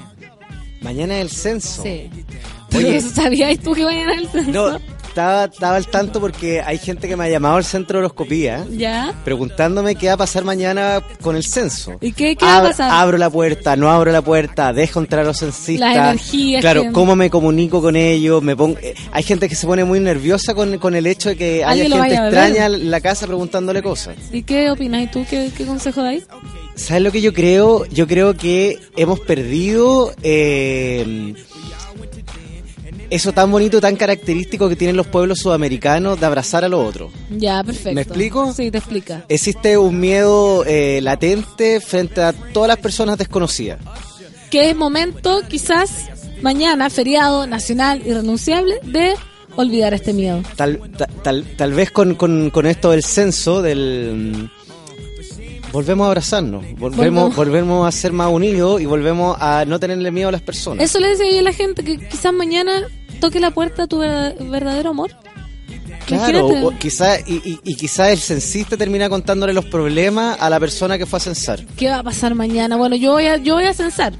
[0.81, 1.83] Mañana es el censo.
[1.83, 2.09] Sí.
[2.75, 3.01] Oye.
[3.01, 4.51] ¿Sabías tú que mañana es el censo?
[4.51, 8.05] No, estaba, estaba al tanto porque hay gente que me ha llamado al centro de
[8.05, 9.11] horoscopía ¿Ya?
[9.25, 11.97] preguntándome qué va a pasar mañana con el censo.
[11.99, 12.91] ¿Y qué, qué va a pasar?
[12.91, 15.95] Abro la puerta, no abro la puerta, dejo entrar a los censistas.
[15.95, 18.41] Las energías Claro, que- cómo me comunico con ellos.
[18.43, 21.35] Me pongo, eh, hay gente que se pone muy nerviosa con, con el hecho de
[21.37, 24.15] que haya gente extraña en la casa preguntándole cosas.
[24.31, 25.01] ¿Y qué opinas?
[25.03, 26.25] ¿Y tú qué, qué consejo dais?
[26.79, 27.85] ¿Sabes lo que yo creo?
[27.85, 31.33] Yo creo que hemos perdido eh,
[33.09, 37.11] eso tan bonito, tan característico que tienen los pueblos sudamericanos de abrazar a los otros.
[37.31, 37.93] Ya, perfecto.
[37.93, 38.53] ¿Me explico?
[38.53, 39.25] Sí, te explica.
[39.27, 43.79] Existe un miedo eh, latente frente a todas las personas desconocidas.
[44.51, 46.05] Que es momento, quizás,
[46.41, 49.13] mañana, feriado nacional irrenunciable, de
[49.55, 50.41] olvidar este miedo.
[50.55, 54.49] Tal, ta- tal, tal vez con, con, con esto del censo, del...
[55.71, 57.87] Volvemos a abrazarnos, volvemos, Volvemos.
[57.87, 60.83] a ser más unidos y volvemos a no tenerle miedo a las personas.
[60.83, 62.83] Eso le decía yo a la gente, que quizás mañana
[63.19, 65.11] toque la puerta a tu ver- verdadero amor.
[66.07, 66.65] Claro, Imagínate.
[66.65, 70.97] o quizá, y, y, y quizá el censista termina contándole los problemas a la persona
[70.97, 71.63] que fue a censar.
[71.77, 72.75] ¿Qué va a pasar mañana?
[72.77, 74.13] Bueno, yo voy a, yo voy a censar.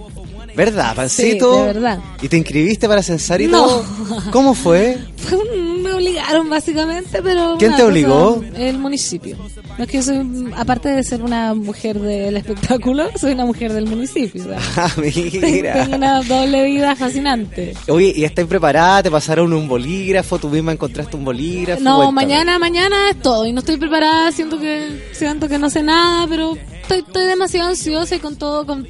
[0.60, 1.54] ¿Verdad, Pancito?
[1.54, 2.00] Sí, de verdad.
[2.22, 3.64] ¿Y te inscribiste para censar y No.
[3.66, 3.86] todo?
[4.32, 4.98] ¿Cómo fue?
[5.82, 7.56] Me obligaron básicamente, pero...
[7.58, 8.44] ¿Quién te cosa- obligó?
[8.56, 9.38] el municipio.
[9.78, 13.72] No es que yo soy, aparte de ser una mujer del espectáculo, soy una mujer
[13.72, 14.44] del municipio.
[14.76, 15.88] Ah, Tengo mira.
[15.94, 17.74] una doble vida fascinante.
[17.88, 19.04] Oye, ¿y estás preparada?
[19.04, 20.38] ¿Te pasaron un bolígrafo?
[20.40, 21.82] ¿Tú misma encontraste un bolígrafo?
[21.82, 22.16] No, Cuéntame.
[22.16, 23.46] mañana, mañana es todo.
[23.46, 27.70] Y no estoy preparada, siento que siento que no sé nada, pero estoy, estoy demasiado
[27.70, 28.86] ansiosa y con todo, con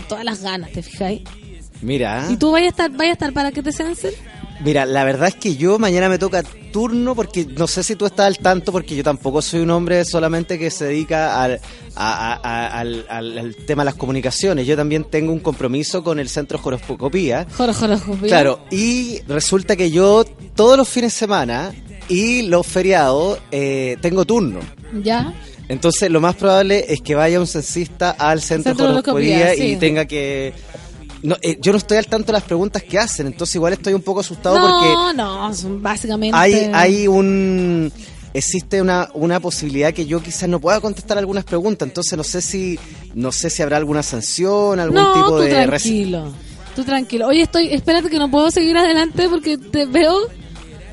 [0.00, 1.22] todas las ganas, ¿te fijáis?
[1.80, 4.12] Mira, ¿Y tú vayas a estar, vayas a estar para que te censen?
[4.64, 8.06] mira, la verdad es que yo mañana me toca turno, porque no sé si tú
[8.06, 11.60] estás al tanto, porque yo tampoco soy un hombre solamente que se dedica al,
[11.96, 14.64] a- a- a- al, al- al tema de las comunicaciones.
[14.66, 17.44] Yo también tengo un compromiso con el Centro Horoscopía.
[17.56, 17.98] Joro, joro.
[18.22, 20.24] Claro, y resulta que yo
[20.54, 21.72] todos los fines de semana
[22.08, 24.60] y los feriados eh, tengo turno.
[25.02, 25.34] Ya.
[25.72, 29.64] Entonces, lo más probable es que vaya un censista al centro, Centro de horoscopía horoscopía,
[29.64, 29.76] y sí.
[29.76, 30.52] tenga que...
[31.22, 33.94] No, eh, yo no estoy al tanto de las preguntas que hacen, entonces igual estoy
[33.94, 36.36] un poco asustado No, porque no, son básicamente.
[36.36, 37.90] hay, hay un...
[38.34, 42.42] Existe una, una posibilidad que yo quizás no pueda contestar algunas preguntas, entonces no sé
[42.42, 42.78] si
[43.14, 45.50] no sé si habrá alguna sanción, algún no, tipo tú de...
[45.52, 46.34] tranquilo.
[46.76, 47.28] Tú tranquilo.
[47.28, 50.18] Oye, estoy, espérate que no puedo seguir adelante porque te veo,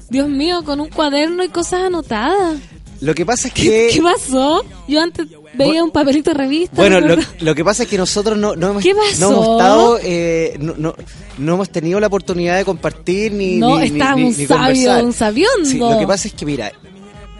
[0.09, 2.59] Dios mío, con un cuaderno y cosas anotadas.
[3.01, 3.89] Lo que pasa es ¿Qué, que...
[3.93, 4.65] qué pasó?
[4.87, 6.75] Yo antes veía un papelito de revista.
[6.75, 7.15] Bueno, ¿no?
[7.15, 9.19] lo, lo que pasa es que nosotros no, no hemos, ¿Qué pasó?
[9.21, 10.95] no hemos estado, eh, no, no,
[11.37, 15.03] no hemos tenido la oportunidad de compartir ni, No, ni, está ni- un ni sabio,
[15.05, 15.65] un sabiondo.
[15.69, 16.71] Sí, lo que pasa es que, mira,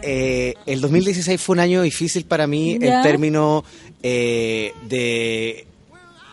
[0.02, 3.62] eh, el 2016 fue un año difícil para mí en términos
[4.02, 5.66] eh, de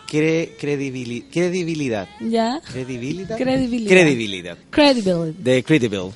[0.10, 2.08] cre- credibili- credibilidad.
[2.22, 2.62] ¿Ya?
[2.72, 3.36] ¿Credibilidad?
[3.38, 3.90] Credibilidad.
[3.92, 4.58] Credibilidad.
[4.70, 5.44] Credibility.
[5.44, 6.12] De Credible.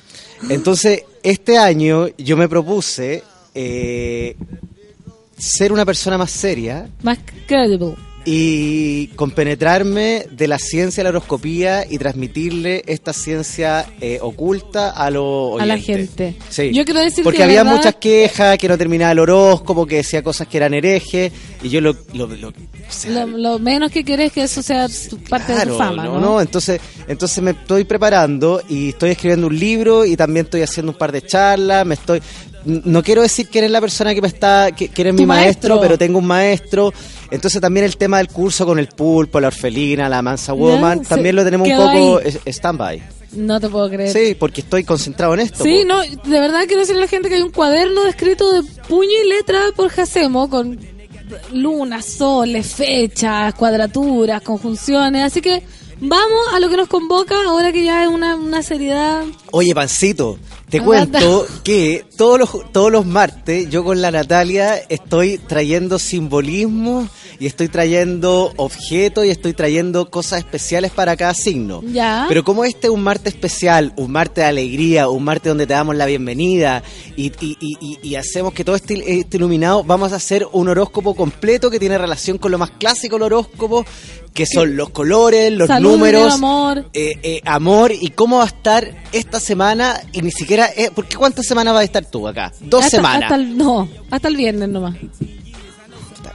[0.48, 3.22] Entonces, este año yo me propuse
[3.54, 4.36] eh,
[5.36, 7.94] ser una persona más seria Más credible.
[8.24, 15.10] Y compenetrarme de la ciencia de la horoscopía y transmitirle esta ciencia eh, oculta a
[15.10, 16.34] los A la gente.
[16.48, 16.72] Sí.
[16.72, 17.76] Yo quiero decir Porque que, había ¿verdad?
[17.78, 21.32] muchas quejas, que no terminaba el horóscopo, que decía cosas que eran herejes,
[21.62, 21.96] y yo lo...
[22.14, 22.52] lo- lo- o
[22.88, 26.20] sea, Lo, lo menos que querés que eso sea tu- parte de tu fama, ¿no?
[26.20, 30.92] no, Entonces, entonces me estoy preparando y estoy escribiendo un libro y también estoy haciendo
[30.92, 32.20] un par de charlas, me estoy
[32.64, 35.76] no quiero decir que eres la persona que me está que, que eres mi maestro,
[35.76, 35.80] maestro.
[35.80, 36.92] pero tengo un maestro.
[37.30, 41.34] Entonces también el tema del curso con el pulpo, la orfelina, la mansa woman, también
[41.36, 43.02] lo tenemos un poco stand-by.
[43.32, 44.12] No te puedo creer.
[44.12, 45.64] Sí, porque estoy concentrado en esto.
[45.64, 45.88] Sí, po.
[45.88, 49.10] no, de verdad quiero decirle a la gente que hay un cuaderno escrito de puño
[49.24, 50.78] y letra por Jacemo con
[51.52, 55.62] lunas, soles, fechas, cuadraturas, conjunciones, así que
[55.98, 59.24] vamos a lo que nos convoca ahora que ya es una, una seriedad.
[59.50, 60.38] Oye, Pancito,
[60.72, 67.08] te cuento que todos los, todos los martes yo con la Natalia estoy trayendo simbolismo
[67.38, 71.82] y estoy trayendo objetos y estoy trayendo cosas especiales para cada signo.
[71.84, 72.24] Ya.
[72.28, 75.74] Pero como este es un martes especial, un martes de alegría, un martes donde te
[75.74, 76.82] damos la bienvenida
[77.16, 80.68] y, y- y- y- y hacemos que todo esté, esté iluminado, vamos a hacer un
[80.68, 83.84] horóscopo completo que tiene relación con lo más clásico del horóscopo,
[84.34, 86.86] que son los colores, los Salud, números, amor.
[86.94, 91.16] eh, eh, amor y cómo va a estar esta semana y ni siquiera eh, porque
[91.16, 94.36] cuántas semanas vas a estar tú acá dos Hasta- semanas Hasta el, no, hasta el
[94.36, 94.96] viernes nomás.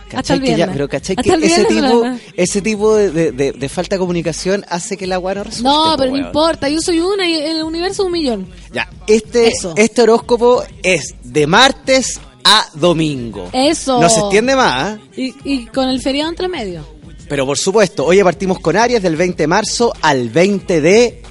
[0.09, 0.75] ¿Cachai hasta el que ya- viernes.
[0.77, 2.21] pero ¿cachai Hasta que el ese viernes tipo nada más.
[2.37, 5.63] ese tipo de, de- de- de falta de comunicación hace que la agua no resulte
[5.67, 8.47] No, pero no importa, yo soy una y el universo un millón.
[8.71, 9.73] ya este Eso.
[9.75, 13.99] este horóscopo es de martes a domingo Eso.
[13.99, 15.33] no se extiende más ¿eh?
[15.43, 16.85] Y, y con el feriado entre medio.
[17.29, 21.21] Pero por supuesto hoy partimos con Aries del 20 de marzo al 20 de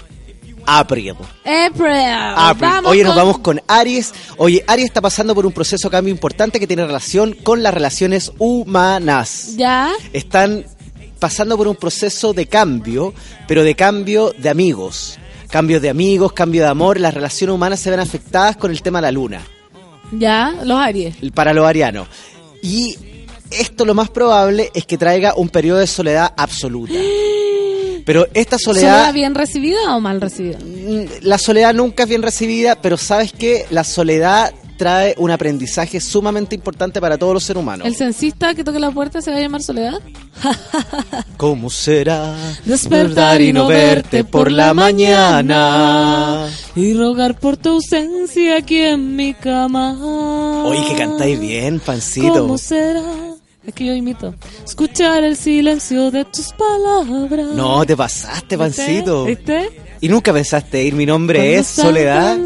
[0.66, 1.14] abril April.
[1.44, 2.60] April.
[2.70, 4.12] Vamos Oye, nos con- vamos con Aries.
[4.36, 7.72] Oye, Aries está pasando por un proceso de cambio importante que tiene relación con las
[7.72, 9.54] relaciones humanas.
[9.56, 9.92] Ya.
[10.12, 10.64] Están
[11.20, 13.14] pasando por un proceso de cambio,
[13.46, 15.18] pero de cambio de amigos.
[15.50, 16.98] Cambio de amigos, cambio de amor.
[16.98, 19.42] Las relaciones humanas se ven afectadas con el tema de la luna,
[20.12, 21.14] Ya, los Aries.
[21.32, 22.08] para los arianos.
[22.60, 22.96] Y
[23.50, 26.94] esto lo más probable es que traiga un periodo de soledad absoluta.
[28.04, 30.58] Pero esta ¿Soledad soledad bien recibida o mal recibida?
[30.58, 36.00] Mm, la soledad nunca es bien recibida, pero sabes que la soledad trae un aprendizaje
[36.00, 37.86] sumamente importante para todos los seres humanos.
[37.86, 40.00] ¿El censista que toque la puerta se va a llamar Soledad?
[41.36, 48.78] ¿Cómo será Despertar y no verte por la mañana y rogar por tu ausencia aquí
[48.78, 49.96] en mi cama.
[50.64, 52.34] Oye, que cantáis bien, pancito.
[52.34, 53.02] ¿Cómo será?
[53.66, 54.34] Es que yo imito.
[54.64, 57.48] Escuchar el silencio de tus palabras.
[57.54, 59.24] No, te pasaste, pancito.
[59.24, 59.82] ¿Viste?
[60.00, 60.94] ¿Y nunca pensaste ir?
[60.94, 62.38] Mi nombre Cuando es Soledad.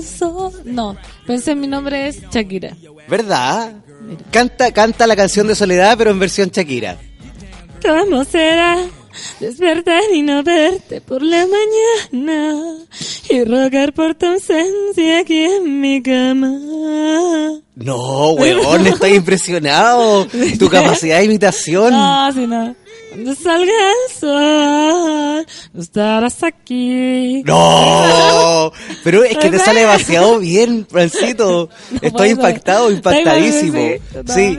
[0.65, 2.75] No, pensé en mi nombre es Shakira.
[3.09, 3.73] ¿Verdad?
[4.31, 6.97] Canta, canta la canción de Soledad, pero en versión Shakira.
[7.83, 8.79] ¿Cómo será
[9.41, 12.77] despertar y no verte por la mañana
[13.28, 16.59] y rogar por tu ausencia aquí en mi cama?
[17.77, 20.27] No, weón, estoy impresionado.
[20.59, 21.93] Tu capacidad de imitación.
[21.93, 22.74] No, si no.
[23.11, 27.43] Cuando salga el sol, no estarás aquí.
[27.45, 28.70] No,
[29.03, 31.69] pero es que te sale demasiado bien, Francito.
[31.91, 33.95] No Estoy impactado, impactadísimo.
[34.32, 34.57] Sí.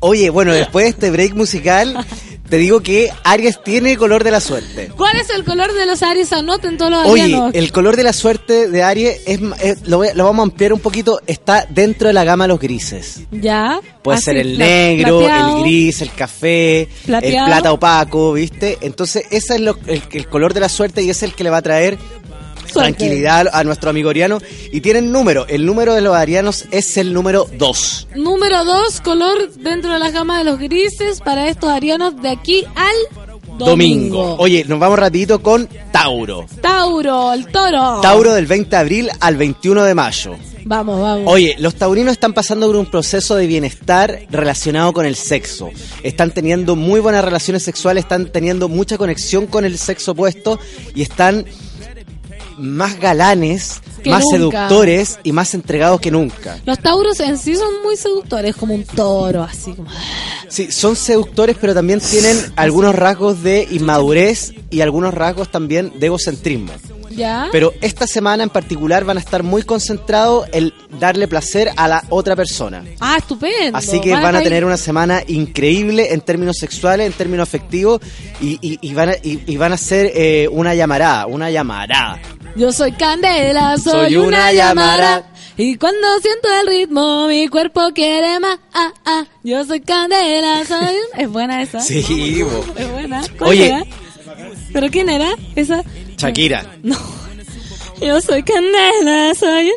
[0.00, 2.04] Oye, bueno, después de este break musical,
[2.52, 4.90] te digo que Aries tiene color de la suerte.
[4.94, 6.34] ¿Cuál es el color de los Aries?
[6.34, 7.54] Anoten todos los Oye, arianos.
[7.54, 10.74] el color de la suerte de Aries es, es- lo, voy- lo vamos a ampliar
[10.74, 13.20] un poquito, está dentro de la gama de los grises.
[13.30, 13.80] Ya.
[14.02, 15.56] Puede Así, ser el pla- negro, plateado.
[15.56, 17.38] el gris, el café, Plateado.
[17.38, 18.76] el plata opaco, ¿viste?
[18.82, 21.48] Entonces, ese es lo- el, el color de la suerte y es el que le
[21.48, 21.96] va a traer
[22.66, 22.92] Suerte.
[22.96, 24.38] tranquilidad a nuestro amigo ariano.
[24.70, 28.08] Y tienen número, el número de los arianos es el número 2.
[28.16, 32.64] Número 2, color dentro de la gama de los grises para estos arianos de aquí
[32.74, 32.96] al
[33.58, 33.66] domingo.
[33.66, 34.36] Domingo.
[34.38, 36.46] Oye, nos vamos rapidito con Tauro.
[36.60, 38.00] Tauro, el toro.
[38.00, 40.36] Tauro del 20 de abril al 21 de mayo.
[40.64, 41.24] Vamos, vamos.
[41.26, 45.70] Oye, los taurinos están pasando por un proceso de bienestar relacionado con el sexo.
[46.02, 50.58] Están teniendo muy buenas relaciones sexuales, están teniendo mucha conexión con el sexo opuesto
[50.94, 51.44] y están
[52.62, 54.68] más galanes, Que más nunca.
[54.68, 56.58] seductores y más entregados que nunca.
[56.64, 59.88] Los tauros en sí son muy seductores, como un toro, así como...
[60.48, 66.06] Sí, son seductores, pero también tienen algunos rasgos de inmadurez y algunos rasgos también de
[66.06, 66.72] egocentrismo.
[67.10, 67.48] ¿Ya?
[67.52, 72.02] Pero esta semana en particular van a estar muy concentrados en darle placer a la
[72.08, 72.82] otra persona.
[73.00, 73.76] Ah, estupendo.
[73.76, 78.00] Así que van a tener una semana increíble en términos sexuales, en términos afectivos
[78.40, 82.18] y, y- y van, a, y, y van a ser eh, una llamarada, una llamarada.
[82.54, 85.24] Yo soy Candela, soy, Soy una, una llamada.
[85.56, 88.58] Y cuando siento el ritmo, mi cuerpo quiere más.
[88.72, 89.24] Ah, ah.
[89.42, 91.20] Yo soy Candela, soy un...
[91.20, 91.80] Es buena esa.
[91.80, 92.64] Sí, bo.
[92.76, 93.22] Es buena.
[93.38, 93.66] ¿Cuál Oye.
[93.66, 93.84] era?
[94.72, 95.34] ¿Pero quién era?
[95.54, 95.82] Esa.
[96.16, 96.78] Shakira.
[96.82, 96.96] No.
[98.00, 99.72] Yo soy Candela, soy.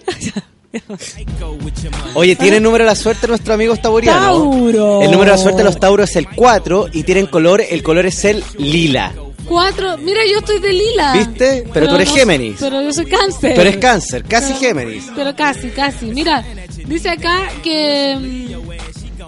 [2.15, 4.19] Oye, ¿tiene número de la suerte nuestro amigo tauriano?
[4.19, 5.01] Tauro.
[5.01, 7.83] El número de la suerte de los tauros es el 4 y tienen color, el
[7.83, 9.13] color es el lila.
[9.47, 9.97] Cuatro.
[9.97, 11.13] Mira, yo estoy de lila.
[11.13, 11.67] ¿Viste?
[11.73, 12.57] Pero tú eres no- Géminis.
[12.59, 13.55] Pero yo soy cáncer.
[13.55, 15.03] Tú eres cáncer, casi Pero- Géminis.
[15.15, 16.05] Pero casi, casi.
[16.07, 16.43] Mira,
[16.87, 18.57] dice acá que,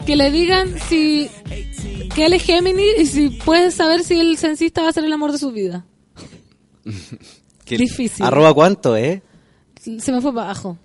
[0.05, 1.29] que le digan si
[2.15, 5.13] que él es Géminis y si puedes saber si el censista va a ser el
[5.13, 5.85] amor de su vida.
[7.65, 8.25] ¿Qué- Difícil.
[8.25, 9.21] ¿Arroba cuánto, eh?
[9.99, 10.77] Se me fue para abajo.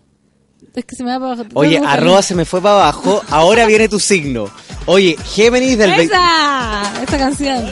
[0.75, 1.49] Es que se me va para abajo.
[1.55, 4.49] Oye, arroba se me fue para abajo, ahora viene tu signo.
[4.87, 5.91] Oye, Géminis del...
[5.93, 6.83] ¡Esa!
[7.03, 7.65] Esta canción.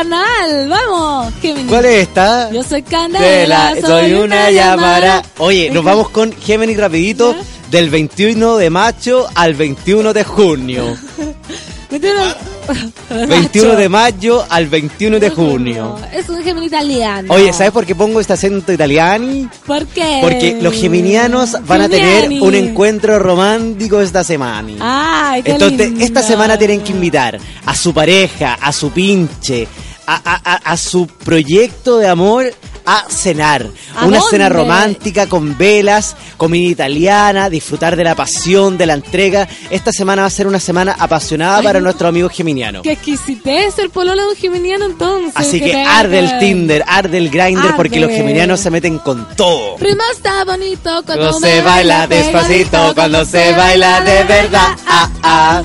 [0.00, 1.68] Carnaval, vamos, Géminis.
[1.70, 2.50] ¿Cuál es esta?
[2.52, 5.22] Yo soy De Candela, la- soy una llamada.
[5.38, 7.32] Oye, nos vamos con Géminis rapidito.
[7.32, 7.40] ¿Ya?
[7.70, 10.84] Del 21 de mayo al 21 de junio.
[11.90, 12.20] Me tiene-
[13.28, 15.96] 21 de mayo al 21 de junio.
[16.12, 17.32] Es un Géminis italiano.
[17.32, 19.50] Oye, ¿sabes por qué pongo este acento italiano?
[19.66, 20.18] ¿Por qué?
[20.20, 22.46] Porque los geminianos van a tener Geminiani.
[22.46, 24.72] un encuentro romántico esta semana.
[24.80, 26.04] Ay, qué Entonces, lindo.
[26.04, 29.66] esta semana tienen que invitar a su pareja, a su pinche,
[30.06, 32.52] a, a- a- a su proyecto de amor
[32.88, 33.66] a cenar.
[33.96, 34.30] ¿A Una dónde?
[34.30, 39.48] cena romántica con velas, comida italiana, disfrutar de la pasión, de la entrega.
[39.70, 42.82] Esta semana va a ser una semana apasionada Ay, para nuestro amigo geminiano.
[42.82, 45.32] Qué exquisitez el pololo de un geminiano entonces.
[45.34, 49.74] Así que arde el Tinder, arde el Grindr, porque los geminianos se meten con todo.
[49.76, 54.68] Primo está bonito cuando Cuando se baila despacito, cuando se baila de verdad.
[54.86, 55.62] Ah, ah.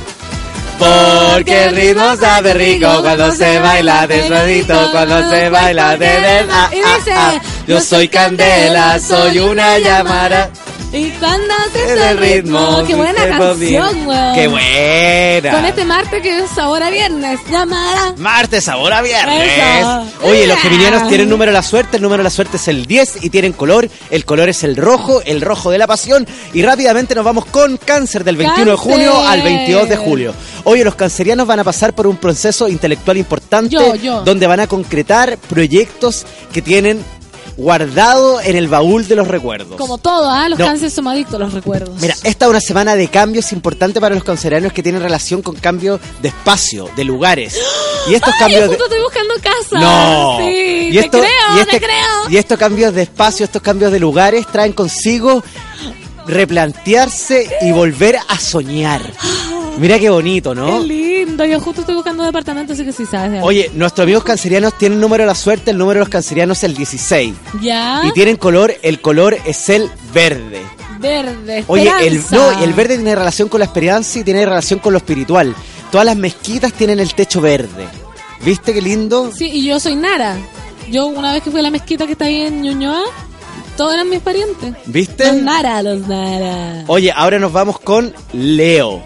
[0.81, 6.69] Porque el ritmo sabe rico cuando se baila despacito, cuando se baila de verdad.
[6.83, 7.33] Ah, ah.
[7.67, 10.49] Yo soy candela, soy una llamada.
[10.93, 12.83] Y cuando se En el ritmo.
[12.85, 14.35] Qué buena canción, weón.
[14.35, 15.51] Qué buena.
[15.51, 17.39] Con este martes que es sabor a viernes.
[17.49, 18.13] Llamada.
[18.17, 19.49] Martes, sabor a viernes.
[19.79, 20.05] Eso.
[20.23, 21.95] Oye, los geminianos tienen número de la suerte.
[21.97, 23.89] El número de la suerte es el 10 y tienen color.
[24.09, 26.27] El color es el rojo, el rojo de la pasión.
[26.53, 30.33] Y rápidamente nos vamos con cáncer del 21 de junio al 22 de julio.
[30.65, 34.21] Oye, los cancerianos van a pasar por un proceso intelectual importante Yo, yo.
[34.23, 37.03] donde van a concretar proyectos que tienen
[37.57, 39.77] guardado en el baúl de los recuerdos.
[39.77, 40.47] Como todo, ¿ah?
[40.49, 40.65] Los No.
[40.65, 42.01] cánceres son adictos a los recuerdos.
[42.01, 45.55] Mira, esta es una semana de cambios importante para los cancerianos que tienen relación con
[45.55, 47.57] cambios de espacio, de lugares.
[48.07, 48.77] Y estos Ay, cambios yo de...
[48.77, 49.79] justo estoy buscando casa.
[49.79, 50.37] No.
[50.39, 52.29] Sí, y esto, te creo, y este- te creo.
[52.29, 55.43] Y estos cambios de espacio, estos cambios de lugares traen consigo
[56.27, 59.01] replantearse y volver a soñar.
[59.77, 60.79] Mira qué bonito, ¿no?
[60.81, 61.45] Qué lindo.
[61.45, 63.31] Yo justo estoy buscando departamento, así que sí sabes.
[63.31, 63.41] de.
[63.41, 66.63] Oye, nuestros amigos cancerianos tienen número de la suerte, el número de los cancerianos es
[66.65, 67.33] el 16.
[67.61, 68.01] Ya.
[68.05, 70.61] Y tienen color, el color es el verde.
[70.99, 71.63] Verde.
[71.67, 74.97] Oye, el, no, el verde tiene relación con la esperanza y tiene relación con lo
[74.97, 75.55] espiritual.
[75.91, 77.87] Todas las mezquitas tienen el techo verde.
[78.45, 79.31] ¿Viste qué lindo?
[79.35, 80.37] Sí, y yo soy Nara.
[80.89, 83.03] Yo una vez que fui a la mezquita que está ahí en Ñuñoa,
[83.77, 84.75] todos eran mis parientes.
[84.85, 85.25] ¿Viste?
[85.27, 86.83] Los Nara, los Nara.
[86.87, 89.03] Oye, ahora nos vamos con Leo.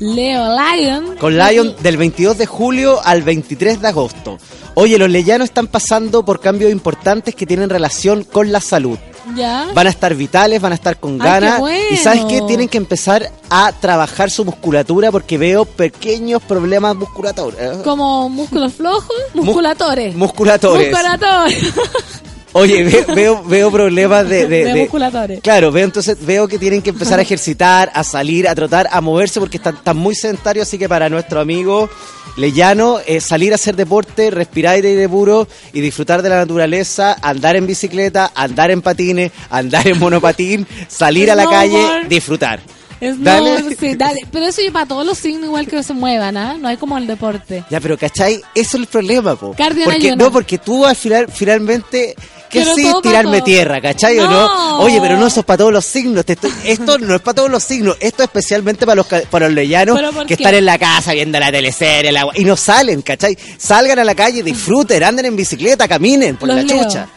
[0.00, 1.16] Leo Lion.
[1.16, 4.38] Con Lion del 22 de julio al 23 de agosto.
[4.74, 8.98] Oye, los leyanos están pasando por cambios importantes que tienen relación con la salud.
[9.36, 9.68] Ya.
[9.72, 11.54] Van a estar vitales, van a estar con ganas.
[11.54, 11.84] qué bueno.
[11.92, 12.42] Y ¿sabes qué?
[12.42, 17.60] Tienen que empezar a trabajar su musculatura porque veo pequeños problemas musculatorios.
[17.60, 17.80] ¿eh?
[17.84, 20.14] Como músculos flojos, musculatores.
[20.14, 20.90] Musculatores.
[20.90, 21.74] Musculatores.
[22.56, 25.40] Oye, ve- veo, veo problemas de, de- De de- musculatores.
[25.42, 29.00] Claro, veo entonces veo que tienen que empezar a ejercitar, a salir, a trotar, a
[29.00, 31.90] moverse porque están, están muy sedentarios, así que para nuestro amigo
[32.36, 37.56] Leyano, eh, salir a hacer deporte, respirar aire puro y disfrutar de la naturaleza, andar
[37.56, 42.60] en bicicleta, andar en patines, andar en monopatín, salir a la calle, disfrutar.
[43.00, 43.76] Es no, Dale.
[43.78, 44.20] sí, dale.
[44.30, 46.56] Pero eso es para todos los signos igual que se muevan, ¿ah?
[46.58, 47.64] No hay como el deporte.
[47.68, 48.36] Ya, pero ¿cachai?
[48.36, 49.52] Eso es el problema, po.
[49.58, 52.14] Cardio Porque, no, porque tú al final, finalmente,
[52.54, 54.78] que Pero sí, tirarme tierra, ¿cachai o No.
[54.78, 56.24] Oye, pero no, eso es para todos los signos.
[56.64, 59.96] Esto no es para todos los signos, esto es especialmente para los, para los leyanos
[59.96, 60.42] ¿Pero por que qué?
[60.42, 63.36] están en la casa viendo la teleserie la- y no salen, ¿cachai?
[63.58, 66.82] Salgan a la calle, disfruten, anden en bicicleta, caminen por Los la leo.
[66.84, 67.08] chucha.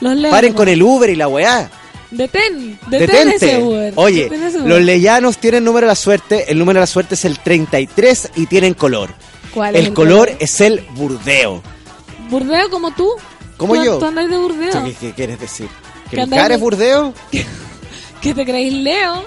[0.00, 0.30] Los leo.
[0.30, 1.70] Paren con el Uber y la weá.
[2.10, 3.36] Detén, detén Detente.
[3.46, 3.92] ese Uber.
[3.96, 4.68] Oye, Detén ese Uber.
[4.68, 8.30] los leyanos tienen número de la suerte, el número de la suerte es el 33
[8.36, 9.14] y tienen color.
[9.54, 10.36] ¿Cuál es el el color color?
[10.40, 11.62] es el burdeo.
[12.28, 13.10] ¿Burdeo como tú?
[13.56, 13.98] ¿Como ¿Tú- yo?
[13.98, 14.84] ¿Tú andas de burdeo?
[14.84, 15.68] ¿Qué, qué quieres decir?
[16.10, 17.12] ¿Que Que mi cara es burdeo?
[18.20, 19.24] ¿Qué te creéis, Leo?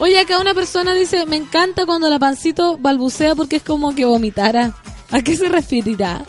[0.00, 4.04] Oye, acá una persona dice, me encanta cuando la pancito balbucea porque es como que
[4.04, 4.72] vomitara.
[5.10, 6.24] ¿A qué se referirá?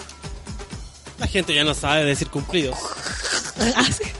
[1.20, 2.78] La gente ya no sabe decir cumplidos.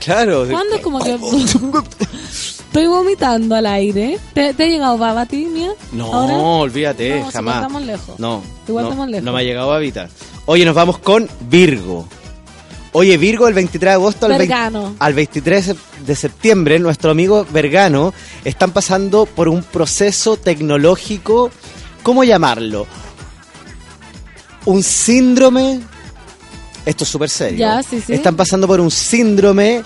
[0.00, 0.46] Claro.
[0.50, 1.12] ¿Cuándo es como que...
[1.14, 4.18] Estoy vomitando al aire.
[4.34, 5.70] ¿Te, te ha llegado baba a ti, mía?
[5.92, 6.34] No, ¿Ahora?
[6.36, 7.56] olvídate, No, si jamás.
[7.56, 8.18] estamos lejos.
[8.20, 9.24] No, Igual no, estamos lejos.
[9.24, 10.08] no me ha llegado a habitar.
[10.46, 12.06] Oye, nos vamos con Virgo.
[12.92, 14.96] Oye, Virgo, el 23 de agosto al, 20 Vergano.
[14.98, 15.74] al 23
[16.06, 18.12] de septiembre, nuestro amigo Vergano
[18.44, 21.50] están pasando por un proceso tecnológico,
[22.02, 22.86] ¿cómo llamarlo?
[24.64, 25.80] Un síndrome,
[26.84, 27.60] esto es súper serio.
[27.60, 28.12] Ya, sí, sí.
[28.12, 29.82] Están pasando por un síndrome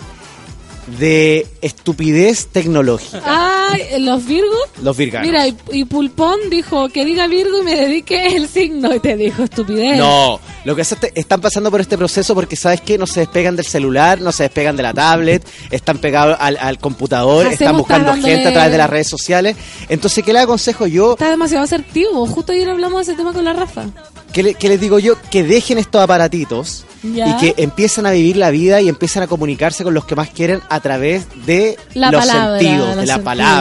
[0.99, 3.23] de estupidez tecnológica.
[3.25, 3.54] Ay,
[3.99, 4.59] ¿los Virgos?
[4.82, 5.27] Los virganos.
[5.27, 9.16] Mira, y, y Pulpón dijo que diga Virgo y me dedique el signo y te
[9.16, 9.99] dijo estupidez.
[9.99, 13.20] No, lo que es este- están pasando por este proceso porque sabes que no se
[13.20, 17.61] despegan del celular, no se despegan de la tablet, están pegados al, al computador, Hacemos
[17.61, 19.57] están buscando gente a través de las redes sociales.
[19.89, 21.12] Entonces, ¿qué le aconsejo yo?
[21.12, 22.27] Está demasiado asertivo.
[22.27, 23.86] Justo ayer hablamos de ese tema con la Rafa.
[24.32, 25.15] ¿Qué, le- qué les digo yo?
[25.31, 27.28] Que dejen estos aparatitos Ya.
[27.28, 30.31] y que empiecen a vivir la vida y empiecen a comunicarse con los que más
[30.31, 33.54] quieren a través de La los palabra, sentidos, de la palabra,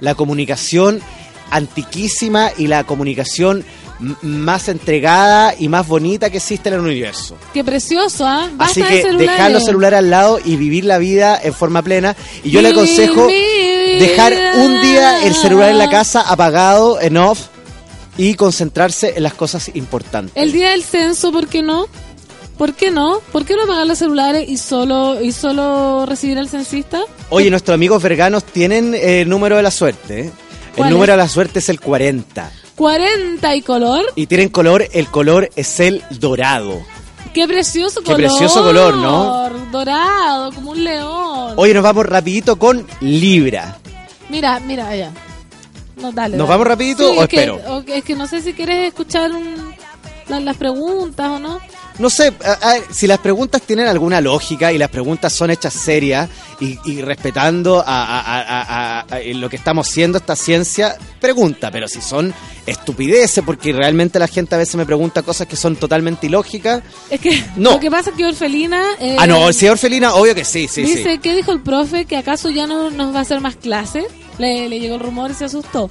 [0.00, 1.00] la comunicación
[1.50, 3.64] antiquísima y la comunicación
[4.22, 7.36] más entregada y más bonita que existe en el universo.
[7.52, 8.48] Qué precioso, ¿ah?
[8.58, 9.30] Así de que celulares.
[9.30, 12.16] dejar los celulares al lado y vivir la vida en forma plena.
[12.42, 17.48] Y yo le aconsejo dejar un día el celular en la casa apagado, en off,
[18.16, 20.32] y concentrarse en las cosas importantes.
[20.34, 21.86] El día del censo, ¿por qué no?
[22.60, 23.20] ¿Por qué no?
[23.32, 27.00] ¿Por qué no apagar los celulares y solo y solo recibir al censista?
[27.30, 30.24] Oye, nuestros amigos veganos tienen el número de la suerte.
[30.26, 30.32] El
[30.76, 31.16] ¿Cuál número es?
[31.16, 32.52] de la suerte es el 40.
[32.76, 34.04] 40 y color.
[34.14, 36.82] Y tienen color, el color es el dorado.
[37.32, 38.20] Qué precioso Qué color.
[38.28, 39.48] precioso color, ¿no?
[39.72, 41.54] Dorado, como un león.
[41.56, 43.78] Hoy nos vamos rapidito con Libra.
[44.28, 45.10] Mira, mira, allá.
[45.96, 46.36] No, dale.
[46.36, 46.58] ¿Nos dale.
[46.58, 47.60] vamos rapidito Sí, o es que- espero?
[47.68, 49.74] o es que no sé si quieres escuchar un-
[50.28, 51.58] la- las preguntas o no.
[51.98, 55.74] No sé, a- a- si las preguntas tienen alguna lógica y las preguntas son hechas
[55.74, 56.30] serias
[56.60, 59.04] y, y respetando a,
[59.34, 61.70] lo que estamos haciendo, esta ciencia, pregunta.
[61.70, 62.32] Pero si son
[62.66, 66.82] estupideces, porque realmente la gente a veces me pregunta cosas que son totalmente ilógicas.
[67.10, 67.72] Es que No.
[67.72, 68.82] lo que pasa es que Orfelina...
[69.00, 71.18] eh, ah, no, si orfelina, obvio que sí, sí, dice, sí.
[71.18, 72.04] ¿qué dijo el profe?
[72.06, 74.04] ¿Que acaso ya no nos va a hacer más clases?
[74.38, 75.90] Le, le llegó el rumor y se asustó.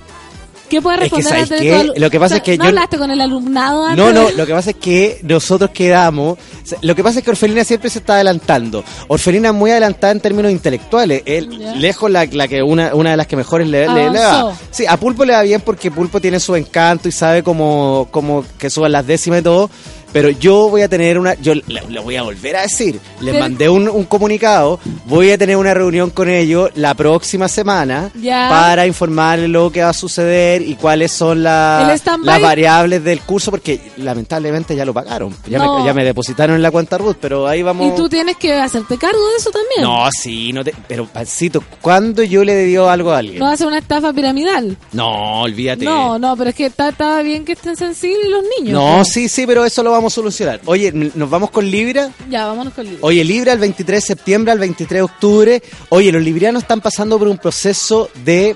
[0.69, 1.71] ¿Qué puede Es que, responder ¿sabes ante qué?
[1.71, 3.97] tu alu- Lo que pasa es que ¿No yo- hablaste con el alumnado antes?
[4.05, 6.37] No, no, lo que pasa es que nosotros quedamos.
[6.81, 8.83] Lo que pasa es que Orfelina siempre se está adelantando.
[9.07, 11.23] Orfelina es muy adelantada en términos intelectuales.
[11.25, 11.49] Él,
[11.81, 14.53] lejos la, la que una, una de las que mejores le, le- le va.
[14.71, 18.45] Sí, a Pulpo le va bien porque Pulpo tiene su encanto y sabe cómo, cómo
[18.57, 19.69] que suban las décimas y todo.
[20.11, 21.33] Pero yo voy a tener una.
[21.35, 22.99] Yo le voy a volver a decir.
[23.21, 24.79] Les Pero- mandé un, un comunicado.
[25.05, 28.47] Voy a tener una reunión con ellos la próxima semana Ya.
[28.49, 33.51] para informarles lo que va a suceder y cuáles son la- las variables del curso,
[33.51, 35.35] porque lamentablemente ya lo pagaron.
[35.47, 35.79] Ya, No.
[35.79, 37.87] me, ya me depositaron en la cuenta Ruth, pero ahí vamos.
[37.87, 39.81] Y tú tienes que hacerte cargo de eso también.
[39.83, 40.73] No, sí, no te...
[40.87, 43.39] pero Pancito, ¿cuándo yo le dio algo a alguien?
[43.39, 44.77] No hace una estafa piramidal.
[44.93, 45.85] No, olvídate.
[45.85, 48.73] No, no, pero es que está, está bien que estén sensibles los niños.
[48.73, 49.09] No, pues.
[49.09, 50.61] sí, sí, pero eso lo vamos a solucionar.
[50.65, 52.11] Oye, nos vamos con Libra.
[52.29, 52.99] Ya, vámonos con Libra.
[53.01, 55.63] Oye, Libra el 23 de septiembre al 23 de octubre.
[55.89, 58.55] Oye, los librianos están pasando por un proceso de,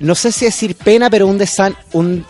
[0.00, 2.24] no sé si decir pena, pero un desan, un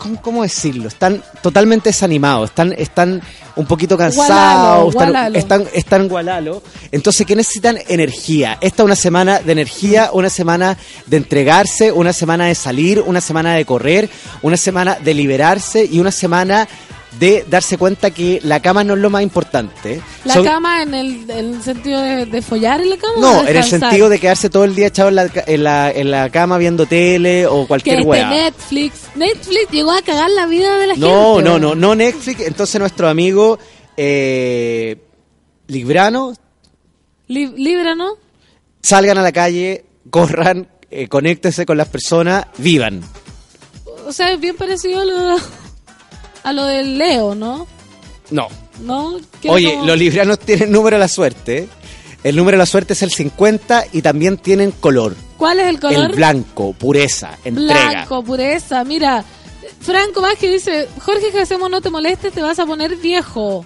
[0.00, 0.88] ¿cómo, cómo decirlo?
[0.88, 3.22] Están totalmente desanimados, están, están
[3.54, 5.38] un poquito Gualalo, cansados, están, gualalo.
[5.38, 6.62] están, están gualalo.
[6.90, 8.58] Entonces, que necesitan energía.
[8.60, 13.20] Esta es una semana de energía, una semana de entregarse, una semana de salir, una
[13.20, 14.08] semana de correr,
[14.42, 16.66] una semana de liberarse y una semana
[17.18, 20.00] de darse cuenta que la cama no es lo más importante.
[20.24, 23.14] La Son- cama en el, en el sentido de, de follar en la cama.
[23.18, 26.10] No, en el sentido de quedarse todo el día echado en la, en la, en
[26.10, 28.30] la cama viendo tele o cualquier weá.
[28.30, 28.94] Netflix.
[29.16, 31.50] Netflix llegó a cagar la vida de la No, gente.
[31.50, 32.40] no, no, no Netflix.
[32.42, 33.58] Entonces nuestro amigo
[33.96, 34.96] eh,
[35.66, 36.32] Librano,
[37.26, 38.14] Li- Libra, ¿no?
[38.82, 43.02] salgan a la calle, corran, eh, conéctense con las personas, vivan.
[44.06, 45.36] O sea, es bien parecido a lo,
[46.42, 47.66] a lo del Leo, ¿no?
[48.30, 48.48] No.
[48.82, 49.18] ¿No?
[49.48, 51.68] Oye, como- los libranos tienen número de la suerte.
[52.22, 55.16] El número de la suerte es el 50 y también tienen color.
[55.36, 56.10] ¿Cuál es el color?
[56.10, 57.90] El blanco, pureza, entrega.
[57.90, 58.84] Blanco, pureza.
[58.84, 59.24] Mira,
[59.80, 63.64] Franco Vázquez dice, Jorge Hacemos, no te molestes, te vas a poner viejo.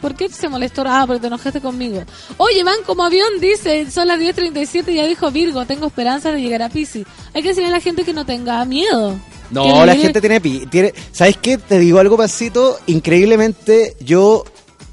[0.00, 0.82] ¿Por qué se molestó?
[0.84, 2.02] Ah, porque te enojaste conmigo.
[2.38, 6.40] Oye, van como avión, dice, son las 10.37 y ya dijo Virgo, tengo esperanza de
[6.42, 7.06] llegar a Pisces.
[7.32, 9.14] Hay que decirle a la gente que no tenga miedo.
[9.52, 10.92] No, la gente tiene, pi- tiene...
[11.12, 11.58] ¿Sabes qué?
[11.58, 12.78] Te digo algo, Pancito.
[12.86, 14.44] Increíblemente, yo,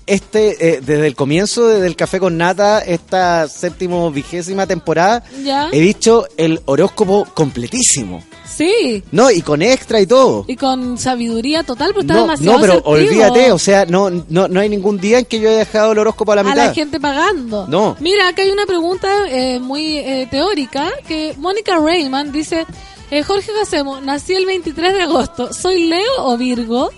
[0.05, 5.69] este, eh, desde el comienzo de- del Café con Nata, esta séptimo, vigésima temporada, ¿Ya?
[5.71, 8.23] he dicho el horóscopo completísimo.
[8.53, 9.03] Sí.
[9.11, 10.43] No, y con extra y todo.
[10.47, 12.91] Y con sabiduría total, porque está No, demasiado no, pero asertivo.
[12.93, 15.99] olvídate, o sea, no, no, no hay ningún día en que yo haya dejado el
[15.99, 16.65] horóscopo a la a mitad.
[16.67, 17.67] la gente pagando.
[17.67, 17.95] No.
[18.01, 22.65] Mira, acá hay una pregunta eh, muy eh, teórica que Mónica Rayman dice,
[23.11, 26.89] eh, Jorge Gacemo, nací el 23 de agosto, ¿soy Leo o Virgo?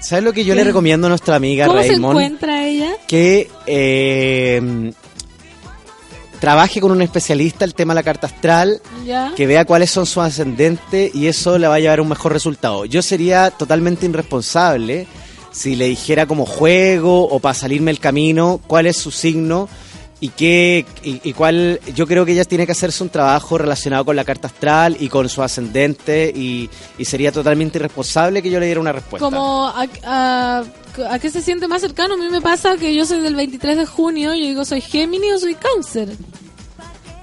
[0.00, 0.56] ¿Sabes lo que yo ¿Qué?
[0.56, 2.18] le recomiendo a nuestra amiga ¿Cómo se Raymond?
[2.20, 2.90] encuentra ella?
[3.08, 4.92] que eh,
[6.40, 9.32] trabaje con un especialista el tema de la carta astral, ¿Ya?
[9.34, 12.34] que vea cuáles son sus ascendentes y eso le va a llevar a un mejor
[12.34, 12.84] resultado.
[12.84, 15.06] Yo sería totalmente irresponsable
[15.52, 19.70] si le dijera como juego o para salirme el camino cuál es su signo
[20.24, 24.16] y qué y, cuál yo creo que ella tiene que hacerse un trabajo relacionado con
[24.16, 26.70] la carta astral y con su ascendente y,
[27.04, 29.22] sería totalmente irresponsable que yo le diera una respuesta.
[29.22, 30.64] Como a, a-
[31.10, 33.76] a qué se siente más cercano, a mí me pasa que yo soy del 23
[33.76, 36.08] de junio, yo digo soy Géminis o soy Cáncer.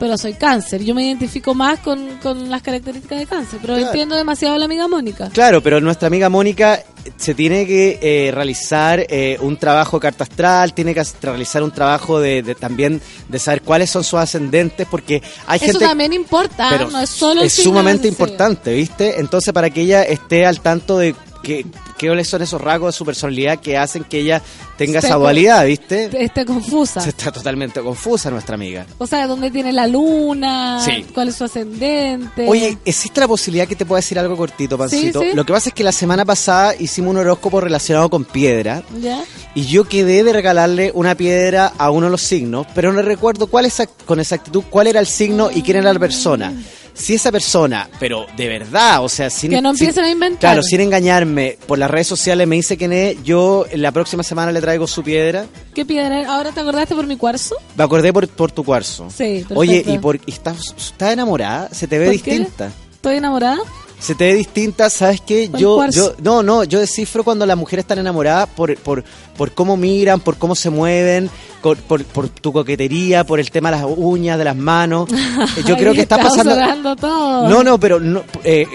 [0.01, 3.89] Pero soy cáncer, yo me identifico más con, con las características de cáncer, pero Claro.
[3.89, 5.29] entiendo demasiado a la amiga Mónica.
[5.31, 6.81] Claro, pero nuestra amiga Mónica
[7.17, 12.19] se tiene que eh, realizar eh, un trabajo carta astral, tiene que realizar un trabajo
[12.19, 12.99] de, de también
[13.29, 17.09] de saber cuáles son sus ascendentes, porque hay Eso gente también importa, pero no es
[17.11, 19.19] solo es sumamente importante, ¿viste?
[19.19, 21.13] Entonces para que ella esté al tanto de
[21.43, 21.63] que
[22.07, 24.41] cuáles son esos rasgos de su personalidad que hacen que ella
[24.77, 26.09] tenga esa dualidad, ¿viste?
[26.23, 27.01] Esté confusa.
[27.01, 28.85] Se está totalmente confusa nuestra amiga.
[28.97, 31.05] O sea, dónde tiene la luna, Sí.
[31.13, 32.47] cuál es su ascendente.
[32.47, 35.21] Oye, ¿existe la posibilidad que te pueda decir algo cortito, Pancito?
[35.21, 35.35] Sí, sí.
[35.35, 38.83] Lo que pasa es que la semana pasada hicimos un horóscopo relacionado con piedra.
[38.99, 39.23] ¿Ya?
[39.55, 43.47] Y yo quedé de regalarle una piedra a uno de los signos, pero no recuerdo
[43.47, 46.53] cuál exact- con exactitud cuál era el signo y quién era la persona.
[46.93, 50.39] Si esa persona, pero de verdad, o sea, sin, Que no sin- empiecen a inventar.
[50.39, 54.51] Claro, sin engañarme, por las redes sociales me dice quién es, yo la próxima semana
[54.51, 55.45] le traigo su piedra.
[55.73, 56.31] ¿Qué piedra?
[56.33, 57.55] ¿Ahora te acordaste por mi cuarzo?
[57.75, 59.09] Me acordé por, por tu cuarzo.
[59.09, 59.55] Sí, perfecto.
[59.59, 61.69] Oye, ¿y, por, y estás, estás enamorada?
[61.71, 62.31] ¿Se te ve ¿Por qué?
[62.31, 62.71] distinta?
[62.93, 63.57] ¿Estoy enamorada?
[64.01, 65.47] Se te ve distinta, ¿sabes qué?
[65.59, 69.03] Yo, yo, no, no, yo descifro cuando las mujeres están enamoradas por, por,
[69.37, 71.29] por cómo miran, por cómo se mueven,
[71.61, 75.07] por, por, por tu coquetería, por el tema de las uñas, de las manos.
[75.67, 76.95] Yo creo que está pasando...
[76.95, 77.47] todo.
[77.47, 78.65] No, no, pero no, eh,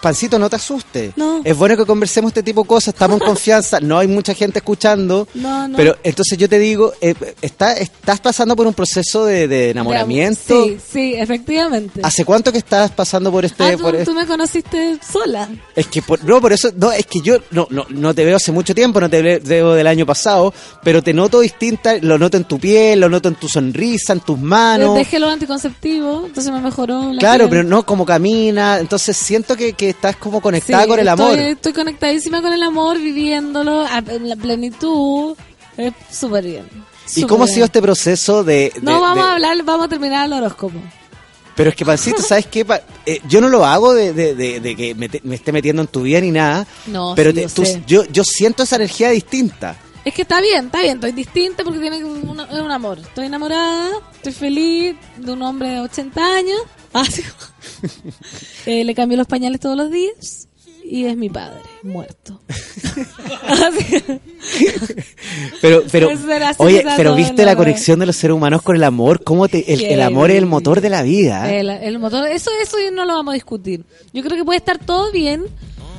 [0.00, 1.12] Pancito, no te asustes.
[1.16, 1.40] No.
[1.44, 4.58] Es bueno que conversemos este tipo de cosas, estamos en confianza, no hay mucha gente
[4.60, 5.26] escuchando.
[5.34, 5.76] No, no.
[5.76, 10.64] Pero entonces yo te digo, eh, está, estás pasando por un proceso de, de enamoramiento.
[10.64, 12.00] Sí, sí, efectivamente.
[12.04, 13.62] ¿Hace cuánto que estás pasando por este...
[13.64, 15.48] Ah, tú, por tú me conociste sola.
[15.74, 18.36] Es que por, no, por eso, no, es que yo no, no, no te veo
[18.36, 20.52] hace mucho tiempo, no te ve- veo del año pasado,
[20.82, 24.20] pero te noto distinta, lo noto en tu piel, lo noto en tu sonrisa, en
[24.20, 24.94] tus manos.
[24.96, 27.50] Dejé lo anticonceptivo, entonces me mejoró la Claro, piel.
[27.50, 31.30] pero no como camina, entonces siento que, que estás como conectada Sí, con el amor.
[31.38, 35.36] Estoy, estoy conectadísima con el amor, viviéndolo en la plenitud.
[35.76, 36.68] Es súper bien.
[37.16, 38.72] ¿Y cómo ha sido este proceso de...
[38.74, 40.78] de- No, vamos de- a hablar, vamos a terminar el horóscopo.
[41.56, 42.64] Pero es que, Pancito, ¿sabes qué?
[43.06, 45.82] Eh, yo no lo hago de, de- de- de que me, te- me esté metiendo
[45.82, 47.82] en tu vida ni nada, No, pero sí, te- yo tú- sé.
[47.86, 49.76] yo, yo siento esa energía distinta.
[50.04, 52.98] Es que está bien, está bien, estoy distinta porque tiene un, es un amor.
[53.00, 56.60] Estoy enamorada, estoy feliz de un hombre de 80 años.
[56.94, 57.22] Ah, sí.
[58.66, 60.48] Eh, le cambio los pañales todos los días
[60.84, 62.40] y es mi padre, muerto.
[65.60, 66.08] Pero, pero,
[66.58, 69.72] oye, pero viste la la conexión de los seres humanos con el amor, cómo te,
[69.72, 71.52] el, el amor es el motor de la vida.
[71.52, 73.84] el, el motor, eso, eso no lo vamos a discutir.
[74.12, 75.44] Yo creo que puede estar todo bien.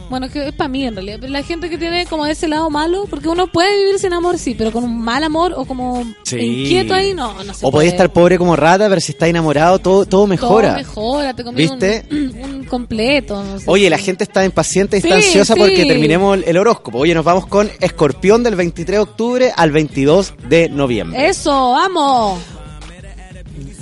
[0.09, 1.17] Bueno, es que es para mí en realidad.
[1.21, 4.37] Pero la gente que tiene como ese lado malo, porque uno puede vivir sin amor,
[4.39, 6.37] sí, pero con un mal amor o como Sí.
[6.39, 9.77] inquieto ahí, no, no se o podés estar pobre como rata, pero si estás enamorado,
[9.79, 10.69] todo, todo mejora.
[10.69, 12.05] Todo mejora, te ¿Viste?
[12.11, 13.43] Un, un completo.
[13.43, 13.65] no sé.
[13.67, 15.59] Oye, la gente está impaciente y está Sí, ansiosa sí.
[15.59, 16.97] porque terminemos el, el horóscopo.
[16.99, 21.29] Oye, nos vamos con Escorpión del 23 de octubre al 22 de noviembre.
[21.29, 22.39] Eso, vamos.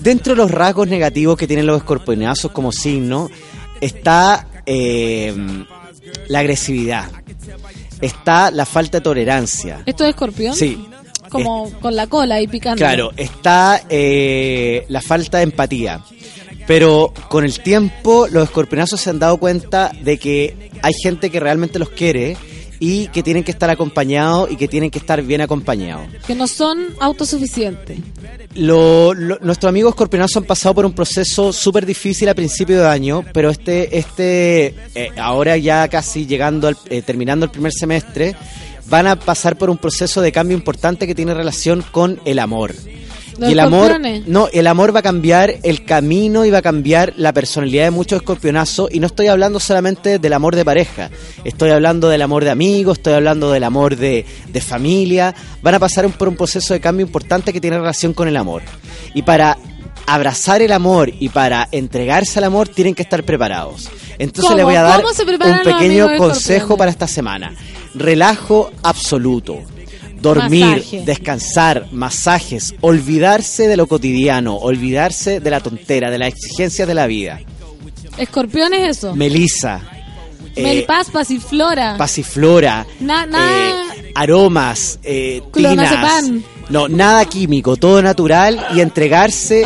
[0.01, 3.29] Dentro de los rasgos negativos que tienen los escorpionazos como signo,
[3.81, 5.33] está eh,
[6.27, 7.09] la agresividad,
[8.01, 9.81] está la falta de tolerancia.
[9.85, 10.55] ¿Esto es escorpión?
[10.55, 10.85] Sí.
[11.29, 12.77] Como con la cola y picando.
[12.77, 16.01] Claro, está eh, la falta de empatía.
[16.65, 21.39] Pero con el tiempo los escorpionazos se han dado cuenta de que hay gente que
[21.39, 22.35] realmente los quiere
[22.79, 26.05] y que tienen que estar acompañados y que tienen que estar bien acompañados.
[26.25, 27.97] Que no son autosuficientes.
[28.55, 32.87] Lo- lo- nuestros amigos escorpionazos han pasado por un proceso súper difícil a principio de
[32.87, 38.35] año, pero este, este eh, ahora ya casi llegando, al, eh, terminando el primer semestre,
[38.89, 42.73] van a pasar por un proceso de cambio importante que tiene relación con el amor.
[43.37, 43.91] Los y el amor,
[44.25, 47.91] no, el amor va a cambiar el camino y va a cambiar la personalidad de
[47.91, 48.89] muchos escorpionazos.
[48.91, 51.09] Y no estoy hablando solamente del amor de pareja,
[51.43, 55.35] estoy hablando del amor de amigos, estoy hablando del amor de, de familia.
[55.61, 58.37] Van a pasar un- por un proceso de cambio importante que tiene relación con el
[58.37, 58.63] amor.
[59.13, 59.57] Y para
[60.07, 63.89] abrazar el amor y para entregarse al amor tienen que estar preparados.
[64.17, 67.53] Entonces le voy a dar ¿Cómo se preparan un pequeño consejo para esta semana.
[67.93, 69.59] Relajo absoluto.
[70.21, 71.03] Dormir, Masaje.
[71.05, 77.07] descansar, masajes, olvidarse de lo cotidiano, olvidarse de la tontera, de las exigencias de la
[77.07, 77.39] vida.
[78.17, 79.15] Escorpión es eso.
[79.15, 79.81] Melisa,
[80.63, 81.95] Melipaz, pasiflora.
[81.97, 86.23] pasiflora, Na- na- eh, aromas, eh, tinas.
[86.69, 89.63] No, nada químico, todo natural y entregarse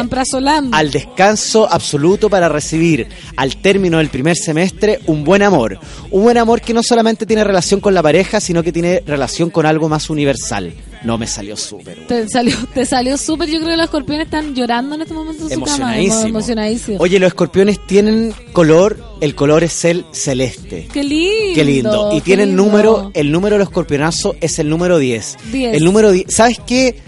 [0.71, 3.07] al descanso absoluto para recibir
[3.37, 5.79] al término del primer semestre un buen amor.
[6.11, 9.49] Un buen amor que no solamente tiene relación con la pareja, sino que tiene relación
[9.49, 10.73] con algo más universal.
[11.03, 12.05] No me salió súper.
[12.07, 13.49] Te salió, te salió súper.
[13.49, 15.65] Yo creo que los escorpiones están llorando en este momento en su cama.
[15.97, 16.27] Emocionadísimo.
[16.27, 16.97] Emocionadísimo.
[16.99, 20.87] Oye, los escorpiones tienen color, el color es el celeste.
[20.93, 21.55] Qué lindo.
[21.55, 22.09] Qué lindo.
[22.13, 22.63] Y qué tienen lindo.
[22.65, 25.37] número, el número de los escorpionazos es el número 10.
[25.51, 25.75] 10.
[25.75, 26.25] El número 10.
[26.33, 26.99] ¿Sabes qué?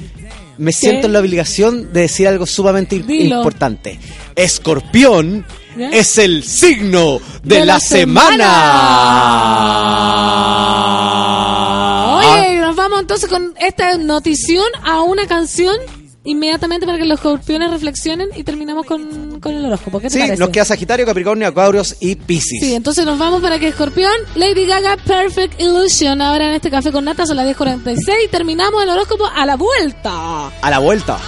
[0.58, 3.38] Me siento en la obligación de decir algo sumamente Dilo.
[3.38, 4.00] importante.
[4.36, 5.46] Escorpión
[5.78, 5.90] ¿Ya?
[5.90, 7.80] es el signo de, De la, la
[11.24, 12.18] semana.
[12.18, 15.76] Oye, nos vamos entonces con esta notición a una canción
[16.24, 20.00] inmediatamente para que los escorpiones reflexionen y terminamos con, con el horóscopo.
[20.00, 20.38] ¿Qué te Sí, parece?
[20.40, 22.62] nos queda Sagitario, Capricornio, Acuarios y Piscis.
[22.62, 26.92] Sí, entonces nos vamos para que Escorpión, Lady Gaga, Perfect Illusion, ahora en este café
[26.92, 30.48] con nata son las 10.46 y terminamos el horóscopo a la vuelta.
[30.48, 31.20] A la vuelta.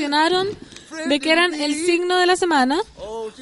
[0.00, 0.48] Reflexionaron
[1.08, 2.78] de que eran el signo de la semana.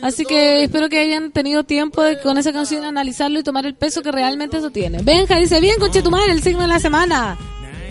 [0.03, 3.75] Así que espero que hayan tenido tiempo de con esa canción analizarlo y tomar el
[3.75, 5.03] peso que realmente eso tiene.
[5.03, 7.39] Benja dice, bien, conche tu madre, el signo de la semana.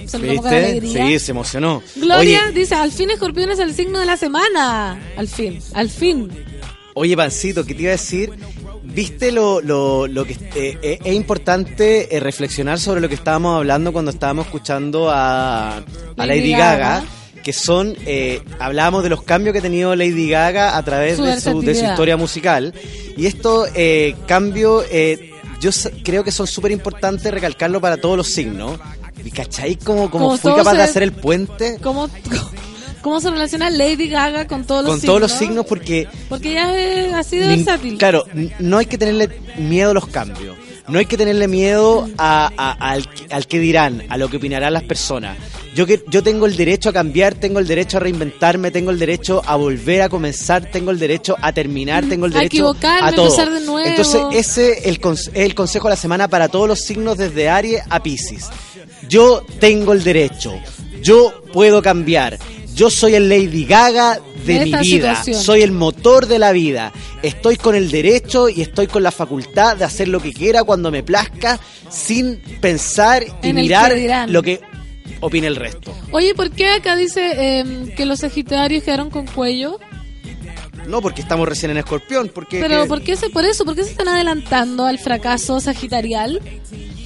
[0.02, 0.82] ¿Viste?
[0.82, 1.84] Sí, se emocionó.
[1.98, 4.98] Gloria Oye, dice, al fin escorpión es el signo de la semana.
[5.18, 6.32] Al fin, al fin.
[6.94, 8.32] Oye, Pancito, ¿qué te iba a decir?
[8.84, 13.58] ¿Viste lo, lo, lo que eh, eh, es importante eh, reflexionar sobre lo que estábamos
[13.58, 15.84] hablando cuando estábamos escuchando a, a
[16.16, 16.78] Lady Lady Gaga.
[16.78, 17.06] Gaga?
[17.48, 21.24] Que son, eh, hablábamos de los cambios que ha tenido Lady Gaga a través Su
[21.24, 22.74] de su, de su historia musical.
[23.16, 25.70] Y estos eh, cambios, eh, yo
[26.04, 28.78] creo que son súper importantes recalcarlo para todos los signos.
[29.24, 29.78] ¿Y cachai?
[29.78, 32.10] Como, como Como fui capaz de hacer el puente ¿Cómo,
[33.02, 35.10] cómo se relaciona Lady Gaga con todos los con signos?
[35.20, 37.98] todos los signos porque Porque ella es así de versátil.
[37.98, 38.26] Claro,
[38.60, 40.58] no hay que tenerle miedo a los cambios.
[40.90, 44.74] No hay que tenerle miedo a, a- al, al que dirán, a lo que opinarán
[44.74, 45.38] las personas.
[45.78, 48.98] Yo, que, yo tengo el derecho a cambiar, tengo el derecho a reinventarme, tengo el
[48.98, 53.12] derecho a volver a comenzar, tengo el derecho a terminar, tengo el A derecho a
[53.12, 53.26] todo.
[53.26, 53.88] empezar de nuevo.
[53.88, 57.48] Entonces, ese es el, es el consejo de la semana para todos los signos desde
[57.48, 58.50] Aries a Pisces.
[59.08, 60.52] Yo tengo el derecho,
[61.04, 62.40] yo puedo cambiar.
[62.74, 64.82] Yo soy el Lady Gaga de, De mi vida.
[64.82, 65.44] situación.
[65.44, 66.92] Soy el motor de la vida.
[67.22, 70.90] Estoy con el derecho y estoy con la facultad de hacer lo que quiera cuando
[70.90, 71.60] me plazca,
[71.92, 73.94] sin pensar y En mirar
[74.28, 74.60] lo que
[75.20, 75.94] opine el resto.
[76.12, 79.80] Oye, ¿por qué acá dice em, que los sagitarios quedaron con cuello?
[80.88, 83.66] No porque estamos recién en Escorpión, porque Pero ¿por qué se, por eso?
[83.66, 86.42] ¿Por qué se están adelantando al fracaso sagitarial?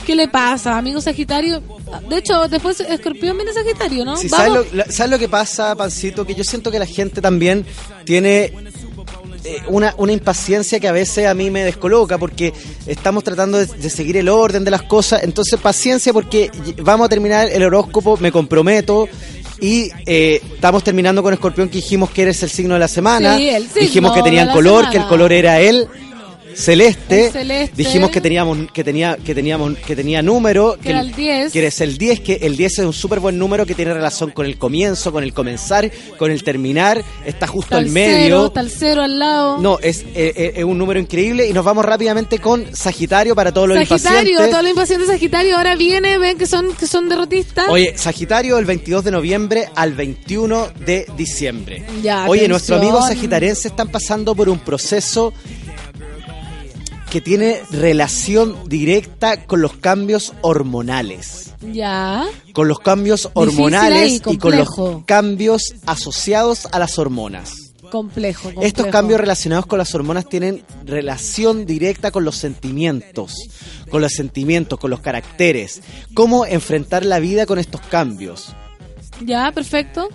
[0.05, 1.61] ¿Qué le pasa, amigo Sagitario?
[2.09, 4.17] De hecho, después Escorpión viene Sagitario, ¿no?
[4.17, 6.25] Sí, ¿sabes, lo, la- ¿sabes lo que pasa, Pancito?
[6.25, 7.65] Que yo siento que la gente también
[8.03, 8.53] tiene eh,
[9.67, 12.53] una, una impaciencia que a veces a mí me descoloca porque
[12.85, 15.23] estamos tratando de, de seguir el orden de las cosas.
[15.23, 16.51] Entonces, paciencia porque
[16.81, 19.07] vamos a terminar el horóscopo, me comprometo.
[19.59, 23.37] Y eh, estamos terminando con Escorpión que dijimos que eres el signo de la semana.
[23.37, 24.91] Sí, el signo dijimos que tenían color, semana.
[24.91, 25.87] que el color era el
[26.55, 27.25] celeste.
[27.27, 27.73] El celeste.
[27.75, 31.51] Dijimos que teníamos que tenía que teníamos que tenía número, Que era el 10.
[31.51, 34.31] que eres el 10, que el 10 es un súper buen número que tiene relación
[34.31, 38.47] con el comienzo, con el comenzar, con el terminar, está justo al medio.
[38.47, 39.57] está el cero al lado.
[39.59, 43.51] No, es, eh, eh, es un número increíble y nos vamos rápidamente con Sagitario para
[43.53, 44.49] todos los Sagitario, impacientes.
[44.51, 47.69] todos los impacientes Sagitario ahora viene, ven que son que son derrotistas.
[47.69, 51.83] Oye, Sagitario el 22 de noviembre al 21 de diciembre.
[52.01, 52.51] Ya, Oye, atención.
[52.51, 55.33] nuestros amigos sagitarenses están pasando por un proceso
[57.11, 61.53] que tiene relación directa con los cambios hormonales.
[61.59, 62.25] Ya.
[62.53, 64.69] Con los cambios ahí, hormonales y con los
[65.05, 67.73] cambios asociados a las hormonas.
[67.91, 68.65] Complejo, complejo.
[68.65, 73.33] Estos cambios relacionados con las hormonas tienen relación directa con los sentimientos,
[73.89, 75.81] con los sentimientos, con los caracteres.
[76.13, 78.55] ¿Cómo enfrentar la vida con estos cambios?
[79.25, 80.07] Ya, perfecto.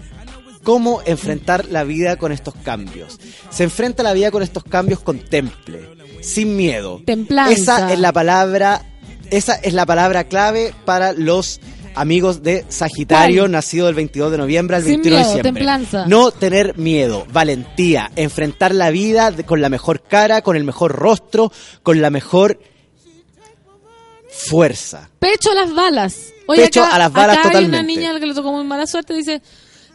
[0.62, 3.20] ¿Cómo enfrentar la vida con estos cambios?
[3.50, 7.00] Se enfrenta la vida con estos cambios con temple, sin miedo.
[7.04, 7.52] Templanza.
[7.52, 8.84] Esa es la palabra,
[9.30, 11.60] esa es la palabra clave para los
[11.94, 13.52] amigos de Sagitario, ¿Cuál?
[13.52, 15.52] nacido del 22 de noviembre al Sin 21 de miedo, diciembre.
[15.60, 16.06] templanza.
[16.06, 21.50] No tener miedo, valentía, enfrentar la vida con la mejor cara, con el mejor rostro,
[21.82, 22.58] con la mejor
[24.30, 25.08] fuerza.
[25.18, 26.32] Pecho a las balas.
[26.46, 27.94] Oye, Pecho acá, a las balas acá hay una totalmente.
[28.00, 29.14] niña a la que le tocó muy mala suerte.
[29.14, 29.40] Dice,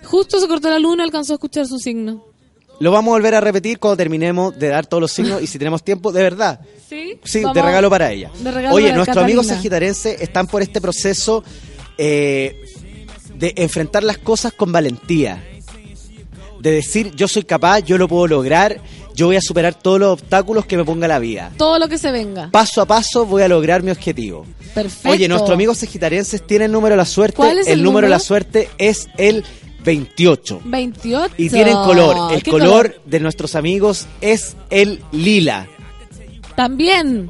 [0.03, 2.26] justo se cortó la luna, alcanzó a escuchar su signo.
[2.82, 5.60] Lo vamos a volver a repetir cuando terminemos de dar todos los signos y si
[5.60, 6.62] tenemos tiempo, de verdad.
[6.90, 8.32] Sí, Sí, de regalo para ella.
[8.40, 11.44] de regalo Oye, nuestros amigos sagitarenses están por este proceso
[11.99, 12.60] eh,
[13.36, 15.44] de enfrentar las cosas con valentía.
[16.60, 18.82] De decir, yo soy capaz, yo lo puedo lograr,
[19.14, 21.52] yo voy a superar todos los obstáculos que me ponga la vida.
[21.58, 22.49] Todo lo que se venga.
[22.49, 24.48] Paso a paso voy a lograr mi objetivo.
[24.74, 25.10] Perfecto.
[25.10, 27.36] Oye, nuestros amigos sagitarenses tienen número de la suerte.
[27.36, 29.44] ¿Cuál es el número de la suerte es el
[29.84, 30.62] 28.
[30.66, 31.34] 28.
[31.38, 32.34] Y tienen color.
[32.34, 35.68] El ¿Qué color de nuestros amigos es el lila.
[36.56, 37.30] También.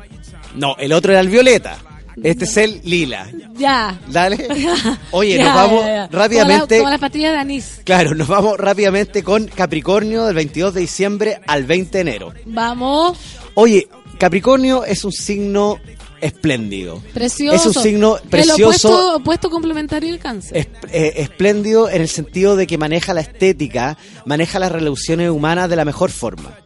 [0.55, 1.77] No, el otro era el violeta.
[2.21, 3.27] Este es el lila.
[3.55, 3.97] Ya.
[4.09, 4.47] Dale.
[5.11, 6.07] Oye, Ya, nos vamos ya, ya.
[6.11, 6.77] rápidamente.
[6.77, 7.81] Como, la- las pastillas de anís.
[7.85, 12.33] Claro, nos vamos rápidamente con Capricornio del 22 de diciembre al 20 de enero.
[12.45, 13.17] Vamos.
[13.53, 13.87] Oye,
[14.19, 15.79] Capricornio es un signo
[16.21, 17.01] espléndido.
[17.13, 17.69] Precioso.
[17.69, 18.63] Es un signo El precioso.
[18.89, 20.57] opuesto, opuesto complementario del cáncer.
[20.57, 25.69] es- eh, espléndido en el sentido de que maneja la estética, maneja las relaciones humanas
[25.69, 26.57] de la mejor forma.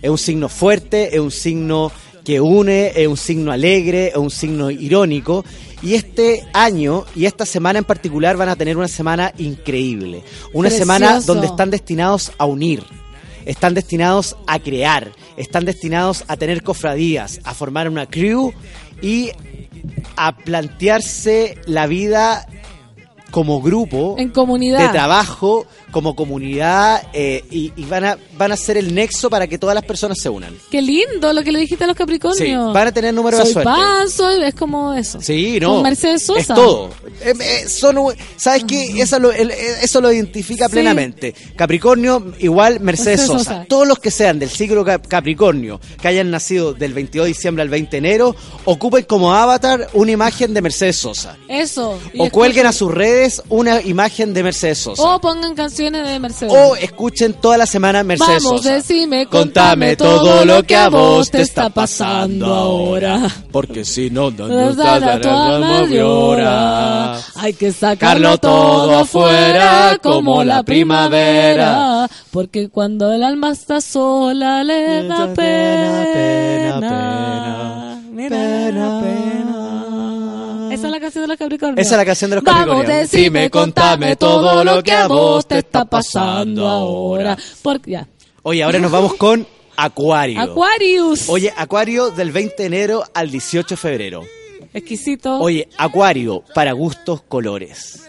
[0.00, 1.92] Es un signo fuerte, es un signo
[2.24, 5.44] que une, es un signo alegre, es un signo irónico.
[5.82, 10.22] Y este año y esta semana en particular van a tener una semana increíble.
[10.52, 10.78] Una Precioso.
[10.92, 12.84] semana donde están destinados a unir.
[13.44, 18.52] Están destinados a crear, están destinados a tener cofradías, a formar una crew
[19.02, 19.32] y
[20.16, 22.46] a plantearse la vida
[23.32, 24.78] como grupo En comunidad.
[24.78, 29.46] de trabajo, como comunidad, eh, y, y van, a, van a ser el nexo para
[29.48, 30.54] que todas las personas se unan.
[30.70, 32.38] Qué lindo lo que le dijiste a los Capricornios.
[32.38, 33.64] Sí, van a tener número de suerte.
[33.64, 35.20] pan, soy, es como eso.
[35.20, 35.74] Sí, no.
[35.74, 36.40] Con Mercedes Sosa.
[36.40, 36.90] Es todo.
[37.24, 37.96] Eh, eh, son,
[38.36, 39.00] ¿Sabes qué?
[39.00, 40.72] Eso lo, el- eso lo identifica Sí.
[40.72, 41.34] plenamente.
[41.56, 43.38] Capricornio igual Mercedes, Mercedes Sosa.
[43.44, 43.64] Sosa.
[43.66, 47.62] Todos los que sean del siglo Cap- Capricornio, que hayan nacido del 22 de diciembre
[47.62, 48.36] al 20 de enero,
[48.66, 51.36] ocupen como avatar una imagen de Mercedes Sosa.
[51.48, 51.98] Eso.
[52.12, 55.02] Y O cuelguen a sus redes una imagen de Mercedes Sosa.
[55.02, 56.52] O pongan canciones de Mercedes.
[56.54, 58.74] O escuchen toda la semana Mercedes Vamos, Sosa.
[58.74, 63.28] decime, Contame todo lo que a vos te está pasando ahora.
[63.50, 67.18] Porque si no, no, no, llora.
[67.36, 72.08] Hay que sacarlo todo afuera como la primavera.
[72.30, 76.80] Porque cuando el alma está sola le da pena.
[78.14, 79.41] Le da pena.
[80.74, 81.78] Esa es la canción de los Capricornios.
[81.86, 83.10] Esa es la canción de los Vamos, Capricornios.
[83.10, 87.36] decime, contame todo lo que a vos te está pasando ahora.
[87.62, 88.08] Porque ya.
[88.42, 89.46] Oye, ahora nos vamos con
[89.76, 90.40] Acuario.
[90.40, 91.28] Aquarius.
[91.28, 94.22] Oye, Acuario del 20 de enero al 18 de febrero.
[94.74, 95.38] Exquisito.
[95.38, 98.02] Oye, Acuario, para gustos, colores.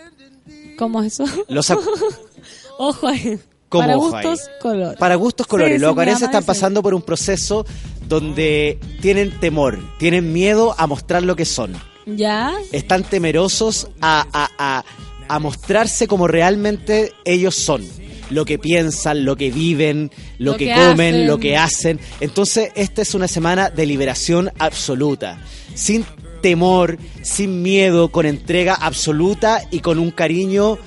[0.77, 1.25] ¿Cómo es eso?
[1.49, 2.15] Los acu-
[2.79, 3.37] Ojo ahí.
[3.69, 4.25] ¿Cómo Para ojo ahí?
[4.27, 4.97] gustos, color.
[4.97, 5.75] Para gustos, colores.
[5.77, 7.65] Sí, Los mamá están pasando por un proceso
[8.07, 11.73] donde tienen temor, tienen miedo a mostrar lo que son.
[12.05, 12.53] ¿Ya?
[12.71, 14.85] Están temerosos a, a- a-
[15.29, 17.83] a mostrarse como realmente ellos son.
[18.29, 21.27] Lo que piensan, lo que viven, lo, Lo que, que comen, hacen.
[21.27, 21.99] lo que hacen.
[22.19, 25.39] Entonces, esta es una semana de liberación absoluta.
[25.75, 26.05] Sin
[26.41, 30.77] temor, sin miedo, con entrega absoluta y con un cariño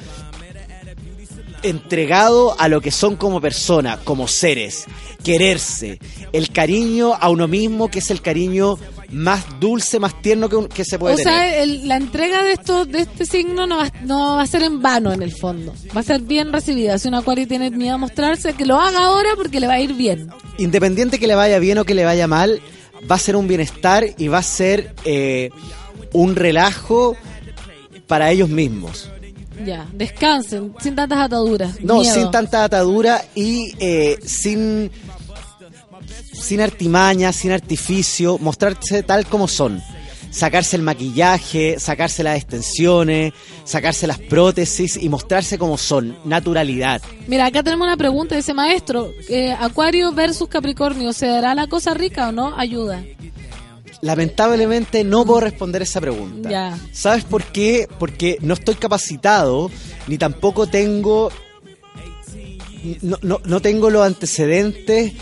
[1.63, 4.85] entregado a lo que son como personas, como seres,
[5.25, 5.99] quererse,
[6.33, 8.79] el cariño a uno mismo, que es el cariño
[9.11, 11.33] más dulce, más tierno que, un- que se puede O tener.
[11.33, 14.63] sea, el- la entrega de esto, de este signo no va, no va a ser
[14.63, 15.73] en vano en el fondo.
[15.97, 16.99] Va a ser bien recibida.
[16.99, 19.81] Si un acuario tiene miedo a mostrarse, que lo haga ahora porque le va a
[19.81, 20.31] ir bien.
[20.59, 22.61] Independiente que le vaya bien o que le vaya mal,
[23.11, 25.51] va a ser un bienestar y va a ser eh,
[26.13, 27.17] un relajo
[28.07, 29.11] para ellos mismos.
[29.65, 31.81] Ya, descansen, sin tantas ataduras.
[31.81, 32.15] No, Miedo.
[32.15, 34.91] sin tanta atadura y eh, sin,
[36.33, 39.83] sin artimaña, sin artificio, mostrarse tal como son.
[40.31, 43.33] Sacarse el maquillaje, sacarse las extensiones,
[43.65, 47.01] sacarse las prótesis y mostrarse como son, naturalidad.
[47.27, 51.95] Mira, acá tenemos una pregunta, dice maestro, eh, Acuario versus Capricornio, ¿se dará la cosa
[51.95, 52.55] rica o no?
[52.59, 53.03] Ayuda.
[54.07, 56.49] Lamentablemente no puedo responder esa pregunta.
[56.49, 56.79] Ya.
[56.93, 57.89] ¿Sabes por qué?
[57.99, 59.71] Porque no estoy capacitado,
[60.07, 61.31] ni tampoco tengo.
[63.03, 65.13] No, no, no tengo los antecedentes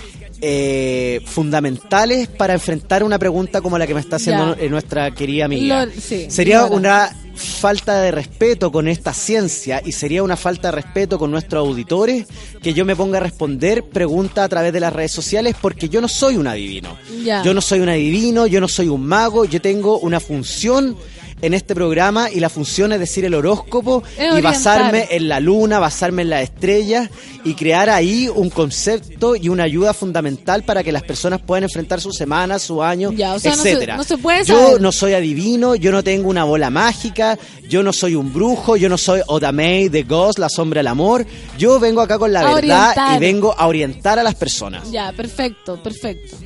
[0.42, 4.62] eh, fundamentales para enfrentar una pregunta como la que me está haciendo Ya.
[4.62, 5.86] eh, nuestra querida amiga.
[5.86, 10.72] Lo- sí, sería una falta de respeto con esta ciencia y sería una falta de
[10.72, 12.26] respeto con nuestros auditores
[12.62, 16.00] que yo me ponga a responder preguntas a través de las redes sociales porque yo
[16.00, 16.96] no soy un adivino.
[17.44, 20.96] Yo no soy un adivino, yo no soy un mago, yo tengo una función
[21.46, 25.40] en este programa y la función es decir el horóscopo Es y basarme en la
[25.40, 27.10] luna, basarme en las estrellas
[27.44, 32.00] y crear ahí un concepto y una ayuda fundamental para que las personas puedan enfrentar
[32.00, 33.96] su semana, su año, Ya, o sea, no se- etcétera.
[33.96, 37.38] no se puede Yo no soy adivino, yo no tengo una bola mágica,
[37.68, 41.26] yo no soy un brujo, yo no soy Odamei de Ghost, la sombra del amor.
[41.58, 43.16] Yo vengo acá con la A verdad orientar.
[43.16, 44.90] y vengo a orientar a las personas.
[44.90, 46.36] Ya, perfecto, perfecto.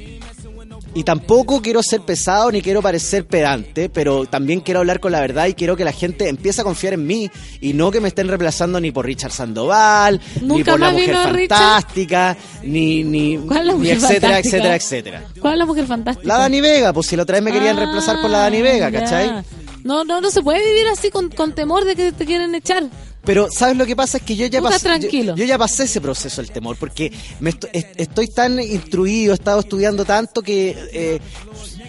[0.95, 5.21] Y tampoco quiero ser pesado ni quiero parecer pedante, pero también quiero hablar con la
[5.21, 8.09] verdad y quiero que la gente empiece a confiar en mí y no que me
[8.09, 11.59] estén reemplazando ni por Richard Sandoval, ni por la mujer vino Richard.
[11.59, 14.39] fantástica, ni, ni, ¿Cuál es la ni etcétera, fantástica?
[14.39, 15.23] etcétera, etcétera.
[15.41, 16.27] ¿Cuál es la mujer fantástica?
[16.27, 18.63] La Dani Vega, pues si la otra vez me querían Ah, reemplazar por la Dani
[18.63, 19.01] Vega, ya.
[19.01, 19.45] ¿cachai?
[19.85, 22.85] No, no, no se puede vivir así con, con temor de que te quieren echar.
[23.25, 24.19] Pero, ¿sabes lo que pasa?
[24.19, 24.81] Es que yo ya pasé.
[24.87, 25.35] tranquilo.
[25.37, 29.33] Yo, yo ya pasé ese proceso del temor, porque me esto- est- estoy tan instruido,
[29.33, 31.21] he estado estudiando tanto que eh,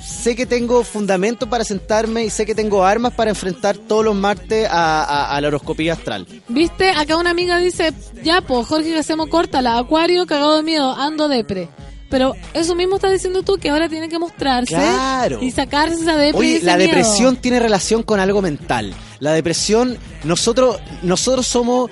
[0.05, 4.15] sé que tengo fundamento para sentarme y sé que tengo armas para enfrentar todos los
[4.15, 6.27] martes a, a- a la horoscopía astral.
[6.49, 6.89] ¿Viste?
[6.91, 7.93] Acá una amiga dice,
[8.23, 11.69] ya, pues, Jorge hacemos córtala, acuario, cagado de miedo, ando depre.
[12.09, 15.39] Pero eso mismo estás diciendo tú, que ahora tiene que mostrarse Claro.
[15.41, 16.87] y sacarse esa depre y Oye, la miedo.
[16.87, 18.93] depresión tiene relación con algo mental.
[19.19, 21.91] La depresión, nosotros, nosotros somos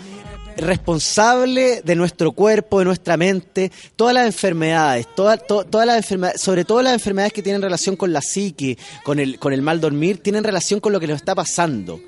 [0.55, 6.41] responsables de nuestro cuerpo, de nuestra mente, todas las enfermedades, toda- to- todas las enfermedades,
[6.41, 9.79] sobre todo las enfermedades que tienen relación con la psique, con el, con el mal
[9.79, 11.99] dormir, tienen relación con lo que nos está pasando.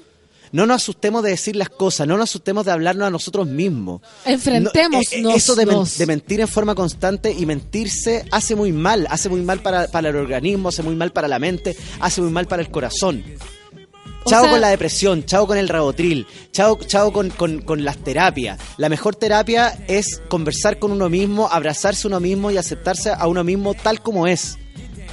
[0.51, 4.01] No nos asustemos de decir las cosas, no nos asustemos de hablarnos a nosotros mismos.
[4.25, 8.55] Enfrentémonos, No, eh, eh, eso de, men- de mentir en forma constante y mentirse hace
[8.55, 11.75] muy mal, hace muy mal para, para el organismo, hace muy mal para la mente,
[11.99, 13.23] hace muy mal para el corazón.
[14.25, 17.85] O Chao sea- con la depresión, chao con el rabotril, chao, chao con, con- con
[17.85, 18.59] las terapias.
[18.77, 23.43] La mejor terapia es conversar con uno mismo, abrazarse uno mismo y aceptarse a uno
[23.43, 24.57] mismo tal como es.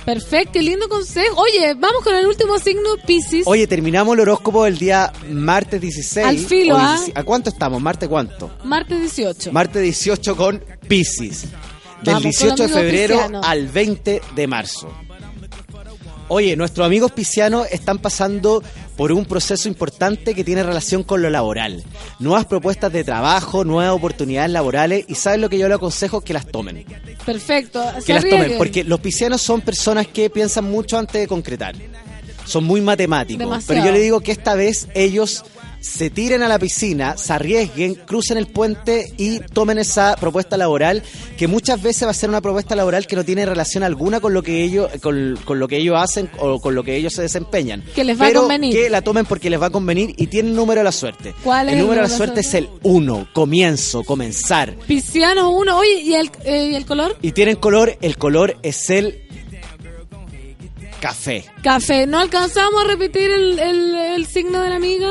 [0.06, 1.34] Perfecto, qué lindo consejo.
[1.36, 3.42] Oye, vamos con el último signo, Pisces.
[3.44, 6.26] Oye, terminamos el horóscopo del día martes 16.
[6.26, 6.92] Al filo, ¿ah?
[6.92, 7.20] 17.
[7.20, 7.82] ¿A cuánto estamos?
[7.82, 8.52] ¿Martes cuánto?
[8.62, 9.52] Martes 18.
[9.52, 11.42] Martes 18 con Pisces.
[12.02, 14.88] Del Vamos, con 18 de febrero al 20 de marzo.
[16.28, 18.62] Oye, nuestros amigos piscianos están pasando
[18.96, 21.84] por un proceso importante que tiene relación con lo laboral.
[22.18, 26.20] Nuevas propuestas de trabajo, nuevas oportunidades laborales y ¿sabes lo que yo les aconsejo?
[26.20, 26.84] Que las tomen.
[27.24, 27.84] Perfecto.
[28.04, 31.74] Que las tomen, porque los piscianos son personas que piensan mucho antes de concretar.
[32.46, 33.38] Son muy matemáticos.
[33.40, 33.66] Demasiado.
[33.66, 35.44] Pero yo le digo que esta vez ellos
[35.86, 41.02] se tiren a la piscina, se arriesguen, crucen el puente y tomen esa propuesta laboral,
[41.38, 44.34] que muchas veces va a ser una propuesta laboral que no tiene relación alguna con
[44.34, 47.22] lo que ellos, con, con lo que ellos hacen o con lo que ellos se
[47.22, 47.82] desempeñan.
[47.94, 48.74] Que les va a Pero convenir.
[48.74, 51.34] Que la tomen porque les va a convenir y tienen el número de la suerte.
[51.44, 54.74] ¿Cuál es el el número de la número de suerte es el 1, comienzo, comenzar.
[54.86, 55.78] Piscianos 1.
[55.78, 57.16] Oye, ¿y el, eh, ¿y el color?
[57.22, 59.22] Y tienen color, el color es el
[61.00, 61.44] café.
[61.62, 62.06] Café.
[62.06, 65.10] No alcanzamos a repetir el, el, el signo de la amiga.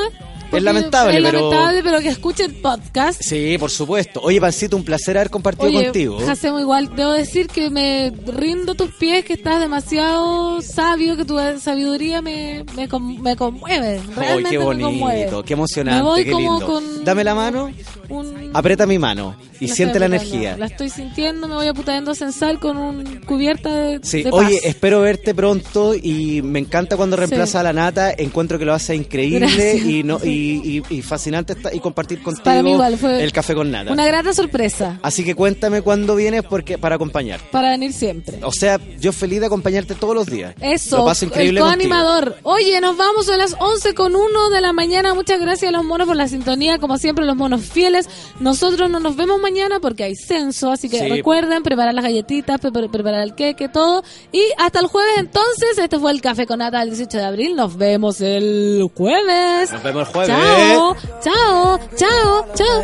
[0.56, 3.22] Porque lamentable, es pero- lamentable, pero que escuche el podcast.
[3.22, 4.20] Sí, por supuesto.
[4.24, 6.18] Oye, Pancito, un placer haber compartido Oye, contigo.
[6.30, 6.96] Hacemos igual.
[6.96, 12.22] Debo decir que me rindo a tus pies, que estás demasiado sabio, que tu sabiduría
[12.22, 14.00] me, me, con- me conmueve.
[14.16, 15.00] Realmente qué me conmueve.
[15.22, 16.66] bonito, qué emocionante, Me voy qué como lindo.
[16.66, 17.72] con Dame la mano,
[18.10, 20.58] un- aprieta mi mano y siente la energía.
[20.58, 24.56] La estoy sintiendo, me voy a putando sensal con un cubierta de, Sí, de oye,
[24.56, 24.66] paz.
[24.66, 27.58] espero verte pronto y me encanta cuando reemplaza Sí.
[27.60, 28.12] a la nata.
[28.18, 29.86] Encuentro que lo hace increíble Gracias.
[29.86, 33.32] y no y, y- y fascinante esta- y compartir contigo Para mí igual fue el
[33.32, 33.92] café con nata.
[33.92, 37.40] Una grata sorpresa Así que cuéntame cuándo vienes porque para acompañar.
[37.52, 38.40] para venir siempre.
[38.44, 40.56] O sea, yo feliz de acompañarte todos los días.
[40.62, 42.38] Eso, Lo paso increíble el coanimador.
[42.44, 45.14] Oye, nos vamos a las 11 con 1 de la mañana.
[45.14, 46.78] Muchas gracias a los monos por la sintonía.
[46.80, 48.08] Como siempre, los monos fieles.
[48.40, 50.72] Nosotros no nos vemos mañana porque hay censo.
[50.72, 51.08] Así que Sí.
[51.10, 54.04] recuerden preparar las galletitas, pre- preparar el queque, todo.
[54.32, 55.78] Y hasta el jueves, entonces.
[55.78, 57.56] Este fue el Café con Nata del 18 de abril.
[57.56, 59.72] Nos vemos el jueves.
[59.72, 60.25] Nos vemos el jueves.
[60.26, 62.82] Chao, chao, chao, chao.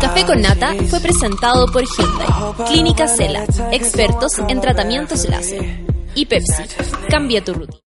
[0.00, 2.28] Café con Nata fue presentado por Hyundai,
[2.68, 5.80] Clínica Cela, expertos en tratamientos láser.
[6.14, 6.64] Y Pepsi,
[7.08, 7.78] cambia tu rutina.